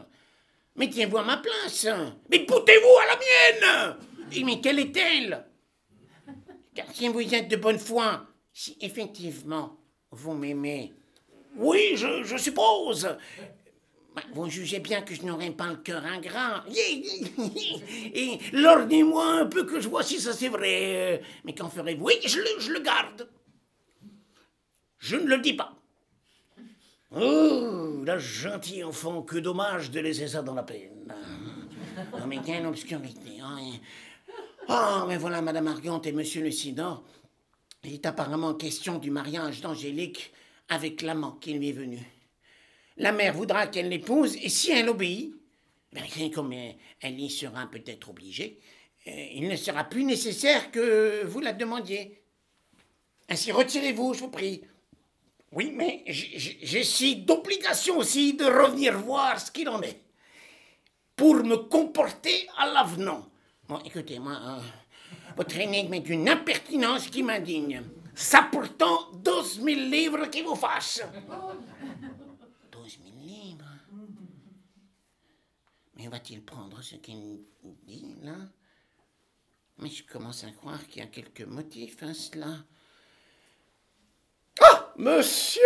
Mettez-vous 0.75 1.17
à 1.17 1.23
ma 1.23 1.37
place. 1.37 1.87
Mais 2.29 2.39
poutez-vous 2.39 2.97
à 2.97 3.05
la 3.07 3.15
mienne 3.17 4.08
Mais 4.43 4.61
quelle 4.61 4.79
est-elle? 4.79 5.45
Car 6.75 6.85
si 6.93 7.07
vous 7.07 7.33
êtes 7.33 7.49
de 7.49 7.55
bonne 7.55 7.79
foi, 7.79 8.25
si 8.53 8.77
effectivement 8.81 9.77
vous 10.11 10.33
m'aimez. 10.33 10.93
Oui, 11.55 11.95
je, 11.95 12.37
suppose. 12.37 13.17
Bah, 14.15 14.21
vous 14.33 14.49
jugez 14.49 14.79
bien 14.79 15.01
que 15.01 15.13
je 15.13 15.23
n'aurai 15.23 15.51
pas 15.51 15.67
le 15.67 15.77
cœur 15.77 16.05
ingrat. 16.05 16.63
Et 16.69 18.37
lordez-moi 18.53 19.41
un 19.41 19.45
peu 19.45 19.65
que 19.65 19.79
je 19.79 19.89
vois 19.89 20.03
si 20.03 20.19
ça 20.19 20.33
c'est 20.33 20.49
vrai. 20.49 21.21
Mais 21.43 21.53
qu'en 21.53 21.69
ferez-vous? 21.69 22.05
Oui, 22.05 22.15
je 22.25 22.39
je 22.59 22.71
le 22.71 22.79
garde. 22.79 23.29
Je 24.99 25.15
ne 25.15 25.27
le 25.27 25.37
dis 25.39 25.53
pas. 25.53 25.75
Oh, 27.15 28.03
la 28.05 28.19
gentille 28.19 28.83
enfant, 28.83 29.23
que 29.23 29.37
dommage 29.37 29.89
de 29.89 29.99
laisser 29.99 30.27
ça 30.27 30.43
dans 30.43 30.53
la 30.53 30.63
peine. 30.63 31.13
Non, 32.17 32.27
mais 32.27 32.39
quelle 32.45 32.65
obscurité. 32.67 33.39
Hein. 33.41 33.57
Oh, 34.71 35.05
mais 35.07 35.17
voilà, 35.17 35.41
Madame 35.41 35.67
Argante 35.67 36.05
et 36.05 36.11
Monsieur 36.11 36.43
Lucidor. 36.43 37.03
Il 37.83 37.95
est 37.95 38.05
apparemment 38.05 38.53
question 38.53 38.99
du 38.99 39.09
mariage 39.09 39.61
d'Angélique 39.61 40.31
avec 40.67 41.01
l'amant 41.01 41.31
qui 41.31 41.53
lui 41.53 41.69
est 41.69 41.73
venu. 41.73 41.97
La 42.97 43.11
mère 43.11 43.33
voudra 43.33 43.65
qu'elle 43.65 43.89
l'épouse, 43.89 44.35
et 44.35 44.49
si 44.49 44.69
elle 44.69 44.89
obéit, 44.89 45.33
ben, 45.91 46.03
comme 46.31 46.53
elle 46.53 47.19
y 47.19 47.31
sera 47.31 47.65
peut-être 47.65 48.09
obligée, 48.11 48.59
euh, 49.07 49.25
il 49.33 49.47
ne 49.47 49.55
sera 49.55 49.85
plus 49.85 50.03
nécessaire 50.03 50.69
que 50.69 51.25
vous 51.25 51.39
la 51.39 51.53
demandiez. 51.53 52.21
Ainsi, 53.27 53.51
retirez-vous, 53.51 54.13
je 54.13 54.19
vous 54.19 54.29
prie. 54.29 54.61
Oui, 55.51 55.73
mais 55.75 56.03
j'ai 56.05 56.83
si 56.83 57.15
d'obligation 57.15 57.97
aussi 57.97 58.35
de 58.35 58.45
revenir 58.45 58.99
voir 58.99 59.39
ce 59.39 59.49
qu'il 59.49 59.67
en 59.67 59.81
est. 59.81 59.99
Pour 61.15 61.37
me 61.37 61.55
comporter 61.55 62.47
à 62.55 62.67
l'avenant. 62.67 63.28
Bon, 63.69 63.77
écoutez, 63.85 64.17
moi, 64.17 64.33
euh, 64.33 64.59
votre 65.37 65.55
énigme 65.59 65.93
est 65.93 65.99
d'une 65.99 66.27
impertinence 66.27 67.07
qui 67.07 67.21
m'indigne. 67.21 67.83
Ça 68.15 68.49
pourtant 68.51 69.11
12 69.13 69.61
000 69.61 69.67
livres 69.67 70.25
qui 70.25 70.41
vous 70.41 70.55
fassent. 70.55 71.03
12 72.71 72.99
000 73.03 73.15
livres 73.21 73.65
Mais 75.93 76.07
va-t-il 76.07 76.43
prendre 76.43 76.81
ce 76.81 76.95
qu'il 76.95 77.41
dit, 77.83 78.15
là? 78.23 78.37
Mais 79.77 79.89
je 79.91 80.03
commence 80.03 80.43
à 80.45 80.49
croire 80.49 80.87
qu'il 80.87 81.03
y 81.03 81.05
a 81.05 81.07
quelques 81.07 81.41
motifs 81.41 82.01
à 82.01 82.15
cela. 82.15 82.47
Monsieur, 84.97 85.61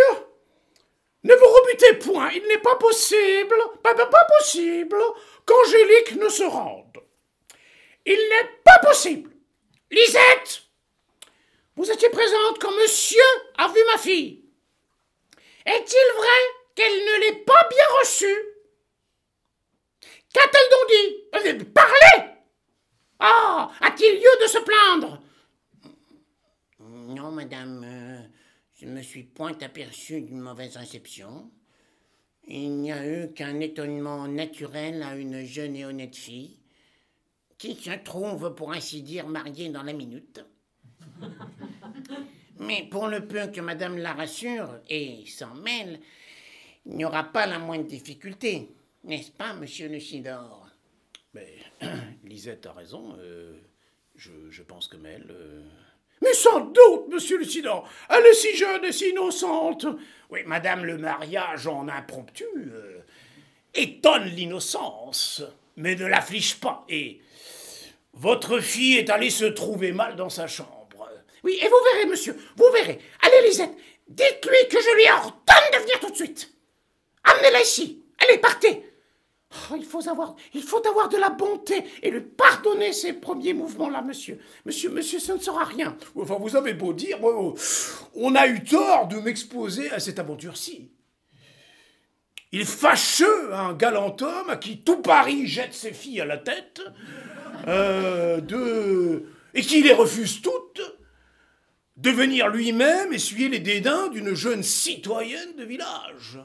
ne 1.24 1.34
vous 1.34 1.46
rebutez 1.46 2.06
point, 2.06 2.32
il 2.32 2.44
n'est 2.50 2.62
pas 2.62 2.76
possible, 2.76 3.56
pas, 3.82 3.96
pas 3.96 4.28
possible 4.38 4.98
qu'Angélique 5.46 6.22
ne 6.22 6.28
se 6.28 6.44
rende. 6.44 6.83
Il 8.06 8.18
n'est 8.30 8.50
pas 8.64 8.80
possible. 8.80 9.32
Lisette, 9.92 10.64
vous 11.76 11.90
étiez 11.90 12.10
présente 12.10 12.60
quand 12.60 12.72
monsieur 12.72 13.22
a 13.58 13.68
vu 13.68 13.80
ma 13.92 13.98
fille. 13.98 14.44
Est-il 15.66 16.18
vrai 16.18 16.40
qu'elle 16.76 16.92
ne 16.94 17.20
l'ait 17.22 17.44
pas 17.44 17.68
bien 17.70 17.86
reçue? 18.00 18.54
Qu'a-t-elle 20.34 20.70
donc 20.72 20.90
dit? 20.90 21.62
Euh, 21.62 21.66
Parlez 21.74 22.32
Ah 23.20 23.72
A-t-il 23.82 24.16
lieu 24.16 24.42
de 24.42 24.48
se 24.48 24.60
plaindre? 24.60 25.22
Non, 26.80 27.32
madame. 27.32 28.30
Je 28.74 28.86
ne 28.86 28.96
me 28.96 29.02
suis 29.02 29.24
point 29.24 29.58
aperçu 29.62 30.22
d'une 30.22 30.42
mauvaise 30.42 30.76
réception. 30.76 31.52
Il 32.46 32.82
n'y 32.82 32.92
a 32.92 33.08
eu 33.08 33.32
qu'un 33.34 33.60
étonnement 33.62 34.28
naturel 34.28 35.02
à 35.04 35.16
une 35.16 35.46
jeune 35.46 35.76
et 35.76 35.86
honnête 35.86 36.16
fille, 36.16 36.60
qui 37.70 37.76
se 37.76 37.98
trouve, 38.04 38.54
pour 38.56 38.74
ainsi 38.74 39.02
dire, 39.02 39.28
mariée 39.28 39.70
dans 39.70 39.84
la 39.84 39.94
minute. 39.94 40.44
Mais 42.60 42.88
pour 42.90 43.08
le 43.08 43.28
peu 43.28 43.48
que 43.48 43.62
madame 43.62 43.98
la 43.98 44.14
rassure 44.14 44.80
et 44.90 45.26
s'en 45.26 45.54
mêle, 45.56 46.00
il 46.86 46.96
n'y 46.96 47.06
aura 47.06 47.24
pas 47.24 47.46
la 47.46 47.60
moindre 47.60 47.88
difficulté, 47.88 48.70
n'est-ce 49.04 49.32
pas, 49.32 49.54
monsieur 49.54 49.90
le 49.90 50.00
Sidor? 50.00 50.68
Mais 51.34 51.58
Lisette 52.24 52.66
a 52.66 52.74
raison. 52.74 53.16
Euh, 53.20 53.58
je, 54.16 54.62
pense 54.62 54.88
que 54.88 54.98
Mel. 54.98 55.26
Euh, 55.30 55.64
mais 56.22 56.34
sans 56.34 56.62
doute, 56.62 57.10
monsieur 57.10 57.38
le 57.38 57.44
Lucidant, 57.44 57.84
elle 58.10 58.26
est 58.26 58.34
si 58.34 58.56
jeune 58.56 58.86
et 58.86 58.92
si 58.92 59.10
innocente. 59.10 59.86
Oui, 60.30 60.40
madame, 60.46 60.86
le 60.86 60.98
mariage 60.98 61.68
en 61.68 61.88
impromptu 61.90 62.46
euh, 62.56 63.02
étonne 63.74 64.26
l'innocence, 64.26 65.44
mais 65.76 65.96
ne 65.96 66.06
l'afflige 66.06 66.56
pas. 66.60 66.86
Et 66.90 67.22
votre 68.14 68.60
fille 68.60 68.98
est 68.98 69.10
allée 69.10 69.30
se 69.30 69.46
trouver 69.46 69.92
mal 69.92 70.16
dans 70.16 70.30
sa 70.30 70.48
chambre. 70.48 70.80
Oui, 71.44 71.60
et 71.62 71.68
vous 71.68 71.76
verrez, 71.92 72.06
monsieur, 72.06 72.38
vous 72.56 72.72
verrez. 72.72 73.00
Allez, 73.22 73.48
Lisette, 73.48 73.76
dites-lui 74.08 74.68
que 74.70 74.82
je 74.82 74.96
lui 74.96 75.10
ordonne 75.12 75.72
de 75.74 75.78
venir 75.80 76.00
tout 76.00 76.10
de 76.10 76.16
suite. 76.16 76.54
Amenez-la 77.24 77.62
ici. 77.62 78.04
Allez, 78.20 78.38
partez. 78.38 78.84
Oh, 79.72 79.76
il, 79.78 79.86
faut 79.86 80.08
avoir, 80.10 80.36
il 80.54 80.64
faut 80.64 80.86
avoir 80.88 81.10
de 81.10 81.18
la 81.18 81.30
bonté 81.30 81.84
et 82.02 82.10
lui 82.10 82.22
pardonner 82.22 82.92
ces 82.92 83.14
premiers 83.14 83.54
mouvements-là, 83.54 84.02
monsieur. 84.02 84.40
Monsieur, 84.66 84.90
monsieur, 84.90 85.20
ça 85.20 85.36
ne 85.36 85.40
sera 85.40 85.64
rien. 85.64 85.96
Enfin, 86.16 86.38
vous 86.40 86.56
avez 86.56 86.74
beau 86.74 86.94
dire, 86.94 87.20
on 88.16 88.36
a 88.36 88.48
eu 88.48 88.64
tort 88.64 89.08
de 89.08 89.18
m'exposer 89.18 89.92
à 89.92 90.00
cette 90.00 90.18
aventure-ci. 90.18 90.93
Il 92.54 92.62
est 92.62 92.66
fâcheux, 92.66 93.52
un 93.52 93.74
galant 93.74 94.16
homme 94.22 94.50
à 94.50 94.58
qui 94.58 94.78
tout 94.78 95.02
Paris 95.02 95.48
jette 95.48 95.74
ses 95.74 95.92
filles 95.92 96.22
à 96.22 96.26
la 96.26 96.38
tête, 96.38 96.82
euh, 97.68 99.20
et 99.56 99.62
qui 99.62 99.82
les 99.82 99.92
refuse 99.92 100.40
toutes, 100.44 100.82
de 101.98 102.12
venir 102.12 102.50
lui-même 102.50 103.12
essuyer 103.12 103.50
les 103.50 103.60
dédains 103.60 104.08
d'une 104.10 104.36
jeune 104.36 104.62
citoyenne 104.62 105.56
de 105.58 105.64
village 105.64 106.40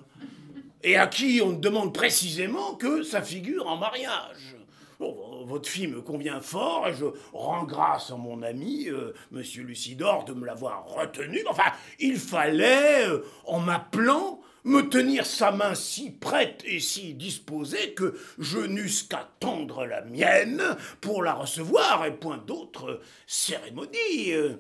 et 0.83 0.97
à 0.97 1.07
qui 1.09 1.43
on 1.45 1.53
demande 1.53 1.93
précisément 1.93 2.75
que 2.75 3.03
ça 3.03 3.21
figure 3.21 3.67
en 3.67 3.77
mariage. 3.77 4.57
votre 4.99 5.69
fille 5.69 5.89
me 5.89 6.01
convient 6.01 6.41
fort 6.41 6.89
et 6.89 6.95
je 6.95 7.05
rends 7.35 7.65
grâce 7.65 8.11
à 8.11 8.17
mon 8.17 8.43
ami, 8.43 8.89
euh, 8.89 9.13
monsieur 9.31 9.63
Lucidor, 9.63 10.25
de 10.25 10.33
me 10.33 10.47
l'avoir 10.47 10.87
retenu. 10.87 11.45
Enfin, 11.51 11.71
il 11.99 12.17
fallait, 12.17 13.07
euh, 13.07 13.25
en 13.45 13.61
m'appelant, 13.61 14.41
me 14.69 14.89
tenir 14.89 15.27
sa 15.27 15.51
main 15.51 15.75
si 15.75 16.11
prête 16.11 16.63
et 16.65 16.79
si 16.79 17.15
disposée 17.15 17.95
que 17.95 18.15
je 18.39 18.59
n'eusse 18.59 19.03
qu'à 19.03 19.29
tendre 19.41 19.87
la 19.87 20.03
mienne 20.03 20.63
pour 21.01 21.23
la 21.23 21.35
recevoir 21.35 22.05
et 22.05 22.15
point 22.15 22.39
d'autre 22.39 23.01
cérémonie. 23.27 24.33
Euh, 24.33 24.55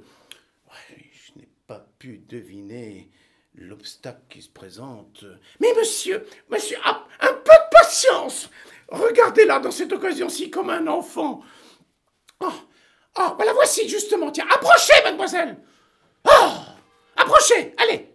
je 0.90 1.38
n'ai 1.38 1.48
pas 1.66 1.86
pu 1.98 2.22
deviner 2.26 3.10
l'obstacle 3.54 4.22
qui 4.30 4.42
se 4.42 4.48
présente. 4.48 5.24
Mais 5.60 5.72
monsieur, 5.76 6.26
monsieur, 6.50 6.78
un, 6.84 6.94
peu 7.20 7.52
de 7.52 7.70
patience 7.70 8.50
Regardez-la 8.88 9.58
dans 9.58 9.70
cette 9.70 9.92
occasion-ci 9.92 10.50
comme 10.50 10.70
un 10.70 10.86
enfant. 10.86 11.42
Oh, 12.40 12.52
oh, 13.18 13.36
la 13.44 13.52
voici 13.52 13.86
justement, 13.86 14.30
tiens, 14.30 14.46
approchez, 14.50 15.02
mademoiselle 15.04 15.58
Oh 16.24 16.52
Approchez, 17.16 17.74
allez 17.76 18.07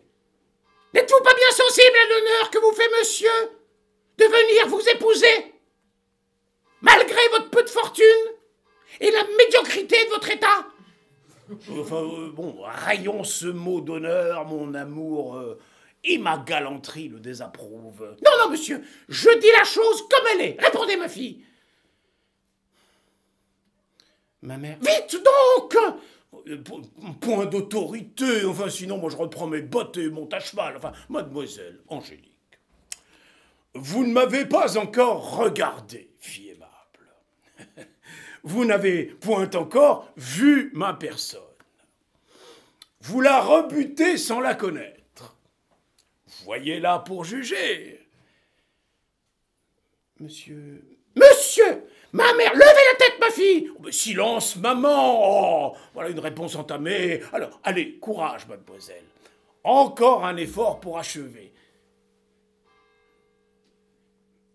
N'êtes-vous 0.93 1.23
pas 1.23 1.33
bien 1.33 1.51
sensible 1.51 1.97
à 1.97 2.09
l'honneur 2.09 2.49
que 2.51 2.59
vous 2.59 2.71
fait 2.73 2.89
monsieur 2.99 3.29
de 4.17 4.25
venir 4.25 4.67
vous 4.67 4.89
épouser? 4.89 5.53
Malgré 6.81 7.29
votre 7.31 7.49
peu 7.49 7.63
de 7.63 7.69
fortune 7.69 8.05
et 8.99 9.09
la 9.09 9.23
médiocrité 9.37 10.05
de 10.05 10.09
votre 10.09 10.29
état? 10.29 10.67
Enfin, 11.71 12.03
euh, 12.03 12.29
bon, 12.31 12.61
rayons 12.61 13.23
ce 13.23 13.47
mot 13.47 13.81
d'honneur, 13.81 14.45
mon 14.45 14.73
amour, 14.73 15.37
euh, 15.37 15.59
et 16.03 16.17
ma 16.17 16.37
galanterie 16.37 17.07
le 17.09 17.19
désapprouve. 17.19 18.15
Non, 18.23 18.31
non, 18.39 18.49
monsieur, 18.49 18.83
je 19.09 19.29
dis 19.39 19.51
la 19.57 19.63
chose 19.63 20.07
comme 20.09 20.27
elle 20.33 20.41
est. 20.41 20.57
Répondez, 20.59 20.95
ma 20.97 21.09
fille. 21.09 21.43
Ma 24.41 24.57
mère. 24.57 24.77
Vite 24.81 25.23
donc 25.23 25.77
Point 27.21 27.45
d'autorité, 27.45 28.45
enfin 28.45 28.69
sinon 28.69 28.97
moi 28.97 29.09
je 29.09 29.17
reprends 29.17 29.47
mes 29.47 29.61
bottes 29.61 29.97
et 29.97 30.09
monte 30.09 30.33
à 30.33 30.39
cheval. 30.39 30.77
Enfin, 30.77 30.91
mademoiselle 31.09 31.79
Angélique, 31.87 32.59
vous 33.75 34.05
ne 34.05 34.13
m'avez 34.13 34.45
pas 34.45 34.77
encore 34.77 35.37
regardé, 35.37 36.11
fille 36.19 36.49
aimable. 36.49 36.71
Vous 38.45 38.65
n'avez 38.65 39.05
point 39.05 39.49
encore 39.55 40.11
vu 40.17 40.69
ma 40.73 40.93
personne. 40.93 41.39
Vous 42.99 43.21
la 43.21 43.41
rebutez 43.41 44.17
sans 44.17 44.41
la 44.41 44.53
connaître. 44.53 45.37
Voyez-la 46.43 46.99
pour 46.99 47.23
juger. 47.23 48.05
Monsieur. 50.19 51.02
Monsieur 51.15 51.83
Ma 52.11 52.31
mère, 52.35 52.53
levez 52.53 52.63
la 52.63 52.97
tête, 52.99 53.19
ma 53.19 53.31
fille 53.31 53.71
oh, 53.79 53.89
Silence, 53.89 54.55
maman 54.57 55.71
oh, 55.71 55.75
Voilà 55.95 56.09
une 56.11 56.19
réponse 56.19 56.55
entamée. 56.55 57.21
Alors, 57.31 57.59
allez, 57.63 57.97
courage, 57.97 58.47
mademoiselle. 58.47 59.03
Encore 59.63 60.23
un 60.23 60.37
effort 60.37 60.79
pour 60.79 60.99
achever. 60.99 61.51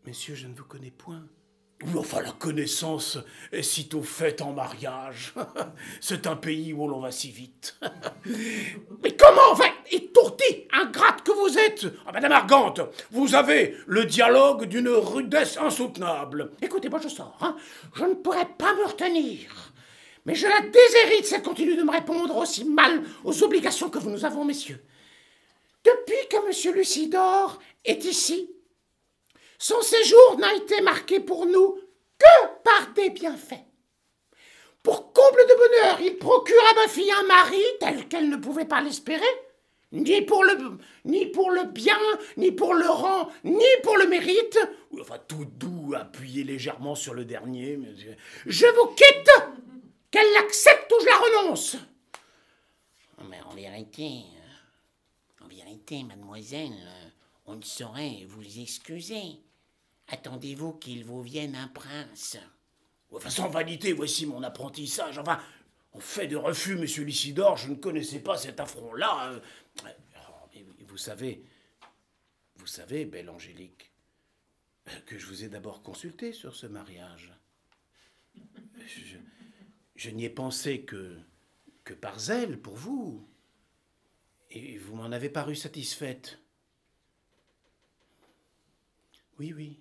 Monsieur, 0.07 0.37
je 0.37 0.47
ne 0.47 0.55
vous 0.55 0.65
connais 0.65 0.93
point. 0.93 1.25
Oui, 1.85 1.93
enfin, 1.97 2.23
la 2.23 2.33
connaissance 2.33 3.19
est 3.53 3.63
sitôt 3.63 4.03
faite 4.03 4.43
en 4.43 4.53
mariage. 4.53 5.33
C'est 6.01 6.27
un 6.27 6.35
pays 6.35 6.73
où 6.73 6.89
l'on 6.89 6.99
va 6.99 7.13
si 7.13 7.31
vite. 7.31 7.79
Mais 9.05 9.17
comment, 9.17 9.53
enfin, 9.53 9.71
étourdi, 9.93 10.67
ingrate 10.73 11.23
que 11.23 11.31
vous 11.31 11.57
êtes? 11.57 11.87
Ah, 12.05 12.11
Madame 12.13 12.33
Argante, 12.33 12.81
vous 13.13 13.37
avez 13.37 13.77
le 13.87 14.07
dialogue 14.07 14.65
d'une 14.65 14.89
rudesse 14.89 15.57
insoutenable. 15.57 16.51
Écoutez, 16.61 16.89
moi 16.89 16.99
je 17.01 17.09
sors, 17.09 17.39
hein. 17.41 17.57
Je 17.95 18.05
ne 18.05 18.15
pourrais 18.15 18.49
pas 18.59 18.75
me 18.75 18.85
retenir. 18.85 19.73
Mais 20.27 20.35
je 20.35 20.49
la 20.49 20.61
déshérite 20.61 21.27
si 21.27 21.35
elle 21.35 21.43
continue 21.43 21.77
de 21.77 21.85
me 21.85 21.93
répondre 21.93 22.37
aussi 22.37 22.65
mal 22.65 23.05
aux 23.23 23.45
obligations 23.45 23.89
que 23.89 23.99
vous 23.99 24.11
nous 24.11 24.25
avons, 24.25 24.45
messieurs. 24.45 24.83
Depuis 25.85 26.29
que 26.29 26.69
M. 26.69 26.75
Lucidor 26.75 27.61
est 27.85 28.05
ici, 28.05 28.51
son 29.59 29.81
séjour 29.83 30.39
n'a 30.39 30.55
été 30.55 30.81
marqué 30.81 31.21
pour 31.21 31.47
nous 31.47 31.79
que 32.19 32.63
par 32.65 32.93
des 32.95 33.11
bienfaits. 33.11 33.65
Pour 34.83 35.13
comble 35.13 35.41
de 35.49 35.55
bonheur, 35.55 36.01
il 36.01 36.17
procure 36.17 36.63
à 36.71 36.75
ma 36.75 36.89
fille 36.89 37.11
un 37.11 37.25
mari 37.25 37.63
tel 37.81 38.09
qu'elle 38.09 38.31
ne 38.31 38.37
pouvait 38.37 38.65
pas 38.65 38.81
l'espérer, 38.81 39.25
ni 39.93 40.23
pour 40.23 40.45
le 40.45 40.55
bien, 41.65 41.99
ni 42.37 42.53
pour 42.53 42.75
le 42.75 42.89
rang, 42.89 43.29
ni 43.45 43.67
pour 43.83 43.97
le 43.97 44.07
mérite. 44.07 44.59
Enfin, 45.01 45.19
tout 45.27 45.45
doux, 45.45 45.95
appuyé 45.97 46.45
légèrement 46.45 46.95
sur 46.95 47.15
le 47.15 47.25
dernier. 47.25 47.79
Je 48.47 48.67
vous 48.67 48.95
quitte, 48.95 49.31
qu'elle 50.11 50.33
l'accepte 50.35 50.93
ou 50.93 51.01
je 51.01 51.07
la 51.07 51.17
renonce. 51.17 51.77
Mais 53.29 53.41
en 53.51 53.55
vérité, 53.55 54.23
en 55.43 55.49
vérité, 55.49 56.05
mademoiselle, 56.05 56.79
on 57.47 57.57
ne 57.57 57.63
saurait 57.63 58.25
vous 58.29 58.61
excuser. 58.61 59.41
Attendez-vous 60.09 60.73
qu'il 60.75 61.05
vous 61.05 61.23
vienne 61.23 61.55
un 61.55 61.69
prince 61.69 62.39
Enfin, 63.11 63.31
sans 63.31 63.49
vanité, 63.49 63.93
voici 63.93 64.27
mon 64.27 64.43
apprentissage. 64.43 65.19
Enfin, 65.19 65.41
en 65.93 66.01
fait 66.01 66.27
de 66.27 66.37
refus, 66.37 66.77
monsieur 66.77 67.05
Lysidore, 67.05 67.57
je 67.57 67.71
ne 67.71 67.75
connaissais 67.75 68.21
pas 68.21 68.37
cet 68.37 68.61
affront-là. 68.61 69.33
Euh, 69.33 69.41
vous 70.87 70.99
savez, 70.99 71.43
vous 72.57 72.67
savez, 72.67 73.05
belle 73.05 73.31
Angélique, 73.31 73.91
que 75.07 75.19
je 75.19 75.27
vous 75.27 75.45
ai 75.45 75.49
d'abord 75.49 75.83
consulté 75.83 76.33
sur 76.33 76.55
ce 76.55 76.67
mariage. 76.67 77.33
Je, 79.95 80.11
n'y 80.11 80.25
ai 80.25 80.31
pensé 80.31 80.83
que 80.83 81.19
par 82.01 82.19
zèle 82.19 82.61
pour 82.61 82.75
vous. 82.75 83.27
Et 84.51 84.79
vous 84.79 84.97
m'en 84.97 85.13
avez 85.13 85.29
paru 85.29 85.55
satisfaite. 85.55 86.39
Oui, 89.39 89.53
oui. 89.53 89.79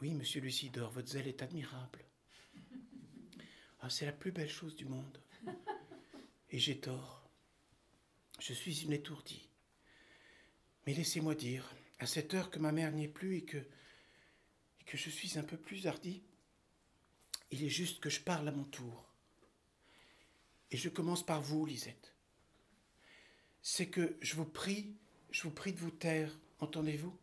Oui, 0.00 0.14
monsieur 0.14 0.40
Lucidor, 0.40 0.92
votre 0.92 1.08
zèle 1.08 1.26
est 1.26 1.42
admirable. 1.42 2.04
Ah, 3.80 3.90
c'est 3.90 4.06
la 4.06 4.12
plus 4.12 4.30
belle 4.30 4.48
chose 4.48 4.76
du 4.76 4.84
monde. 4.84 5.18
Et 6.50 6.58
j'ai 6.58 6.78
tort. 6.78 7.28
Je 8.38 8.52
suis 8.52 8.84
une 8.84 8.92
étourdie. 8.92 9.48
Mais 10.86 10.94
laissez-moi 10.94 11.34
dire, 11.34 11.74
à 11.98 12.06
cette 12.06 12.32
heure 12.32 12.50
que 12.50 12.60
ma 12.60 12.70
mère 12.70 12.92
n'y 12.92 13.04
est 13.04 13.08
plus 13.08 13.38
et 13.38 13.44
que, 13.44 13.58
que 14.86 14.96
je 14.96 15.10
suis 15.10 15.36
un 15.36 15.42
peu 15.42 15.56
plus 15.56 15.86
hardi, 15.88 16.22
il 17.50 17.64
est 17.64 17.68
juste 17.68 17.98
que 17.98 18.10
je 18.10 18.20
parle 18.20 18.46
à 18.46 18.52
mon 18.52 18.64
tour. 18.64 19.04
Et 20.70 20.76
je 20.76 20.88
commence 20.88 21.26
par 21.26 21.42
vous, 21.42 21.66
Lisette. 21.66 22.14
C'est 23.62 23.88
que 23.88 24.16
je 24.20 24.36
vous 24.36 24.44
prie, 24.44 24.94
je 25.30 25.42
vous 25.42 25.50
prie 25.50 25.72
de 25.72 25.80
vous 25.80 25.90
taire, 25.90 26.38
entendez-vous? 26.60 27.16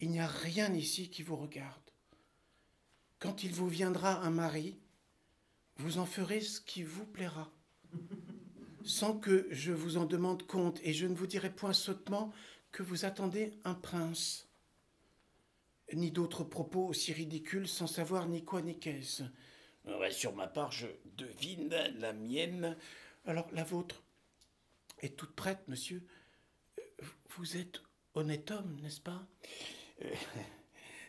Il 0.00 0.10
n'y 0.10 0.20
a 0.20 0.26
rien 0.26 0.72
ici 0.74 1.10
qui 1.10 1.22
vous 1.22 1.36
regarde. 1.36 1.80
Quand 3.18 3.42
il 3.42 3.52
vous 3.52 3.68
viendra 3.68 4.22
un 4.22 4.30
mari, 4.30 4.78
vous 5.76 5.98
en 5.98 6.06
ferez 6.06 6.40
ce 6.40 6.60
qui 6.60 6.82
vous 6.82 7.06
plaira, 7.06 7.50
sans 8.84 9.18
que 9.18 9.48
je 9.50 9.72
vous 9.72 9.96
en 9.96 10.04
demande 10.04 10.46
compte, 10.46 10.78
et 10.82 10.92
je 10.92 11.06
ne 11.06 11.14
vous 11.14 11.26
dirai 11.26 11.50
point 11.50 11.72
sottement 11.72 12.32
que 12.70 12.82
vous 12.82 13.04
attendez 13.04 13.58
un 13.64 13.74
prince, 13.74 14.48
ni 15.92 16.10
d'autres 16.10 16.44
propos 16.44 16.86
aussi 16.86 17.12
ridicules 17.12 17.68
sans 17.68 17.86
savoir 17.86 18.28
ni 18.28 18.44
quoi 18.44 18.62
ni 18.62 18.78
qu'est-ce. 18.78 19.22
sur 20.10 20.34
ma 20.34 20.46
part, 20.46 20.72
je 20.72 20.86
devine 21.16 21.68
la 21.98 22.12
mienne. 22.12 22.76
Alors 23.26 23.48
la 23.52 23.64
vôtre 23.64 24.02
est 25.00 25.16
toute 25.16 25.34
prête, 25.34 25.66
monsieur. 25.68 26.06
Vous 27.36 27.56
êtes 27.56 27.80
honnête 28.14 28.50
homme, 28.50 28.78
n'est-ce 28.80 29.00
pas? 29.00 29.26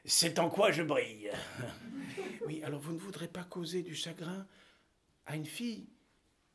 C'est 0.06 0.40
en 0.40 0.50
quoi 0.50 0.72
je 0.72 0.84
brille. 0.84 1.32
oui, 2.46 2.64
alors 2.64 2.80
vous 2.80 2.94
ne 2.94 3.00
voudrez 3.00 3.28
pas 3.28 3.44
causer 3.44 3.84
du 3.84 3.96
chagrin 3.96 4.46
à 5.26 5.36
une 5.36 5.46
fille 5.46 5.88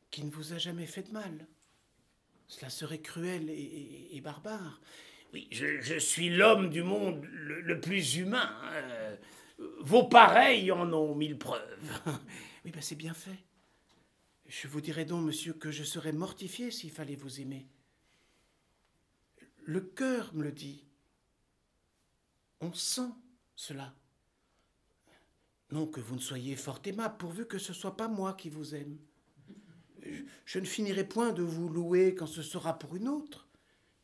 qui 0.09 0.23
ne 0.23 0.31
vous 0.31 0.53
a 0.53 0.57
jamais 0.57 0.85
fait 0.85 1.03
de 1.03 1.11
mal. 1.11 1.47
Cela 2.47 2.69
serait 2.69 2.99
cruel 2.99 3.49
et, 3.49 4.19
barbare. 4.21 4.81
Oui, 5.33 5.47
je, 5.51 5.97
suis 5.99 6.29
l'homme 6.29 6.69
du 6.69 6.83
monde 6.83 7.25
le, 7.25 7.79
plus 7.79 8.17
humain. 8.17 8.53
Euh, 8.73 9.15
vos 9.79 10.03
pareils 10.03 10.69
en 10.71 10.91
ont 10.91 11.15
mille 11.15 11.37
preuves. 11.37 12.01
oui, 12.65 12.71
ben 12.71 12.81
c'est 12.81 12.95
bien 12.95 13.13
fait. 13.13 13.37
Je 14.47 14.67
vous 14.67 14.81
dirais 14.81 15.05
donc, 15.05 15.23
monsieur, 15.25 15.53
que 15.53 15.71
je 15.71 15.83
serais 15.83 16.11
mortifié 16.11 16.71
s'il 16.71 16.91
fallait 16.91 17.15
vous 17.15 17.39
aimer. 17.39 17.65
Le 19.63 19.79
cœur 19.79 20.33
me 20.33 20.43
le 20.43 20.51
dit. 20.51 20.83
On 22.61 22.73
sent 22.73 23.09
cela. 23.55 23.93
Non 25.71 25.87
que 25.87 25.99
vous 25.99 26.15
ne 26.15 26.21
soyez 26.21 26.55
fort 26.55 26.79
aimable, 26.85 27.17
pourvu 27.17 27.45
que 27.45 27.57
ce 27.57 27.73
soit 27.73 27.97
pas 27.97 28.07
moi 28.07 28.33
qui 28.33 28.49
vous 28.49 28.75
aime. 28.75 28.97
Je, 30.45 30.59
ne 30.59 30.65
finirai 30.65 31.07
point 31.07 31.31
de 31.31 31.43
vous 31.43 31.69
louer 31.69 32.15
quand 32.15 32.27
ce 32.27 32.41
sera 32.41 32.77
pour 32.77 32.95
une 32.95 33.07
autre. 33.07 33.47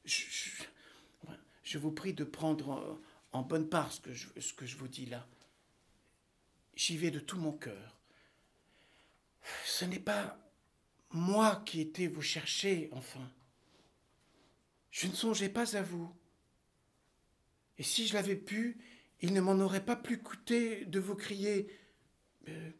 Je, 0.06 1.78
vous 1.78 1.92
prie 1.92 2.14
de 2.14 2.24
prendre 2.24 3.00
en, 3.32 3.42
bonne 3.42 3.68
part 3.68 3.92
ce 3.92 4.02
que, 4.02 4.14
je, 4.14 4.28
ce 4.40 4.54
que 4.54 4.66
je 4.66 4.78
vous 4.78 4.88
dis 4.88 5.06
là. 5.06 5.28
J'y 6.76 6.98
vais 6.98 7.12
de 7.12 7.20
tout 7.20 7.38
mon 7.38 7.52
cœur. 7.52 7.98
Ce 9.66 9.86
n'est 9.86 10.00
pas 10.00 10.38
moi 11.12 11.64
qui 11.66 11.82
étais 11.82 12.08
vous 12.08 12.22
chercher, 12.22 12.90
enfin. 12.92 13.32
Je 14.92 15.08
ne 15.08 15.14
songeais 15.14 15.50
pas 15.50 15.76
à 15.76 15.82
vous. 15.82 16.14
Et 17.78 17.84
si 17.84 18.08
je 18.08 18.14
l'avais 18.14 18.36
pu, 18.36 18.78
il 19.22 19.34
ne 19.34 19.42
m'en 19.42 19.60
aurait 19.60 19.86
pas 19.86 19.96
plus 19.96 20.22
coûté 20.22 20.86
de 20.86 21.00
vous 21.00 21.16
crier 21.16 21.68
euh, 22.48 22.72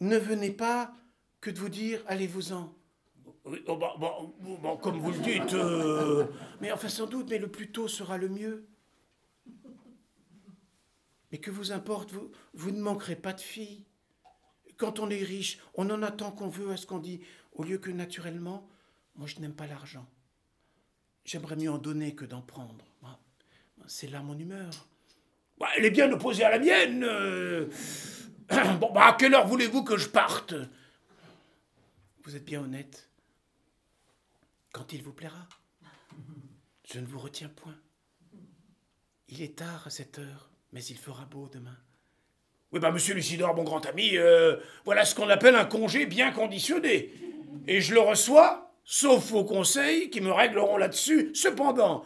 Ne 0.00 0.16
venez 0.16 0.50
pas 0.50 0.94
que 1.40 1.50
de 1.50 1.58
vous 1.58 1.68
dire 1.68 2.02
Allez-vous-en. 2.06 2.74
Oh, 3.44 3.76
bah, 3.76 3.94
bah, 3.98 4.18
bah, 4.62 4.78
comme 4.82 4.98
vous 4.98 5.12
le 5.12 5.18
dites. 5.18 5.54
Euh, 5.54 6.26
mais 6.60 6.70
enfin, 6.72 6.88
sans 6.88 7.06
doute, 7.06 7.30
mais 7.30 7.38
le 7.38 7.50
plus 7.50 7.72
tôt 7.72 7.88
sera 7.88 8.18
le 8.18 8.28
mieux. 8.28 8.68
Mais 11.32 11.38
que 11.38 11.50
vous 11.50 11.72
importe, 11.72 12.12
vous, 12.12 12.30
vous 12.54 12.70
ne 12.70 12.80
manquerez 12.80 13.16
pas 13.16 13.32
de 13.32 13.40
filles. 13.40 13.86
Quand 14.76 14.98
on 14.98 15.10
est 15.10 15.22
riche, 15.22 15.58
on 15.74 15.88
en 15.90 16.02
attend 16.02 16.32
qu'on 16.32 16.48
veut 16.48 16.70
à 16.70 16.76
ce 16.76 16.86
qu'on 16.86 16.98
dit, 16.98 17.20
au 17.52 17.62
lieu 17.62 17.78
que 17.78 17.90
naturellement, 17.90 18.68
moi 19.14 19.26
je 19.26 19.38
n'aime 19.40 19.54
pas 19.54 19.66
l'argent. 19.66 20.06
J'aimerais 21.24 21.56
mieux 21.56 21.70
en 21.70 21.78
donner 21.78 22.14
que 22.14 22.24
d'en 22.24 22.42
prendre. 22.42 22.89
C'est 23.92 24.06
là 24.06 24.22
mon 24.22 24.38
humeur. 24.38 24.70
Bah, 25.58 25.66
elle 25.76 25.84
est 25.84 25.90
bien 25.90 26.10
opposée 26.12 26.44
à 26.44 26.50
la 26.50 26.60
mienne. 26.60 27.02
Euh. 27.02 27.68
Bon, 28.78 28.92
bah, 28.92 29.06
à 29.06 29.12
quelle 29.14 29.34
heure 29.34 29.48
voulez-vous 29.48 29.82
que 29.82 29.96
je 29.96 30.08
parte? 30.08 30.54
Vous 32.22 32.36
êtes 32.36 32.44
bien 32.44 32.60
honnête. 32.60 33.08
Quand 34.72 34.92
il 34.92 35.02
vous 35.02 35.12
plaira. 35.12 35.48
Je 36.88 37.00
ne 37.00 37.06
vous 37.06 37.18
retiens 37.18 37.48
point. 37.48 37.74
Il 39.28 39.42
est 39.42 39.58
tard 39.58 39.82
à 39.86 39.90
cette 39.90 40.20
heure, 40.20 40.50
mais 40.72 40.84
il 40.84 40.96
fera 40.96 41.24
beau 41.24 41.48
demain. 41.52 41.76
Oui, 42.70 42.78
bah, 42.78 42.92
monsieur 42.92 43.14
Lucidor, 43.14 43.56
mon 43.56 43.64
grand 43.64 43.84
ami, 43.86 44.16
euh, 44.16 44.56
voilà 44.84 45.04
ce 45.04 45.16
qu'on 45.16 45.28
appelle 45.28 45.56
un 45.56 45.64
congé 45.64 46.06
bien 46.06 46.30
conditionné. 46.30 47.12
Et 47.66 47.80
je 47.80 47.94
le 47.94 48.00
reçois, 48.00 48.72
sauf 48.84 49.32
aux 49.32 49.44
conseils 49.44 50.10
qui 50.10 50.20
me 50.20 50.30
régleront 50.30 50.76
là-dessus. 50.76 51.32
Cependant, 51.34 52.04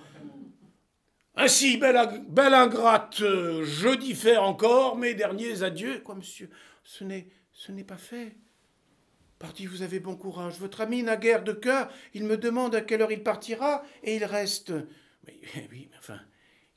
ainsi, 1.36 1.76
belle, 1.78 1.96
ingrate, 2.54 3.18
je 3.18 3.94
diffère 3.96 4.44
encore 4.44 4.96
mes 4.96 5.14
derniers 5.14 5.62
adieux. 5.62 6.00
Quoi, 6.00 6.14
monsieur? 6.14 6.48
Ce 6.84 7.02
n'est, 7.02 7.28
ce 7.52 7.72
n'est 7.72 7.84
pas 7.84 7.96
fait. 7.96 8.36
Parti, 9.38 9.66
vous 9.66 9.82
avez 9.82 9.98
bon 9.98 10.16
courage. 10.16 10.58
Votre 10.58 10.80
ami 10.80 11.02
n'a 11.02 11.16
guère 11.16 11.42
de 11.42 11.52
cœur. 11.52 11.90
Il 12.14 12.24
me 12.24 12.36
demande 12.36 12.74
à 12.74 12.82
quelle 12.82 13.02
heure 13.02 13.12
il 13.12 13.22
partira 13.22 13.84
et 14.02 14.16
il 14.16 14.24
reste. 14.24 14.72
Mais 15.26 15.38
oui, 15.72 15.88
mais 15.90 15.98
enfin, 15.98 16.20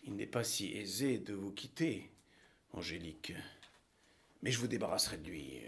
il 0.03 0.15
n'est 0.15 0.25
pas 0.25 0.43
si 0.43 0.73
aisé 0.73 1.19
de 1.19 1.33
vous 1.33 1.51
quitter, 1.51 2.09
Angélique. 2.73 3.33
Mais 4.41 4.51
je 4.51 4.59
vous 4.59 4.67
débarrasserai 4.67 5.17
de 5.17 5.29
lui. 5.29 5.61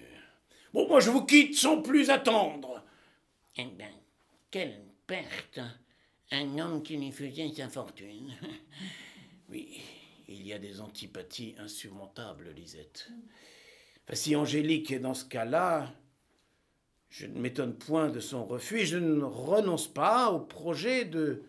Bon, 0.73 0.87
moi 0.87 0.99
je 0.99 1.09
vous 1.09 1.25
quitte 1.25 1.55
sans 1.55 1.81
plus 1.81 2.09
attendre. 2.09 2.83
Eh 3.55 3.65
bien, 3.65 3.91
quelle 4.51 4.81
perte 5.05 5.59
Un 6.31 6.59
homme 6.59 6.83
qui 6.83 6.97
lui 6.97 7.11
faisait 7.11 7.51
sa 7.53 7.69
fortune. 7.69 8.31
oui, 9.49 9.79
il 10.27 10.45
y 10.45 10.53
a 10.53 10.59
des 10.59 10.79
antipathies 10.79 11.55
insurmontables, 11.57 12.51
Lisette. 12.55 13.09
Si 14.13 14.35
Angélique 14.35 14.91
est 14.91 14.99
dans 14.99 15.13
ce 15.13 15.25
cas-là, 15.25 15.93
je 17.09 17.25
ne 17.25 17.39
m'étonne 17.39 17.75
point 17.75 18.09
de 18.09 18.19
son 18.19 18.45
refus 18.45 18.85
je 18.85 18.97
ne 18.97 19.23
renonce 19.23 19.91
pas 19.91 20.31
au 20.31 20.39
projet 20.39 21.05
de 21.05 21.41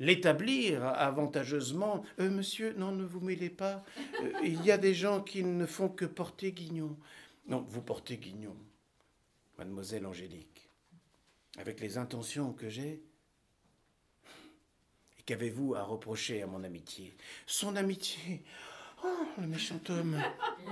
l'établir 0.00 0.84
avantageusement. 0.84 2.04
Euh, 2.18 2.30
monsieur, 2.30 2.72
non, 2.74 2.90
ne 2.90 3.04
vous 3.04 3.20
mêlez 3.20 3.50
pas. 3.50 3.84
Euh, 4.22 4.32
il 4.42 4.64
y 4.64 4.72
a 4.72 4.78
des 4.78 4.94
gens 4.94 5.20
qui 5.22 5.44
ne 5.44 5.66
font 5.66 5.88
que 5.88 6.06
porter 6.06 6.52
Guignon. 6.52 6.96
Non, 7.46 7.64
vous 7.68 7.82
portez 7.82 8.16
Guignon, 8.16 8.56
mademoiselle 9.58 10.06
Angélique, 10.06 10.68
avec 11.58 11.80
les 11.80 11.98
intentions 11.98 12.52
que 12.52 12.68
j'ai. 12.68 13.02
Qu'avez-vous 15.30 15.76
à 15.76 15.84
reprocher 15.84 16.42
à 16.42 16.48
mon 16.48 16.64
amitié? 16.64 17.14
Son 17.46 17.76
amitié. 17.76 18.42
Oh, 19.04 19.26
le 19.40 19.46
méchant 19.46 19.78
homme. 19.88 20.20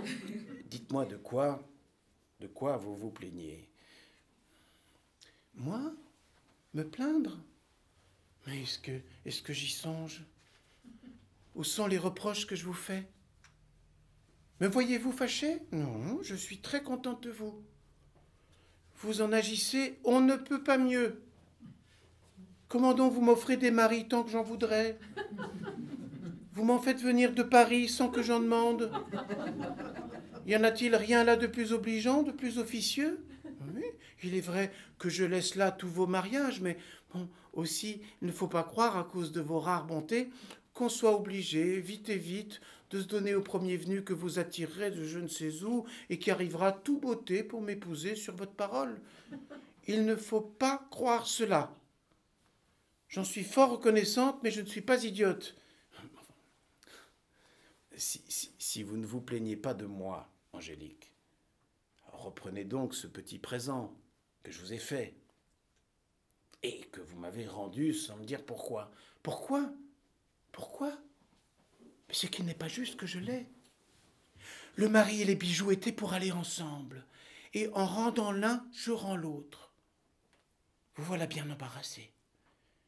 Dites-moi 0.65 1.07
de 1.07 1.17
quoi, 1.17 1.63
de 2.41 2.49
quoi 2.49 2.77
vous 2.77 2.97
vous 2.97 3.13
plaignez. 3.13 3.71
Moi? 5.55 5.95
Me 6.75 6.83
plaindre? 6.83 7.39
Mais 8.49 8.65
est-ce 8.65 8.81
que, 8.81 9.01
est-ce 9.25 9.43
que 9.43 9.53
j'y 9.53 9.71
songe? 9.71 10.25
Où 11.55 11.63
sont 11.63 11.87
les 11.87 11.97
reproches 11.97 12.45
que 12.45 12.57
je 12.57 12.65
vous 12.65 12.75
fais? 12.75 13.07
Me 14.59 14.67
voyez-vous 14.67 15.13
fâché? 15.13 15.63
Non, 15.71 16.21
je 16.25 16.35
suis 16.35 16.59
très 16.59 16.83
contente 16.83 17.23
de 17.23 17.31
vous. 17.31 17.63
Vous 19.03 19.21
en 19.21 19.31
agissez, 19.31 20.01
on 20.03 20.21
ne 20.21 20.35
peut 20.35 20.65
pas 20.65 20.79
mieux. 20.79 21.23
Comment 22.69 22.93
donc 22.93 23.15
vous 23.15 23.23
m'offrez 23.23 23.57
des 23.57 23.71
maris 23.71 24.09
tant 24.09 24.23
que 24.23 24.31
j'en 24.31 24.43
voudrais? 24.43 24.99
Vous 26.53 26.65
m'en 26.65 26.79
faites 26.79 27.01
venir 27.01 27.33
de 27.33 27.43
Paris 27.43 27.89
sans 27.89 28.11
que 28.11 28.23
j'en 28.23 28.41
demande? 28.41 28.93
Y 30.47 30.55
en 30.55 30.65
a-t-il 30.65 30.95
rien 30.95 31.25
là 31.25 31.37
de 31.37 31.47
plus 31.47 31.73
obligeant, 31.73 32.23
de 32.23 32.31
plus 32.31 32.59
officieux? 32.59 33.25
Oui, 33.75 33.85
il 34.23 34.35
est 34.35 34.43
vrai 34.43 34.71
que 34.99 35.09
je 35.09 35.25
laisse 35.25 35.55
là 35.55 35.71
tous 35.71 35.89
vos 35.89 36.07
mariages, 36.07 36.61
mais 36.61 36.77
bon, 37.15 37.29
aussi, 37.55 38.03
il 38.21 38.29
ne 38.29 38.33
faut 38.33 38.49
pas 38.49 38.65
croire, 38.65 38.99
à 38.99 39.05
cause 39.05 39.33
de 39.33 39.41
vos 39.41 39.61
rares 39.61 39.87
bontés, 39.87 40.29
qu'on 40.75 40.91
soit 40.91 41.17
obligé, 41.17 41.81
vite 41.81 42.11
et 42.11 42.19
vite, 42.19 42.61
de 42.91 43.01
se 43.01 43.07
donner 43.07 43.35
au 43.35 43.43
premier 43.43 43.79
venu 43.79 44.05
que 44.05 44.13
vous 44.13 44.39
attirerez 44.39 44.91
de 44.91 45.05
je 45.05 45.19
ne 45.19 45.29
sais 45.29 45.63
où 45.63 45.87
et 46.11 46.19
qui 46.19 46.31
arrivera 46.31 46.73
tout 46.73 46.99
beauté 46.99 47.43
pour 47.43 47.63
m'épouser 47.63 48.15
sur 48.15 48.37
votre 48.37 48.53
parole. 48.53 49.01
Il 49.87 50.05
ne 50.05 50.17
faut 50.17 50.43
pas 50.43 50.87
croire 50.91 51.27
cela. 51.27 51.73
J'en 53.09 53.25
suis 53.25 53.45
fort 53.45 53.71
reconnaissante, 53.71 54.43
mais 54.43 54.51
je 54.51 54.61
ne 54.61 54.67
suis 54.67 54.83
pas 54.83 55.05
idiote. 55.05 55.57
Si, 57.97 58.83
vous 58.83 58.97
ne 58.97 59.07
vous 59.07 59.21
plaignez 59.21 59.57
pas 59.57 59.75
de 59.75 59.87
moi, 59.87 60.31
Angélique, 60.53 61.13
reprenez 62.13 62.65
donc 62.65 62.95
ce 62.95 63.07
petit 63.07 63.39
présent 63.39 63.97
que 64.45 64.53
je 64.53 64.61
vous 64.61 64.73
ai 64.73 64.79
fait 64.79 65.17
et 66.63 66.81
que 66.93 67.01
vous 67.01 67.19
m'avez 67.19 67.47
rendu 67.47 67.95
sans 67.95 68.17
me 68.17 68.25
dire 68.25 68.45
pourquoi. 68.45 68.93
Pourquoi? 69.23 69.73
Pourquoi? 70.53 70.97
Mais 72.09 72.15
ce 72.15 72.27
qui 72.27 72.43
n'est 72.43 72.55
pas 72.55 72.69
juste 72.69 72.97
que 72.97 73.07
je 73.07 73.19
l'ai. 73.19 73.49
Le 74.77 74.89
mari 74.89 75.23
et 75.23 75.25
les 75.25 75.35
bijoux 75.35 75.73
étaient 75.73 75.93
pour 75.93 76.13
aller 76.13 76.31
ensemble, 76.31 77.05
et 77.53 77.69
en 77.71 77.85
rendant 77.85 78.31
l'un, 78.31 78.65
je 78.73 78.93
rends 78.93 79.17
l'autre. 79.17 79.73
Vous 80.95 81.05
voilà 81.05 81.27
bien 81.27 81.51
embarrassé. 81.51 82.13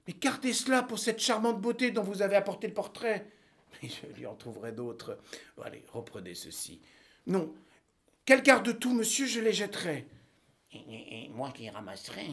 Mais 0.06 0.14
gardez 0.14 0.52
cela 0.52 0.82
pour 0.82 0.98
cette 0.98 1.20
charmante 1.20 1.60
beauté 1.60 1.90
dont 1.90 2.02
vous 2.02 2.22
avez 2.22 2.36
apporté 2.36 2.66
le 2.66 2.74
portrait. 2.74 3.26
Mais 3.82 3.88
je 3.88 4.06
lui 4.16 4.26
en 4.26 4.34
trouverai 4.34 4.72
d'autres. 4.72 5.18
Allez, 5.62 5.84
reprenez 5.92 6.34
ceci. 6.34 6.80
Non. 7.26 7.54
Quel 8.24 8.42
garde 8.42 8.78
tout, 8.78 8.92
monsieur, 8.92 9.26
je 9.26 9.40
les 9.40 9.52
jetterai. 9.52 10.06
Et, 10.72 11.28
moi 11.30 11.50
qui 11.50 11.68
ramasserai. 11.68 12.26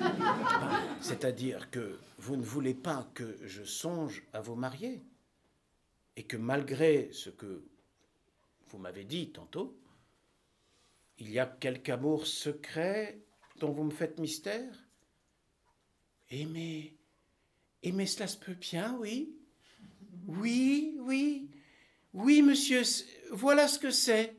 Hein. 0.00 0.86
C'est-à-dire 1.00 1.70
que 1.70 1.98
vous 2.18 2.36
ne 2.36 2.42
voulez 2.42 2.74
pas 2.74 3.08
que 3.14 3.38
je 3.42 3.62
songe 3.62 4.22
à 4.32 4.40
vous 4.40 4.54
marier 4.54 5.02
et 6.16 6.24
que 6.24 6.36
malgré 6.36 7.08
ce 7.12 7.30
que 7.30 7.64
vous 8.68 8.78
m'avez 8.78 9.04
dit 9.04 9.30
tantôt, 9.30 9.78
il 11.18 11.30
y 11.30 11.38
a 11.38 11.46
quelque 11.46 11.90
amour 11.90 12.26
secret 12.26 13.18
dont 13.58 13.70
vous 13.70 13.84
me 13.84 13.90
faites 13.90 14.18
mystère? 14.18 14.74
Aimer. 16.32 16.96
Aimer, 17.82 18.06
cela 18.06 18.26
se 18.26 18.38
peut 18.38 18.54
bien, 18.54 18.96
oui. 18.98 19.36
Oui, 20.26 20.96
oui. 21.00 21.50
Oui, 22.14 22.40
monsieur, 22.40 22.82
voilà 23.30 23.68
ce 23.68 23.78
que 23.78 23.90
c'est. 23.90 24.34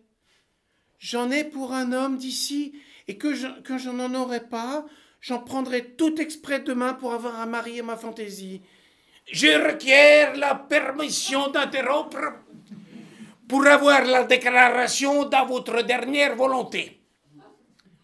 J'en 0.98 1.30
ai 1.30 1.44
pour 1.44 1.72
un 1.74 1.91
homme 1.91 2.18
d'ici 2.18 2.74
et 3.08 3.18
que 3.18 3.34
je, 3.36 3.89
n'en 3.89 4.14
aurais 4.16 4.48
pas, 4.48 4.86
j'en 5.22 5.39
prendrai 5.39 5.91
tout 5.96 6.20
exprès 6.20 6.62
demain 6.62 6.94
pour 6.94 7.14
avoir 7.14 7.39
à 7.39 7.46
ma 7.46 7.98
fantaisie. 7.98 8.62
Je 9.32 9.48
requiers 9.48 10.36
la 10.38 10.56
permission 10.56 11.50
d'interrompre 11.50 12.39
pour 13.48 13.68
avoir 13.68 14.04
la 14.06 14.24
déclaration 14.24 15.26
de 15.26 15.48
votre 15.48 15.84
dernière 15.84 16.36
volonté. 16.36 17.00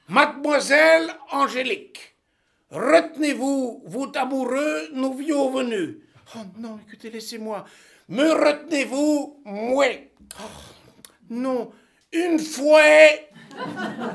Mademoiselle 0.07 1.09
Angélique, 1.31 2.15
retenez-vous, 2.71 3.83
vous 3.85 4.11
amoureux, 4.15 4.89
nous 4.93 5.13
vieux 5.13 5.49
venus. 5.53 5.97
Oh 6.35 6.39
non, 6.57 6.79
écoutez, 6.87 7.09
laissez-moi. 7.09 7.65
Me 8.09 8.31
retenez-vous, 8.31 9.41
moi 9.45 9.85
oh, 10.39 10.43
Non. 11.29 11.71
Une 12.11 12.39
fois 12.39 12.81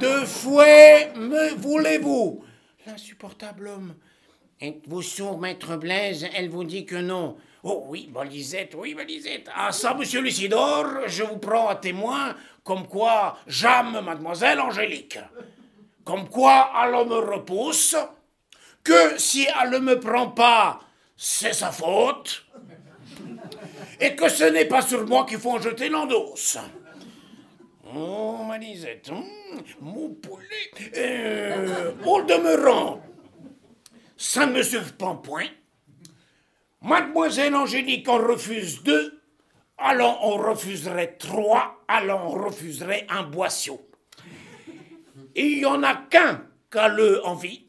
deux 0.00 0.24
fois 0.24 0.64
me 1.16 1.54
voulez-vous? 1.54 2.44
L'insupportable 2.86 3.68
homme. 3.68 3.94
Êtes-vous 4.60 5.02
sourd, 5.02 5.38
maître 5.38 5.76
Blaise? 5.76 6.26
Elle 6.34 6.48
vous 6.48 6.64
dit 6.64 6.86
que 6.86 6.96
non. 6.96 7.36
Oh 7.62 7.84
oui, 7.88 8.10
Balisette, 8.12 8.74
oui, 8.76 8.94
Balisette. 8.94 9.48
Ah 9.54 9.72
ça, 9.72 9.94
monsieur 9.94 10.20
Lucidor, 10.20 11.06
je 11.06 11.22
vous 11.22 11.38
prends 11.38 11.68
à 11.68 11.76
témoin, 11.76 12.34
comme 12.62 12.86
quoi 12.86 13.38
j'aime 13.46 14.00
mademoiselle 14.00 14.60
Angélique. 14.60 15.18
Comme 16.04 16.28
quoi 16.28 16.70
elle 16.82 17.06
me 17.08 17.16
repousse, 17.16 17.96
que 18.84 19.18
si 19.18 19.48
elle 19.60 19.70
ne 19.70 19.78
me 19.78 19.98
prend 19.98 20.28
pas, 20.28 20.80
c'est 21.16 21.54
sa 21.54 21.72
faute, 21.72 22.44
et 24.00 24.14
que 24.14 24.28
ce 24.28 24.44
n'est 24.44 24.66
pas 24.66 24.82
sur 24.82 25.06
moi 25.06 25.24
qu'il 25.24 25.38
faut 25.38 25.52
en 25.52 25.60
jeter 25.60 25.88
l'endosse. 25.88 26.58
Oh, 27.96 28.38
Manisette, 28.46 29.10
hum, 29.10 29.24
mon 29.80 30.10
poulet. 30.10 30.70
Euh, 30.96 31.92
au 32.04 32.22
demeurant, 32.22 33.00
ça 34.16 34.46
ne 34.46 34.52
me 34.52 34.62
surprend 34.62 35.16
point. 35.16 35.46
Mademoiselle 36.82 37.54
Angélique 37.54 38.08
en 38.08 38.18
refuse 38.18 38.82
deux, 38.82 39.22
alors 39.78 40.18
on 40.22 40.36
refuserait 40.36 41.16
trois, 41.16 41.82
alors 41.88 42.26
on 42.26 42.44
refuserait 42.44 43.06
un 43.08 43.22
boisseau. 43.22 43.88
Il 45.34 45.58
n'y 45.58 45.64
en 45.64 45.82
a 45.82 45.94
qu'un 45.94 46.46
qu'a 46.70 46.88
le 46.88 47.24
envie. 47.24 47.63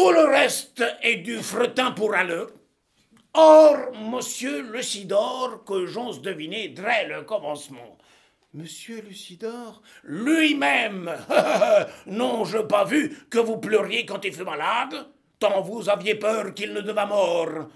Tout 0.00 0.12
le 0.12 0.24
reste 0.24 0.82
est 1.02 1.16
du 1.16 1.42
fretin 1.42 1.90
pour 1.90 2.12
l'heure. 2.12 2.50
Or, 3.34 3.92
monsieur 4.10 4.62
le 4.62 4.80
Sidor, 4.80 5.62
que 5.66 5.84
j'ose 5.84 6.22
deviner 6.22 6.68
dès 6.68 7.06
le 7.06 7.22
commencement, 7.24 7.98
Monsieur 8.54 9.02
Lucidor? 9.02 9.82
Lui-même! 10.02 11.14
Non, 12.06 12.46
je 12.46 12.56
pas 12.56 12.84
vu 12.84 13.14
que 13.28 13.38
vous 13.38 13.58
pleuriez 13.58 14.06
quand 14.06 14.24
il 14.24 14.32
fut 14.32 14.42
malade, 14.42 15.06
tant 15.38 15.60
vous 15.60 15.90
aviez 15.90 16.14
peur 16.14 16.54
qu'il 16.54 16.72
ne 16.72 16.80
devât 16.80 17.04
mort. 17.04 17.68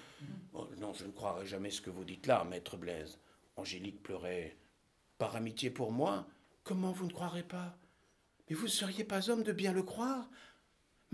Oh, 0.54 0.66
non, 0.78 0.94
je 0.94 1.04
ne 1.04 1.12
croirai 1.12 1.44
jamais 1.44 1.70
ce 1.70 1.82
que 1.82 1.90
vous 1.90 2.04
dites 2.04 2.26
là, 2.26 2.42
maître 2.44 2.78
Blaise. 2.78 3.18
Angélique 3.56 4.02
pleurait. 4.02 4.56
Par 5.18 5.36
amitié 5.36 5.68
pour 5.68 5.92
moi? 5.92 6.26
Comment 6.62 6.92
vous 6.92 7.04
ne 7.04 7.12
croirez 7.12 7.42
pas? 7.42 7.76
Mais 8.48 8.56
vous 8.56 8.64
ne 8.64 8.68
seriez 8.68 9.04
pas 9.04 9.28
homme 9.28 9.42
de 9.42 9.52
bien 9.52 9.74
le 9.74 9.82
croire? 9.82 10.26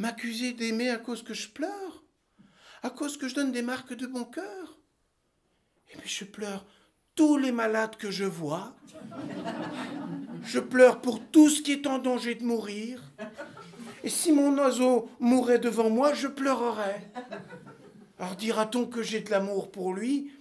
M'accuser 0.00 0.54
d'aimer 0.54 0.88
à 0.88 0.96
cause 0.96 1.22
que 1.22 1.34
je 1.34 1.50
pleure 1.50 2.02
À 2.82 2.88
cause 2.88 3.18
que 3.18 3.28
je 3.28 3.34
donne 3.34 3.52
des 3.52 3.60
marques 3.60 3.92
de 3.92 4.06
bon 4.06 4.24
cœur 4.24 4.78
Et 5.92 5.98
puis 5.98 6.08
je 6.08 6.24
pleure 6.24 6.64
tous 7.14 7.36
les 7.36 7.52
malades 7.52 7.96
que 7.96 8.10
je 8.10 8.24
vois. 8.24 8.74
Je 10.42 10.58
pleure 10.58 11.02
pour 11.02 11.22
tout 11.28 11.50
ce 11.50 11.60
qui 11.60 11.72
est 11.72 11.86
en 11.86 11.98
danger 11.98 12.34
de 12.34 12.44
mourir. 12.44 13.12
Et 14.02 14.08
si 14.08 14.32
mon 14.32 14.56
oiseau 14.56 15.10
mourait 15.20 15.58
devant 15.58 15.90
moi, 15.90 16.14
je 16.14 16.28
pleurerais. 16.28 17.12
Alors 18.18 18.36
dira-t-on 18.36 18.86
que 18.86 19.02
j'ai 19.02 19.20
de 19.20 19.30
l'amour 19.30 19.70
pour 19.70 19.92
lui, 19.92 20.32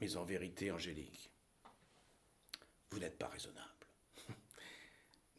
mais 0.00 0.16
en 0.16 0.22
vérité, 0.22 0.70
Angélique, 0.70 1.28
vous 2.92 3.00
n'êtes 3.00 3.18
pas 3.18 3.26
raisonnable. 3.26 3.66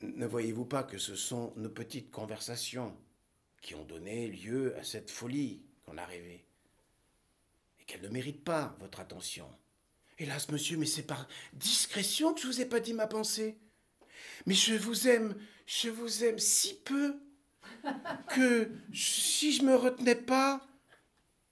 Ne 0.02 0.26
voyez-vous 0.26 0.66
pas 0.66 0.84
que 0.84 0.98
ce 0.98 1.16
sont 1.16 1.54
nos 1.56 1.70
petites 1.70 2.12
conversations 2.12 2.94
qui 3.62 3.76
ont 3.76 3.84
donné 3.84 4.28
lieu 4.28 4.76
à 4.78 4.84
cette 4.84 5.12
folie 5.12 5.62
qu'on 5.86 5.98
a 5.98 6.06
rêvée 6.06 6.46
et 7.80 7.84
qu'elle 7.86 8.02
ne 8.02 8.10
mérite 8.10 8.44
pas 8.44 8.76
votre 8.80 9.00
attention 9.00 9.50
Hélas, 10.20 10.50
monsieur, 10.50 10.76
mais 10.76 10.86
c'est 10.86 11.04
par 11.04 11.28
discrétion 11.54 12.34
que 12.34 12.42
je 12.42 12.48
vous 12.48 12.60
ai 12.60 12.66
pas 12.66 12.82
dit 12.82 12.94
ma 12.94 13.08
pensée. 13.08 13.58
Mais 14.46 14.54
je 14.54 14.74
vous 14.74 15.08
aime, 15.08 15.34
je 15.66 15.90
vous 15.90 16.26
aime 16.26 16.40
si 16.40 16.76
peu 16.76 17.16
que 18.36 18.70
si 18.94 19.54
je 19.54 19.64
me 19.64 19.76
retenais 19.76 20.16
pas, 20.16 20.68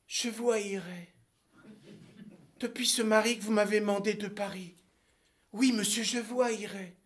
je 0.05 0.29
vous 0.29 0.51
haïrais. 0.51 1.13
Depuis 2.59 2.87
ce 2.87 3.01
mari 3.01 3.37
que 3.37 3.43
vous 3.43 3.53
m'avez 3.53 3.79
mandé 3.79 4.15
de 4.15 4.27
Paris. 4.27 4.75
Oui, 5.53 5.71
monsieur, 5.71 6.03
je 6.03 6.19
vous 6.19 6.41
haïrais. 6.41 6.97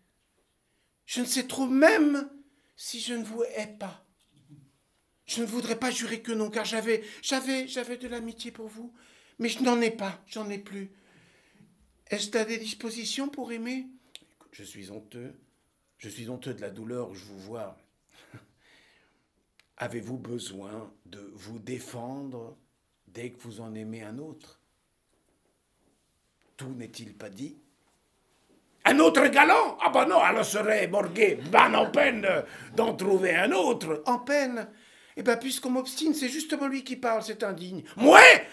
Je 1.06 1.20
ne 1.20 1.26
sais 1.26 1.46
trop 1.46 1.66
même 1.66 2.28
si 2.74 3.00
je 3.00 3.14
ne 3.14 3.24
vous 3.24 3.44
hais 3.54 3.76
pas. 3.78 4.01
Je 5.26 5.40
ne 5.40 5.46
voudrais 5.46 5.78
pas 5.78 5.90
jurer 5.90 6.20
que 6.20 6.32
non, 6.32 6.50
car 6.50 6.64
j'avais, 6.64 7.02
j'avais, 7.22 7.68
j'avais 7.68 7.96
de 7.96 8.08
l'amitié 8.08 8.50
pour 8.50 8.68
vous, 8.68 8.92
mais 9.38 9.48
je 9.48 9.62
n'en 9.62 9.80
ai 9.80 9.90
pas, 9.90 10.22
j'en 10.26 10.48
ai 10.50 10.58
plus. 10.58 10.90
Est-ce 12.08 12.36
à 12.36 12.44
des 12.44 12.58
dispositions 12.58 13.28
pour 13.28 13.52
aimer? 13.52 13.86
Je 14.50 14.64
suis 14.64 14.90
honteux. 14.90 15.34
Je 15.96 16.08
suis 16.08 16.28
honteux 16.28 16.52
de 16.52 16.60
la 16.60 16.70
douleur 16.70 17.10
où 17.10 17.14
je 17.14 17.24
vous 17.24 17.38
vois. 17.38 17.78
Avez-vous 19.78 20.18
besoin 20.18 20.92
de 21.06 21.30
vous 21.34 21.58
défendre 21.58 22.58
dès 23.06 23.30
que 23.30 23.40
vous 23.40 23.60
en 23.60 23.74
aimez 23.74 24.02
un 24.02 24.18
autre? 24.18 24.60
Tout 26.56 26.74
n'est-il 26.74 27.14
pas 27.14 27.30
dit? 27.30 27.56
Un 28.84 28.98
autre 28.98 29.26
galant? 29.28 29.78
Ah 29.80 29.90
ben 29.90 30.06
non, 30.06 30.18
alors 30.18 30.44
serait 30.44 30.88
morgué, 30.88 31.38
ben 31.50 31.74
en 31.74 31.90
peine 31.90 32.26
d'en 32.74 32.94
trouver 32.94 33.34
un 33.34 33.52
autre. 33.52 34.02
En 34.06 34.18
peine? 34.18 34.68
Eh 35.16 35.22
bien, 35.22 35.36
puisqu'on 35.36 35.70
m'obstine, 35.70 36.14
c'est 36.14 36.28
justement 36.28 36.66
lui 36.66 36.84
qui 36.84 36.96
parle, 36.96 37.22
c'est 37.22 37.42
indigne. 37.42 37.82
Ouais 37.96 38.46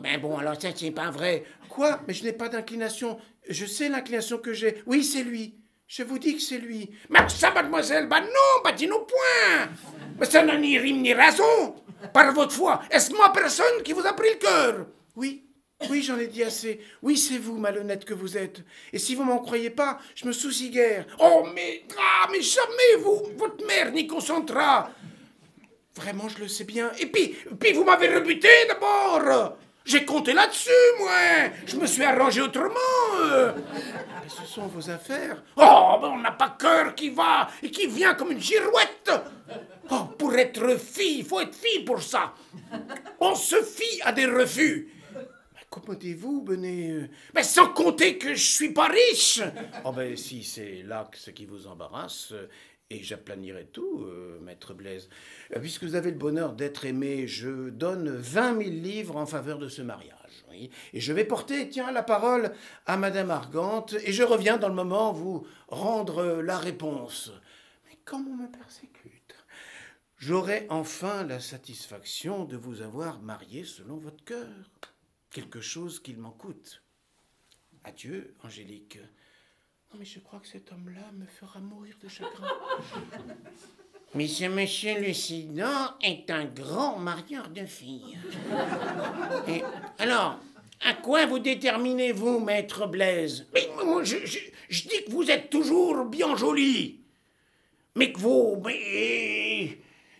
Ben 0.00 0.20
bon, 0.20 0.38
alors 0.38 0.60
ça, 0.60 0.68
c'est 0.74 0.90
pas 0.90 1.10
vrai. 1.10 1.44
Quoi? 1.68 2.00
Mais 2.06 2.14
je 2.14 2.24
n'ai 2.24 2.32
pas 2.32 2.48
d'inclination. 2.48 3.18
Je 3.48 3.66
sais 3.66 3.88
l'inclination 3.88 4.38
que 4.38 4.52
j'ai. 4.52 4.82
Oui, 4.86 5.04
c'est 5.04 5.22
lui. 5.22 5.54
Je 5.86 6.02
vous 6.02 6.18
dis 6.18 6.34
que 6.34 6.42
c'est 6.42 6.58
lui. 6.58 6.90
Mais 7.10 7.20
ça, 7.28 7.50
mademoiselle, 7.50 8.08
bah 8.08 8.20
non, 8.20 8.62
bah 8.64 8.72
dis-nous 8.72 9.00
point. 9.00 9.68
Mais 10.18 10.26
ça 10.26 10.42
n'a 10.42 10.56
ni 10.56 10.78
rime 10.78 11.02
ni 11.02 11.12
raison. 11.12 11.74
Par 12.12 12.32
votre 12.32 12.52
foi, 12.52 12.82
est-ce 12.90 13.12
moi 13.12 13.32
personne 13.32 13.82
qui 13.84 13.92
vous 13.92 14.06
a 14.06 14.12
pris 14.12 14.30
le 14.30 14.38
cœur? 14.38 14.86
Oui, 15.14 15.44
oui, 15.90 16.02
j'en 16.02 16.18
ai 16.18 16.26
dit 16.26 16.42
assez. 16.42 16.80
Oui, 17.02 17.16
c'est 17.16 17.38
vous, 17.38 17.58
malhonnête 17.58 18.04
que 18.04 18.14
vous 18.14 18.36
êtes. 18.36 18.62
Et 18.92 18.98
si 18.98 19.14
vous 19.14 19.24
m'en 19.24 19.38
croyez 19.38 19.70
pas, 19.70 19.98
je 20.14 20.26
me 20.26 20.32
soucie 20.32 20.70
guère. 20.70 21.06
Oh, 21.20 21.46
mais, 21.54 21.84
ah, 21.98 22.28
mais 22.30 22.40
jamais 22.40 23.02
vous, 23.02 23.22
votre 23.36 23.64
mère 23.66 23.92
n'y 23.92 24.06
consentera. 24.06 24.90
Vraiment, 25.94 26.28
je 26.28 26.38
le 26.38 26.48
sais 26.48 26.64
bien. 26.64 26.90
Et 26.98 27.06
puis, 27.06 27.36
puis 27.60 27.72
vous 27.72 27.84
m'avez 27.84 28.14
rebuté 28.14 28.48
d'abord. 28.68 29.56
J'ai 29.84 30.04
compté 30.04 30.32
là-dessus, 30.32 30.70
moi. 30.98 31.10
Je 31.66 31.76
me 31.76 31.86
suis 31.86 32.04
arrangé 32.04 32.40
autrement. 32.40 32.70
Mais 33.20 34.28
ce 34.28 34.46
sont 34.46 34.68
vos 34.68 34.88
affaires. 34.88 35.42
Oh, 35.56 35.98
on 36.02 36.18
n'a 36.18 36.32
pas 36.32 36.56
cœur 36.58 36.94
qui 36.94 37.10
va 37.10 37.48
et 37.62 37.70
qui 37.70 37.86
vient 37.88 38.14
comme 38.14 38.30
une 38.30 38.40
girouette. 38.40 39.10
Oh, 39.90 40.04
pour 40.16 40.34
être 40.36 40.78
fille, 40.78 41.18
il 41.18 41.24
faut 41.24 41.40
être 41.40 41.54
fille 41.54 41.84
pour 41.84 42.00
ça. 42.00 42.32
On 43.20 43.34
se 43.34 43.60
fie 43.62 44.00
à 44.02 44.12
des 44.12 44.26
refus. 44.26 44.88
Accommodez-vous, 45.60 46.42
Benet. 46.42 47.10
Mais 47.34 47.42
sans 47.42 47.68
compter 47.68 48.18
que 48.18 48.34
je 48.34 48.42
suis 48.42 48.72
pas 48.72 48.88
riche. 48.88 49.40
Oh 49.84 49.92
ben 49.92 50.16
si 50.16 50.44
c'est 50.44 50.82
là 50.84 51.10
ce 51.14 51.30
qui 51.30 51.44
vous 51.46 51.66
embarrasse, 51.66 52.32
et 52.92 53.02
j'aplanirai 53.02 53.66
tout, 53.66 54.04
euh, 54.04 54.38
maître 54.40 54.74
Blaise. 54.74 55.08
Euh, 55.54 55.60
Puisque 55.60 55.84
vous 55.84 55.94
avez 55.94 56.10
le 56.10 56.18
bonheur 56.18 56.52
d'être 56.52 56.84
aimé, 56.84 57.26
je 57.26 57.70
donne 57.70 58.10
20 58.10 58.58
000 58.58 58.70
livres 58.70 59.16
en 59.16 59.26
faveur 59.26 59.58
de 59.58 59.68
ce 59.68 59.82
mariage. 59.82 60.18
Et 60.92 61.00
je 61.00 61.12
vais 61.12 61.24
porter, 61.24 61.68
tiens, 61.68 61.90
la 61.90 62.02
parole 62.02 62.52
à 62.86 62.96
Madame 62.96 63.30
Argante, 63.30 63.94
et 64.04 64.12
je 64.12 64.22
reviens 64.22 64.58
dans 64.58 64.68
le 64.68 64.74
moment 64.74 65.12
vous 65.12 65.46
rendre 65.68 66.40
la 66.42 66.58
réponse. 66.58 67.32
Mais 67.88 67.98
comme 68.04 68.28
on 68.28 68.36
me 68.36 68.48
persécute, 68.48 69.34
j'aurai 70.18 70.66
enfin 70.68 71.24
la 71.24 71.40
satisfaction 71.40 72.44
de 72.44 72.56
vous 72.56 72.82
avoir 72.82 73.20
marié 73.22 73.64
selon 73.64 73.96
votre 73.96 74.22
cœur. 74.24 74.48
Quelque 75.30 75.62
chose 75.62 76.00
qu'il 76.00 76.18
m'en 76.18 76.32
coûte. 76.32 76.82
Adieu, 77.84 78.34
Angélique. 78.44 78.98
Non, 79.92 79.98
mais 79.98 80.04
je 80.04 80.18
crois 80.20 80.38
que 80.40 80.48
cet 80.48 80.72
homme-là 80.72 81.02
me 81.14 81.26
fera 81.26 81.60
mourir 81.60 81.94
de 82.02 82.08
chagrin. 82.08 82.48
Mais 84.14 84.28
ce 84.28 84.44
monsieur 84.44 85.00
Lucidant 85.00 85.94
est 86.02 86.28
un 86.30 86.44
grand 86.44 86.98
marieur 86.98 87.48
de 87.48 87.64
filles. 87.64 88.18
Et 89.48 89.62
alors, 89.98 90.38
à 90.82 90.92
quoi 90.92 91.24
vous 91.24 91.38
déterminez-vous, 91.38 92.38
maître 92.40 92.86
Blaise? 92.86 93.46
Mais 93.54 93.66
moi, 93.82 94.04
je, 94.04 94.18
je- 94.26 94.38
je 94.68 94.82
dis 94.88 95.04
que 95.06 95.10
vous 95.10 95.30
êtes 95.30 95.48
toujours 95.48 96.04
bien 96.04 96.36
joli. 96.36 97.00
Mais 97.96 98.12
que 98.12 98.18
vous. 98.20 98.60
Mais. 98.62 99.78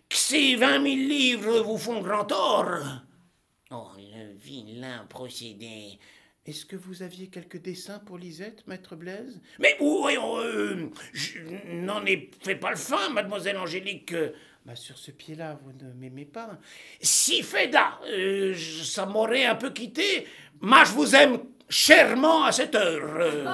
que 0.08 0.16
ces 0.16 0.56
20 0.56 0.82
000 0.82 0.84
livres 0.84 1.60
vous 1.60 1.76
font 1.78 2.00
grand 2.00 2.24
tort. 2.24 2.78
Oh, 3.70 3.88
le 3.98 4.32
vilain 4.38 5.04
procédé. 5.10 5.98
Est-ce 6.44 6.66
que 6.66 6.74
vous 6.74 7.02
aviez 7.02 7.28
quelques 7.28 7.62
dessins 7.62 8.00
pour 8.00 8.18
Lisette, 8.18 8.66
maître 8.66 8.96
Blaise? 8.96 9.40
Mais 9.60 9.76
oui, 9.80 10.16
euh, 10.20 10.88
je 11.12 11.38
n'en 11.72 12.04
ai 12.04 12.30
fait 12.42 12.56
pas 12.56 12.70
le 12.70 12.76
fin, 12.76 13.10
mademoiselle 13.10 13.56
Angélique. 13.58 14.12
Bah, 14.66 14.74
sur 14.74 14.98
ce 14.98 15.12
pied-là, 15.12 15.58
vous 15.62 15.72
ne 15.84 15.92
m'aimez 15.94 16.24
pas. 16.24 16.58
Si 17.00 17.42
Feda, 17.42 18.00
euh, 18.08 18.54
ça 18.56 19.06
m'aurait 19.06 19.44
un 19.44 19.54
peu 19.54 19.70
quitté, 19.70 20.26
moi 20.60 20.82
je 20.84 20.92
vous 20.92 21.14
aime 21.14 21.38
chèrement 21.68 22.44
à 22.44 22.52
cette 22.52 22.74
heure. 22.74 23.16
euh, 23.20 23.46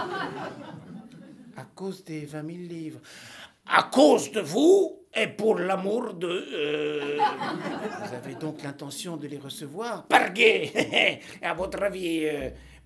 À 1.57 1.65
cause 1.75 2.03
des 2.05 2.25
20 2.25 2.47
000 2.47 2.59
livres. 2.69 3.01
à 3.67 3.83
cause 3.85 4.33
de 4.33 4.41
vous 4.41 5.01
et 5.15 5.27
pour 5.29 5.59
l'amour 5.59 6.15
de. 6.15 6.27
euh, 6.29 7.19
Vous 7.19 8.15
avez 8.15 8.35
donc 8.35 8.63
l'intention 8.63 9.17
de 9.19 9.27
les 9.27 9.39
recevoir? 9.39 10.07
Parguet, 10.07 11.21
à 11.43 11.53
votre 11.55 11.83
avis. 11.83 12.27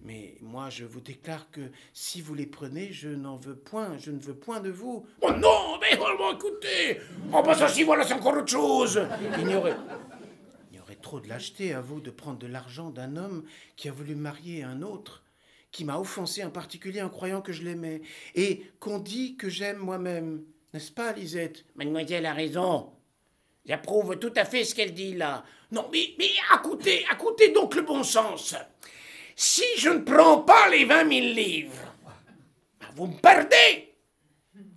Mais 0.04 0.34
moi, 0.40 0.68
je 0.68 0.84
vous 0.84 1.00
déclare 1.00 1.48
que 1.52 1.60
si 1.92 2.20
vous 2.20 2.34
les 2.34 2.46
prenez, 2.46 2.92
je 2.92 3.08
n'en 3.08 3.36
veux 3.36 3.54
point, 3.54 3.96
je 3.98 4.10
ne 4.10 4.18
veux 4.18 4.34
point 4.34 4.58
de 4.58 4.70
vous. 4.70 5.06
Oh 5.20 5.30
non, 5.30 5.78
mais 5.80 5.96
bon, 5.96 6.32
écoutez 6.34 7.00
Oh, 7.32 7.40
bah 7.44 7.54
ça, 7.54 7.68
si, 7.68 7.84
voilà, 7.84 8.04
c'est 8.04 8.14
encore 8.14 8.36
autre 8.36 8.50
chose 8.50 9.00
Il 9.38 9.48
y 9.48 9.54
aurait, 9.54 9.76
il 10.72 10.76
y 10.76 10.80
aurait 10.80 10.96
trop 10.96 11.20
de 11.20 11.28
lâcheté 11.28 11.72
à 11.72 11.80
vous 11.80 12.00
de 12.00 12.10
prendre 12.10 12.38
de 12.38 12.48
l'argent 12.48 12.90
d'un 12.90 13.16
homme 13.16 13.44
qui 13.76 13.88
a 13.88 13.92
voulu 13.92 14.16
marier 14.16 14.64
un 14.64 14.82
autre, 14.82 15.22
qui 15.70 15.84
m'a 15.84 15.98
offensé 15.98 16.44
en 16.44 16.50
particulier 16.50 17.00
en 17.00 17.08
croyant 17.08 17.40
que 17.40 17.52
je 17.52 17.62
l'aimais, 17.62 18.02
et 18.34 18.64
qu'on 18.80 18.98
dit 18.98 19.36
que 19.36 19.48
j'aime 19.48 19.78
moi-même. 19.78 20.42
N'est-ce 20.74 20.90
pas, 20.90 21.12
Lisette? 21.12 21.64
Mademoiselle 21.76 22.26
a 22.26 22.32
raison. 22.32 22.90
J'approuve 23.64 24.18
tout 24.18 24.32
à 24.34 24.44
fait 24.44 24.64
ce 24.64 24.74
qu'elle 24.74 24.94
dit 24.94 25.14
là. 25.14 25.44
Non, 25.70 25.88
mais, 25.92 26.14
mais 26.18 26.30
écoutez, 26.56 27.04
écoutez 27.12 27.52
donc 27.52 27.76
le 27.76 27.82
bon 27.82 28.02
sens. 28.02 28.56
Si 29.44 29.64
je 29.76 29.88
ne 29.88 29.98
prends 29.98 30.42
pas 30.42 30.68
les 30.68 30.84
20 30.84 30.98
000 30.98 31.10
livres, 31.34 31.96
ben, 32.80 32.86
vous 32.94 33.08
me 33.08 33.20
perdez. 33.20 33.92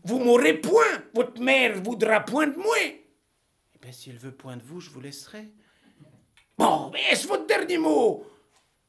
Vous 0.04 0.18
m'aurez 0.18 0.56
point. 0.56 1.04
Votre 1.14 1.40
mère 1.40 1.80
voudra 1.84 2.22
point 2.22 2.48
de 2.48 2.58
moi. 2.58 2.76
Eh 2.82 3.80
bien, 3.80 3.92
si 3.92 4.10
elle 4.10 4.18
veut 4.18 4.32
point 4.32 4.58
de 4.58 4.64
vous, 4.64 4.82
je 4.82 4.90
vous 4.90 5.02
laisserai. 5.02 5.52
Bon, 6.58 6.90
mais 6.92 7.00
est-ce 7.12 7.28
votre 7.28 7.46
dernier 7.46 7.78
mot? 7.78 8.26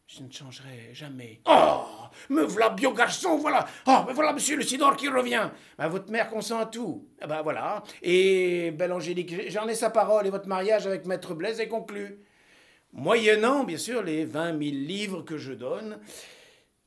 Je 0.06 0.22
ne 0.22 0.32
changerai 0.32 0.94
jamais. 0.94 1.42
Oh, 1.44 1.84
me 2.30 2.44
voilà, 2.44 2.70
bio 2.70 2.92
garçon, 2.92 3.36
voilà. 3.36 3.66
Oh, 3.86 3.98
mais 4.06 4.14
voilà 4.14 4.32
monsieur 4.32 4.56
le 4.56 4.62
Sidor 4.62 4.96
qui 4.96 5.08
revient. 5.08 5.50
Bah, 5.76 5.88
votre 5.88 6.10
mère 6.10 6.30
consent 6.30 6.58
à 6.58 6.64
tout. 6.64 7.06
Ah 7.20 7.26
bah 7.26 7.42
voilà. 7.42 7.82
Et 8.00 8.70
belle 8.70 8.92
Angélique, 8.92 9.50
j'en 9.50 9.68
ai 9.68 9.74
sa 9.74 9.90
parole 9.90 10.26
et 10.26 10.30
votre 10.30 10.48
mariage 10.48 10.86
avec 10.86 11.04
Maître 11.04 11.34
Blaise 11.34 11.60
est 11.60 11.68
conclu. 11.68 12.24
Moyennant, 12.96 13.64
bien 13.64 13.76
sûr, 13.76 14.02
les 14.02 14.24
20 14.24 14.58
000 14.58 14.58
livres 14.58 15.20
que 15.20 15.36
je 15.36 15.52
donne 15.52 15.98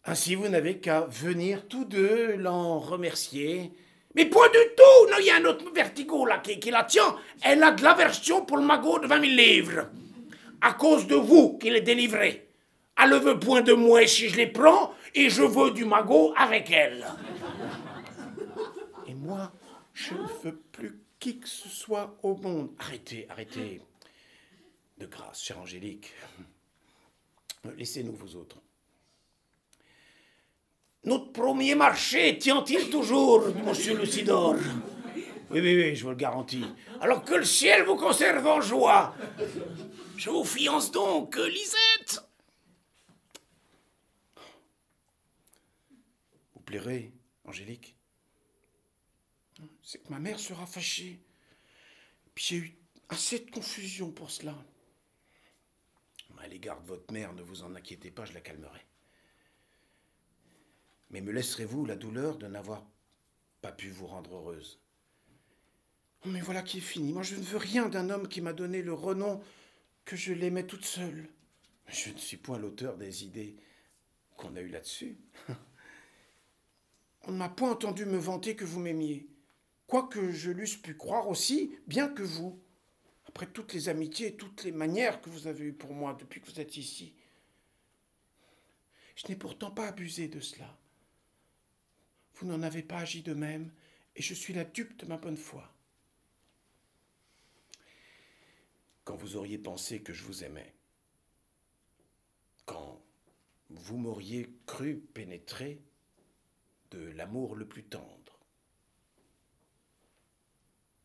Ainsi, 0.05 0.33
vous 0.33 0.47
n'avez 0.47 0.79
qu'à 0.79 1.01
venir 1.01 1.67
tous 1.67 1.85
deux 1.85 2.35
l'en 2.35 2.79
remercier. 2.79 3.71
Mais 4.15 4.25
point 4.25 4.47
du 4.47 4.57
tout 4.75 5.11
Non, 5.11 5.17
il 5.19 5.27
y 5.27 5.29
a 5.29 5.35
un 5.35 5.45
autre 5.45 5.71
vertigo 5.71 6.25
là 6.25 6.39
qui, 6.39 6.71
la 6.71 6.83
tient. 6.83 7.15
Elle 7.43 7.61
a 7.61 7.69
de 7.69 7.83
l'aversion 7.83 8.43
pour 8.43 8.57
le 8.57 8.63
magot 8.63 8.97
de 8.97 9.05
20 9.05 9.21
000 9.21 9.33
livres. 9.35 9.89
À 10.61 10.73
cause 10.73 11.05
de 11.05 11.13
vous 11.15 11.59
qu'il 11.59 11.75
est 11.75 11.81
délivré. 11.81 12.47
Elle 12.99 13.11
ne 13.11 13.17
veut 13.17 13.39
point 13.39 13.61
de 13.61 13.73
moi 13.73 14.07
si 14.07 14.29
je 14.29 14.37
les 14.37 14.47
prends, 14.47 14.93
et 15.13 15.29
je 15.29 15.43
veux 15.43 15.71
du 15.71 15.85
magot 15.85 16.33
avec 16.35 16.71
elle. 16.71 17.05
Et 19.07 19.13
moi, 19.13 19.51
je 19.93 20.15
ne 20.15 20.27
veux 20.43 20.59
plus 20.71 20.99
qui 21.19 21.39
que 21.39 21.47
ce 21.47 21.69
soit 21.69 22.17
au 22.23 22.35
monde. 22.35 22.71
Arrêtez, 22.79 23.27
arrêtez. 23.29 23.79
De 24.99 25.05
grâce, 25.05 25.41
chère 25.41 25.59
Angélique. 25.59 26.11
Laissez-nous 27.77 28.15
vous 28.15 28.35
autres. 28.35 28.57
Notre 31.05 31.31
premier 31.31 31.73
marché 31.73 32.37
tient-il 32.37 32.89
toujours, 32.89 33.47
monsieur 33.63 33.97
Lucidor 33.97 34.55
Oui, 35.49 35.61
oui, 35.61 35.75
oui, 35.75 35.95
je 35.95 36.03
vous 36.03 36.09
le 36.09 36.17
garantis. 36.17 36.65
Alors 36.99 37.23
que 37.23 37.35
le 37.35 37.45
ciel 37.45 37.85
vous 37.85 37.95
conserve 37.95 38.45
en 38.45 38.59
joie. 38.59 39.15
Je 40.17 40.29
vous 40.29 40.43
fiance 40.43 40.91
donc, 40.91 41.37
Lisette. 41.37 42.21
Vous 46.53 46.59
plairez, 46.65 47.13
Angélique? 47.45 47.95
C'est 49.81 50.03
que 50.03 50.09
ma 50.09 50.19
mère 50.19 50.39
sera 50.41 50.65
fâchée. 50.65 51.21
Puis 52.35 52.45
j'ai 52.49 52.55
eu 52.57 52.77
assez 53.07 53.39
de 53.39 53.49
confusion 53.49 54.11
pour 54.11 54.29
cela. 54.29 54.55
À 56.39 56.47
l'égard 56.47 56.81
de 56.81 56.87
votre 56.87 57.11
mère, 57.13 57.33
ne 57.33 57.41
vous 57.41 57.63
en 57.63 57.75
inquiétez 57.75 58.11
pas, 58.11 58.25
je 58.25 58.33
la 58.33 58.41
calmerai. 58.41 58.79
Mais 61.11 61.21
me 61.21 61.31
laisserez-vous 61.31 61.85
la 61.85 61.95
douleur 61.95 62.37
de 62.37 62.47
n'avoir 62.47 62.85
pas 63.61 63.71
pu 63.71 63.89
vous 63.89 64.07
rendre 64.07 64.35
heureuse? 64.35 64.79
Oh, 66.25 66.29
Mais 66.29 66.41
voilà 66.41 66.61
qui 66.61 66.77
est 66.77 66.81
fini. 66.81 67.13
Moi, 67.13 67.23
je 67.23 67.35
ne 67.35 67.41
veux 67.41 67.57
rien 67.57 67.89
d'un 67.89 68.09
homme 68.09 68.27
qui 68.27 68.41
m'a 68.41 68.53
donné 68.53 68.81
le 68.81 68.93
renom 68.93 69.41
que 70.05 70.15
je 70.15 70.33
l'aimais 70.33 70.65
toute 70.65 70.85
seule. 70.85 71.29
Je 71.87 72.11
ne 72.11 72.17
suis 72.17 72.37
point 72.37 72.57
l'auteur 72.57 72.97
des 72.97 73.25
idées 73.25 73.55
qu'on 74.37 74.55
a 74.55 74.61
eues 74.61 74.69
là-dessus. 74.69 75.17
On 77.23 77.31
ne 77.31 77.37
m'a 77.37 77.49
point 77.49 77.71
entendu 77.71 78.05
me 78.05 78.17
vanter 78.17 78.55
que 78.55 78.65
vous 78.65 78.79
m'aimiez, 78.79 79.27
quoique 79.87 80.31
je 80.31 80.51
l'eusse 80.51 80.77
pu 80.77 80.95
croire 80.95 81.27
aussi, 81.27 81.75
bien 81.85 82.07
que 82.07 82.23
vous, 82.23 82.61
après 83.29 83.45
toutes 83.45 83.73
les 83.73 83.89
amitiés 83.89 84.29
et 84.29 84.35
toutes 84.35 84.63
les 84.63 84.71
manières 84.71 85.21
que 85.21 85.29
vous 85.29 85.45
avez 85.45 85.65
eues 85.65 85.73
pour 85.73 85.93
moi 85.93 86.15
depuis 86.15 86.41
que 86.41 86.47
vous 86.47 86.59
êtes 86.59 86.77
ici. 86.77 87.13
Je 89.15 89.27
n'ai 89.27 89.35
pourtant 89.35 89.69
pas 89.69 89.87
abusé 89.87 90.27
de 90.27 90.39
cela. 90.39 90.75
Vous 92.33 92.47
n'en 92.47 92.63
avez 92.63 92.81
pas 92.81 92.97
agi 92.97 93.21
de 93.21 93.35
même, 93.35 93.71
et 94.15 94.23
je 94.23 94.33
suis 94.33 94.51
la 94.51 94.63
dupe 94.63 94.97
de 94.97 95.05
ma 95.05 95.17
bonne 95.17 95.37
foi. 95.37 95.71
Quand 99.03 99.15
vous 99.15 99.35
auriez 99.35 99.59
pensé 99.59 100.01
que 100.01 100.11
je 100.11 100.23
vous 100.23 100.43
aimais, 100.43 100.73
quand 102.65 102.99
vous 103.69 103.97
m'auriez 103.97 104.51
cru 104.65 104.97
pénétrer 104.97 105.83
de 106.89 107.11
l'amour 107.11 107.55
le 107.55 107.67
plus 107.67 107.83
tendre, 107.83 108.39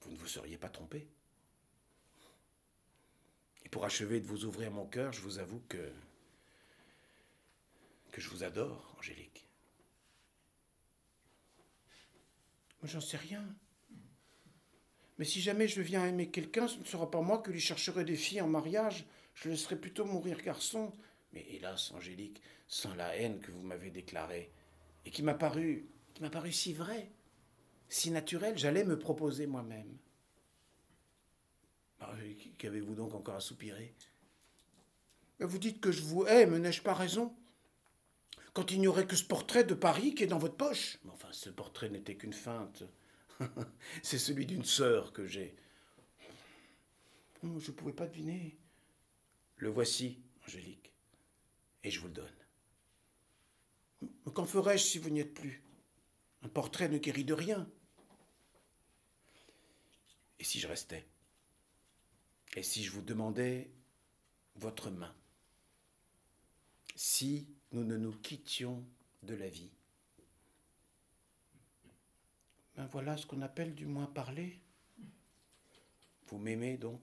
vous 0.00 0.10
ne 0.10 0.16
vous 0.16 0.26
seriez 0.26 0.56
pas 0.56 0.70
trompé. 0.70 1.06
Pour 3.74 3.84
achever 3.84 4.20
de 4.20 4.26
vous 4.28 4.44
ouvrir 4.44 4.70
mon 4.70 4.86
cœur, 4.86 5.12
je 5.12 5.20
vous 5.20 5.40
avoue 5.40 5.60
que 5.68 5.90
que 8.12 8.20
je 8.20 8.30
vous 8.30 8.44
adore, 8.44 8.94
Angélique. 9.00 9.48
J'en 12.84 13.00
sais 13.00 13.16
rien. 13.16 13.44
Mais 15.18 15.24
si 15.24 15.40
jamais 15.40 15.66
je 15.66 15.80
viens 15.80 16.06
aimer 16.06 16.30
quelqu'un, 16.30 16.68
ce 16.68 16.78
ne 16.78 16.84
sera 16.84 17.10
pas 17.10 17.20
moi 17.20 17.38
que 17.38 17.50
lui 17.50 17.58
chercherai 17.58 18.04
des 18.04 18.14
filles 18.14 18.42
en 18.42 18.46
mariage. 18.46 19.06
Je 19.34 19.48
laisserai 19.48 19.74
plutôt 19.74 20.04
mourir 20.04 20.40
garçon. 20.40 20.92
Mais 21.32 21.44
hélas, 21.48 21.90
Angélique, 21.90 22.42
sans 22.68 22.94
la 22.94 23.16
haine 23.16 23.40
que 23.40 23.50
vous 23.50 23.64
m'avez 23.64 23.90
déclarée, 23.90 24.52
et 25.04 25.10
qui 25.10 25.24
m'a 25.24 25.34
paru, 25.34 25.88
qui 26.14 26.22
m'a 26.22 26.30
paru 26.30 26.52
si 26.52 26.74
vraie, 26.74 27.10
si 27.88 28.12
naturelle, 28.12 28.56
j'allais 28.56 28.84
me 28.84 28.96
proposer 28.96 29.48
moi-même. 29.48 29.98
Ah 32.06 32.16
qu'avez-vous 32.58 32.94
donc 32.94 33.14
encore 33.14 33.36
à 33.36 33.40
soupirer? 33.40 33.94
Vous 35.40 35.58
dites 35.58 35.80
que 35.80 35.92
je 35.92 36.02
vous 36.02 36.26
hais, 36.26 36.46
mais 36.46 36.58
n'ai-je 36.58 36.82
pas 36.82 36.94
raison? 36.94 37.34
Quand 38.52 38.70
il 38.70 38.80
n'y 38.80 38.86
aurait 38.86 39.06
que 39.06 39.16
ce 39.16 39.24
portrait 39.24 39.64
de 39.64 39.74
Paris 39.74 40.14
qui 40.14 40.22
est 40.22 40.28
dans 40.28 40.38
votre 40.38 40.56
poche. 40.56 40.98
enfin, 41.08 41.28
ce 41.32 41.50
portrait 41.50 41.88
n'était 41.88 42.16
qu'une 42.16 42.32
feinte. 42.32 42.84
C'est 44.02 44.18
celui 44.18 44.46
d'une 44.46 44.64
sœur 44.64 45.12
que 45.12 45.26
j'ai. 45.26 45.56
Oh, 47.42 47.58
je 47.58 47.70
ne 47.70 47.76
pouvais 47.76 47.92
pas 47.92 48.06
deviner. 48.06 48.56
Le 49.56 49.68
voici, 49.70 50.20
Angélique, 50.46 50.92
et 51.82 51.90
je 51.90 52.00
vous 52.00 52.08
le 52.08 52.12
donne. 52.12 52.44
Qu'en 54.32 54.44
ferais-je 54.44 54.84
si 54.84 54.98
vous 54.98 55.10
n'y 55.10 55.20
êtes 55.20 55.34
plus? 55.34 55.62
Un 56.42 56.48
portrait 56.48 56.88
ne 56.88 56.98
guérit 56.98 57.24
de 57.24 57.34
rien. 57.34 57.68
Et 60.38 60.44
si 60.44 60.60
je 60.60 60.68
restais? 60.68 61.06
Et 62.54 62.62
si 62.62 62.84
je 62.84 62.90
vous 62.90 63.02
demandais 63.02 63.70
votre 64.56 64.90
main 64.90 65.14
Si 66.94 67.48
nous 67.72 67.84
ne 67.84 67.96
nous 67.96 68.12
quittions 68.12 68.84
de 69.22 69.34
la 69.34 69.48
vie 69.48 69.70
ben 72.76 72.88
voilà 72.90 73.16
ce 73.16 73.26
qu'on 73.26 73.42
appelle 73.42 73.74
du 73.74 73.86
moins 73.86 74.06
parler. 74.06 74.58
Vous 76.26 76.38
m'aimez 76.38 76.76
donc 76.76 77.00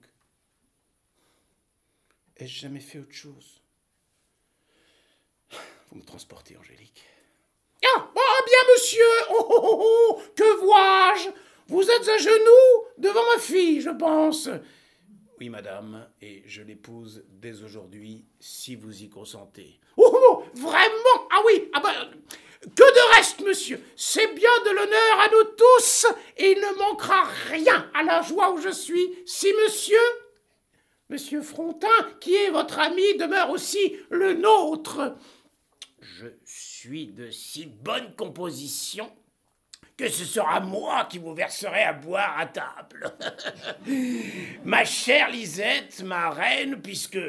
Ai-je 2.36 2.60
jamais 2.60 2.80
fait 2.80 2.98
autre 2.98 3.14
chose? 3.14 3.62
Vous 5.88 5.96
me 5.98 6.04
transportez, 6.04 6.56
Angélique. 6.56 7.02
Ah, 7.84 8.10
oh, 8.14 8.44
bien, 8.46 8.74
monsieur 8.74 9.04
oh, 9.30 9.46
oh, 9.48 9.60
oh, 9.62 9.84
oh, 9.84 10.22
Que 10.34 10.60
vois-je? 10.60 11.28
Vous 11.68 11.82
êtes 11.82 12.08
à 12.08 12.18
genoux 12.18 12.88
devant 12.98 13.24
ma 13.34 13.40
fille, 13.40 13.80
je 13.80 13.90
pense. 13.90 14.48
Oui, 15.40 15.48
madame, 15.48 16.08
et 16.20 16.42
je 16.46 16.62
l'épouse 16.62 17.24
dès 17.28 17.62
aujourd'hui, 17.62 18.24
si 18.38 18.76
vous 18.76 19.02
y 19.02 19.08
consentez. 19.08 19.80
Oh, 19.96 20.10
oh 20.14 20.44
vraiment? 20.54 21.28
Ah 21.30 21.42
oui 21.46 21.68
Ah 21.72 21.80
ben, 21.80 22.10
que 22.62 22.68
de 22.68 23.14
reste, 23.16 23.40
monsieur? 23.40 23.80
C'est 23.96 24.34
bien 24.34 24.50
de 24.64 24.70
l'honneur 24.70 25.20
à 25.20 25.28
nous 25.32 25.44
tous, 25.56 26.06
et 26.36 26.52
il 26.52 26.58
ne 26.58 26.78
manquera 26.78 27.24
rien 27.48 27.90
à 27.94 28.02
la 28.04 28.22
joie 28.22 28.52
où 28.52 28.58
je 28.60 28.68
suis 28.68 29.18
si 29.26 29.52
monsieur, 29.64 29.98
monsieur 31.08 31.42
Frontin, 31.42 31.88
qui 32.20 32.34
est 32.34 32.50
votre 32.50 32.78
ami, 32.78 33.16
demeure 33.16 33.50
aussi 33.50 33.96
le 34.10 34.34
nôtre. 34.34 35.16
Je 36.00 36.26
suis 36.44 37.08
de 37.08 37.30
si 37.30 37.66
bonne 37.66 38.14
composition 38.14 39.10
que 40.02 40.08
ce 40.08 40.24
sera 40.24 40.58
moi 40.58 41.04
qui 41.04 41.18
vous 41.18 41.32
verserai 41.32 41.84
à 41.84 41.92
boire 41.92 42.36
à 42.36 42.46
table. 42.46 43.12
ma 44.64 44.84
chère 44.84 45.30
Lisette, 45.30 46.02
ma 46.02 46.30
reine, 46.30 46.80
puisque 46.82 47.20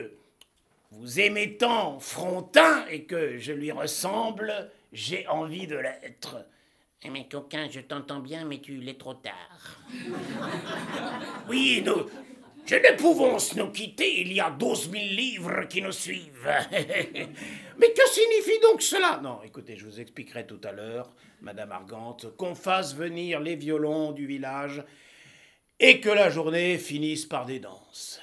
vous 0.90 1.20
aimez 1.20 1.56
tant 1.56 2.00
Frontin 2.00 2.84
et 2.90 3.04
que 3.04 3.38
je 3.38 3.54
lui 3.54 3.72
ressemble, 3.72 4.72
j'ai 4.92 5.28
envie 5.28 5.68
de 5.68 5.76
l'être. 5.76 6.48
Mais 7.12 7.28
coquin, 7.28 7.68
je 7.70 7.82
t'entends 7.82 8.22
bien, 8.22 8.44
mais 8.44 8.58
tu 8.58 8.78
l'es 8.78 8.96
trop 8.96 9.14
tard. 9.14 9.78
oui, 11.48 11.84
nous, 11.86 12.10
je 12.66 12.76
ne 12.76 12.98
pouvons 12.98 13.38
nous 13.56 13.72
quitter, 13.72 14.22
il 14.22 14.34
y 14.34 14.40
a 14.40 14.50
douze 14.50 14.90
mille 14.90 15.16
livres 15.16 15.66
qui 15.70 15.82
nous 15.82 15.92
suivent. 15.92 16.50
Mais 17.78 17.92
que 17.92 18.10
signifie 18.10 18.60
donc 18.62 18.82
cela? 18.82 19.20
Non, 19.22 19.42
écoutez, 19.44 19.76
je 19.76 19.86
vous 19.86 20.00
expliquerai 20.00 20.48
tout 20.48 20.62
à 20.64 20.72
l'heure, 20.72 21.12
Madame 21.44 21.74
Argante, 21.74 22.38
qu'on 22.38 22.56
fasse 22.56 22.96
venir 22.96 23.42
les 23.42 23.58
violons 23.58 24.14
du 24.14 24.26
village 24.26 24.82
et 25.78 26.00
que 26.00 26.10
la 26.10 26.30
journée 26.30 26.78
finisse 26.78 27.26
par 27.26 27.46
des 27.46 27.60
danses. 27.60 28.22